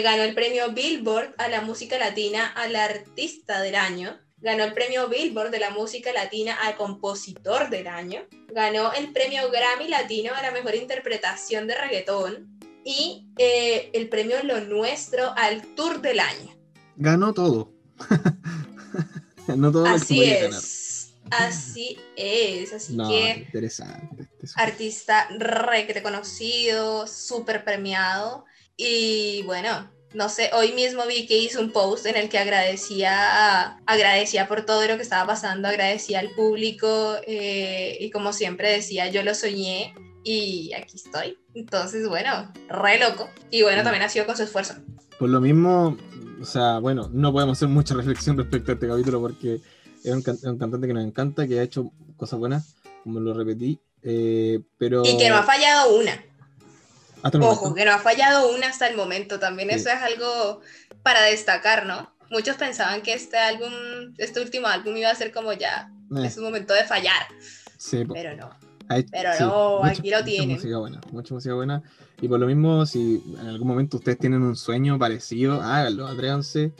ganó 0.03 0.23
el 0.23 0.35
premio 0.35 0.71
Billboard 0.71 1.35
a 1.39 1.49
la 1.49 1.63
música 1.63 1.99
latina 1.99 2.47
al 2.55 2.77
artista 2.77 3.61
del 3.61 3.75
año, 3.75 4.19
ganó 4.41 4.65
el 4.65 4.73
premio 4.73 5.09
Billboard 5.09 5.51
de 5.51 5.59
la 5.61 5.71
música 5.71 6.13
latina 6.13 6.55
al 6.63 6.77
compositor 6.77 7.69
del 7.71 7.87
año, 7.87 8.23
ganó 8.49 8.93
el 8.93 9.13
premio 9.13 9.51
Grammy 9.51 9.89
Latino 9.89 10.33
a 10.35 10.43
la 10.43 10.51
mejor 10.51 10.75
interpretación 10.75 11.67
de 11.67 11.75
reggaetón 11.77 12.59
y 12.85 13.27
eh, 13.39 13.91
el 13.93 14.09
premio 14.09 14.43
Lo 14.43 14.61
Nuestro 14.61 15.33
al 15.37 15.63
Tour 15.75 16.01
del 16.01 16.21
año. 16.21 16.57
Ganó 16.97 17.33
todo. 17.35 17.73
Ganó 19.47 19.73
todo 19.73 19.87
Así 19.87 20.23
es, 20.23 21.13
así 21.31 21.99
es, 22.17 22.73
así 22.73 22.97
No, 22.97 23.09
que... 23.09 23.45
interesante. 23.47 24.29
Es- 24.43 24.57
artista 24.57 25.29
re 25.39 25.87
que 25.87 25.95
te 25.95 26.03
conocido, 26.03 27.07
súper 27.07 27.65
premiado. 27.65 28.45
Y 28.77 29.43
bueno, 29.43 29.91
no 30.13 30.29
sé, 30.29 30.51
hoy 30.55 30.73
mismo 30.73 31.07
vi 31.07 31.27
que 31.27 31.39
hizo 31.39 31.61
un 31.61 31.71
post 31.71 32.07
en 32.07 32.17
el 32.17 32.29
que 32.29 32.39
agradecía, 32.39 33.77
agradecía 33.87 34.49
por 34.49 34.65
todo 34.65 34.87
lo 34.87 34.97
que 34.97 35.03
estaba 35.03 35.27
pasando, 35.27 35.69
agradecía 35.69 36.19
al 36.21 36.31
público 36.31 37.17
eh, 37.27 37.97
y 38.01 38.11
como 38.11 38.33
siempre 38.33 38.73
decía, 38.73 39.09
yo 39.09 39.23
lo 39.23 39.35
soñé 39.35 39.95
y 40.25 40.73
aquí 40.75 40.97
estoy. 40.97 41.39
Entonces, 41.55 42.09
bueno, 42.09 42.53
re 42.69 42.99
loco. 42.99 43.29
Y 43.51 43.63
bueno, 43.63 43.83
también 43.83 44.03
ha 44.03 44.09
sido 44.09 44.27
con 44.27 44.37
su 44.37 44.43
esfuerzo. 44.43 44.75
Por 45.19 45.29
lo 45.31 45.41
mismo, 45.41 45.97
o 46.41 46.45
sea, 46.45 46.79
bueno, 46.79 47.09
no 47.13 47.33
podemos 47.33 47.59
hacer 47.59 47.69
mucha 47.69 47.95
reflexión 47.95 48.37
respecto 48.37 48.73
a 48.73 48.75
este 48.75 48.89
capítulo 48.89 49.21
porque 49.21 49.61
es 50.03 50.13
un, 50.13 50.23
can- 50.23 50.39
un 50.43 50.59
cantante 50.59 50.87
que 50.87 50.95
nos 50.95 51.05
encanta, 51.05 51.47
que 51.47 51.61
ha 51.61 51.63
hecho 51.63 51.91
cosas 52.17 52.39
buenas, 52.39 52.75
como 53.05 53.21
lo 53.21 53.33
repetí, 53.33 53.79
eh, 54.03 54.61
pero... 54.79 55.05
Y 55.05 55.17
que 55.17 55.29
no 55.29 55.37
ha 55.37 55.43
fallado 55.43 55.95
una. 55.97 56.23
Hasta 57.23 57.39
el 57.39 57.45
Ojo, 57.45 57.55
momento. 57.57 57.75
que 57.75 57.85
no 57.85 57.93
ha 57.93 57.99
fallado 57.99 58.55
una 58.55 58.69
hasta 58.69 58.87
el 58.89 58.97
momento. 58.97 59.39
También 59.39 59.69
Sí. 59.71 59.77
eso 59.77 59.89
es 59.91 60.03
algo 60.03 60.61
para 61.03 61.23
destacar, 61.23 61.87
¿no? 61.87 62.15
Muchos 62.31 62.57
pensaban 62.57 63.03
que 63.03 63.13
este 63.15 63.37
álbum, 63.39 63.71
este 64.19 64.41
último 64.41 64.67
álbum 64.69 64.97
iba 64.97 65.11
a 65.11 65.15
ser 65.15 65.33
como 65.33 65.53
ya, 65.53 65.91
Eh, 66.17 66.27
es 66.27 66.37
un 66.39 66.45
momento 66.45 66.75
de 66.75 66.85
fallar, 66.85 67.27
sí, 67.79 68.05
pero 68.13 68.37
no. 68.37 68.51
Ha 68.89 68.99
hecho- 68.99 69.09
pero 69.13 69.31
no, 69.41 69.85
aquí 69.85 70.11
lo 70.11 70.17
mucha 70.19 70.25
tienen. 70.25 70.57
música 70.57 70.79
buena, 70.79 71.01
mucha 71.13 71.35
música 71.35 71.55
buena. 71.55 71.83
Y 72.21 72.27
por 72.29 72.41
lo 72.41 72.47
mismo, 72.47 72.85
si 72.87 73.23
en 73.41 73.47
algún 73.47 73.69
momento 73.69 73.99
ustedes 73.99 74.19
tienen 74.19 74.43
un 74.43 74.57
sueño 74.57 74.99
parecido, 74.99 75.61
háganlo, 75.63 76.07
atrévanse. 76.07 76.73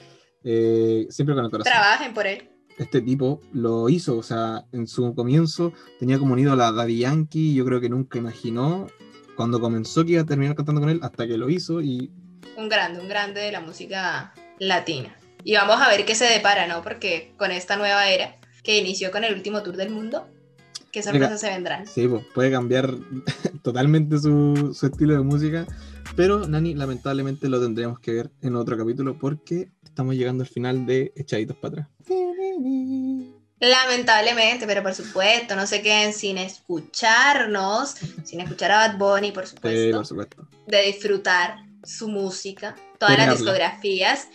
eh, 0.43 1.07
siempre 1.11 1.35
con 1.35 1.45
el 1.45 1.51
corazón. 1.51 1.71
Trabajen 1.73 2.15
por 2.15 2.27
él. 2.27 2.49
este 2.79 3.03
tipo 3.03 3.43
lo 3.53 3.91
hizo, 3.91 4.17
o 4.17 4.23
sea, 4.23 4.65
en 4.73 4.87
su 4.87 5.15
comienzo 5.15 5.75
tenía 5.99 6.19
como 6.19 6.33
un 6.33 6.39
ídolo 6.39 6.65
a 6.65 6.73
Daddy 6.73 6.99
Yankee, 7.01 7.53
yo 7.55 7.67
creo 7.67 7.79
que 7.79 7.91
nunca 7.91 8.17
imaginó 8.19 8.87
cuando 9.41 9.59
comenzó 9.59 10.05
que 10.05 10.13
iba 10.13 10.21
a 10.21 10.27
terminar 10.27 10.55
cantando 10.55 10.83
con 10.83 10.91
él 10.91 11.01
hasta 11.03 11.27
que 11.27 11.39
lo 11.39 11.49
hizo 11.49 11.81
y... 11.81 12.11
Un 12.59 12.69
grande, 12.69 13.01
un 13.01 13.09
grande 13.09 13.41
de 13.41 13.51
la 13.51 13.63
música 13.63 14.35
latina. 14.59 15.17
Y 15.45 15.55
vamos 15.55 15.81
a 15.81 15.89
ver 15.89 16.05
qué 16.05 16.15
se 16.15 16.27
depara, 16.27 16.67
¿no? 16.67 16.83
Porque 16.83 17.33
con 17.39 17.51
esta 17.51 17.77
nueva 17.77 18.07
era 18.11 18.37
que 18.63 18.77
inició 18.77 19.11
con 19.11 19.25
el 19.25 19.33
último 19.33 19.63
tour 19.63 19.79
del 19.79 19.89
mundo, 19.89 20.29
qué 20.93 21.03
sorpresas 21.03 21.41
se 21.41 21.49
vendrán. 21.49 21.87
Sí, 21.87 22.07
pues, 22.07 22.23
puede 22.35 22.51
cambiar 22.51 22.93
totalmente 23.63 24.19
su, 24.19 24.75
su 24.75 24.85
estilo 24.85 25.15
de 25.15 25.23
música, 25.23 25.67
pero 26.17 26.47
Nani, 26.47 26.75
lamentablemente 26.75 27.49
lo 27.49 27.63
tendríamos 27.63 27.99
que 27.99 28.13
ver 28.13 28.31
en 28.43 28.57
otro 28.57 28.77
capítulo 28.77 29.17
porque 29.19 29.71
estamos 29.83 30.17
llegando 30.17 30.43
al 30.43 30.51
final 30.51 30.85
de 30.85 31.15
Echaditos 31.17 31.57
para 31.57 31.85
atrás. 31.85 31.89
Lamentablemente, 33.61 34.67
pero 34.67 34.83
por 34.83 34.95
supuesto, 34.95 35.55
no 35.55 35.67
se 35.67 35.83
queden 35.83 36.15
sin 36.15 36.39
escucharnos, 36.39 37.97
sin 38.25 38.41
escuchar 38.41 38.73
a 38.73 38.89
Bad 38.89 38.97
Bunny, 38.99 39.33
por 39.33 39.47
supuesto. 39.47 39.81
Sí, 39.81 39.93
por 39.93 40.07
supuesto. 40.07 40.49
De 40.67 40.83
disfrutar 40.83 41.59
su 41.85 42.09
música, 42.09 42.75
todas 42.99 43.19
las 43.19 43.39
discografías, 43.39 44.29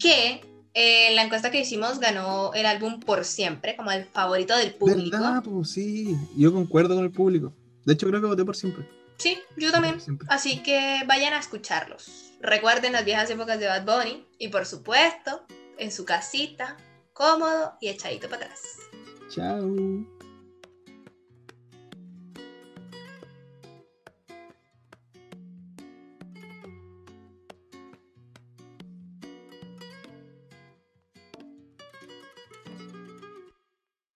que 0.00 0.40
eh, 0.74 1.08
en 1.08 1.16
la 1.16 1.22
encuesta 1.22 1.52
que 1.52 1.60
hicimos 1.60 2.00
ganó 2.00 2.52
el 2.54 2.66
álbum 2.66 2.98
Por 2.98 3.24
Siempre, 3.24 3.76
como 3.76 3.92
el 3.92 4.04
favorito 4.04 4.56
del 4.56 4.74
público. 4.74 5.16
¿Verdad? 5.16 5.42
Pues 5.44 5.70
sí, 5.70 6.16
yo 6.36 6.52
concuerdo 6.52 6.96
con 6.96 7.04
el 7.04 7.12
público. 7.12 7.52
De 7.84 7.92
hecho, 7.92 8.08
creo 8.08 8.20
que 8.20 8.26
voté 8.26 8.44
por 8.44 8.56
siempre. 8.56 8.88
Sí, 9.18 9.38
yo 9.56 9.70
también. 9.70 9.98
Así 10.28 10.62
que 10.62 11.02
vayan 11.06 11.34
a 11.34 11.38
escucharlos. 11.38 12.32
Recuerden 12.40 12.92
las 12.92 13.04
viejas 13.04 13.30
épocas 13.30 13.60
de 13.60 13.66
Bad 13.66 13.84
Bunny 13.84 14.26
y 14.38 14.48
por 14.48 14.66
supuesto, 14.66 15.44
en 15.78 15.92
su 15.92 16.04
casita, 16.04 16.76
cómodo 17.12 17.74
y 17.80 17.88
echadito 17.88 18.28
para 18.28 18.44
atrás. 18.44 18.78
Chao. 19.30 19.74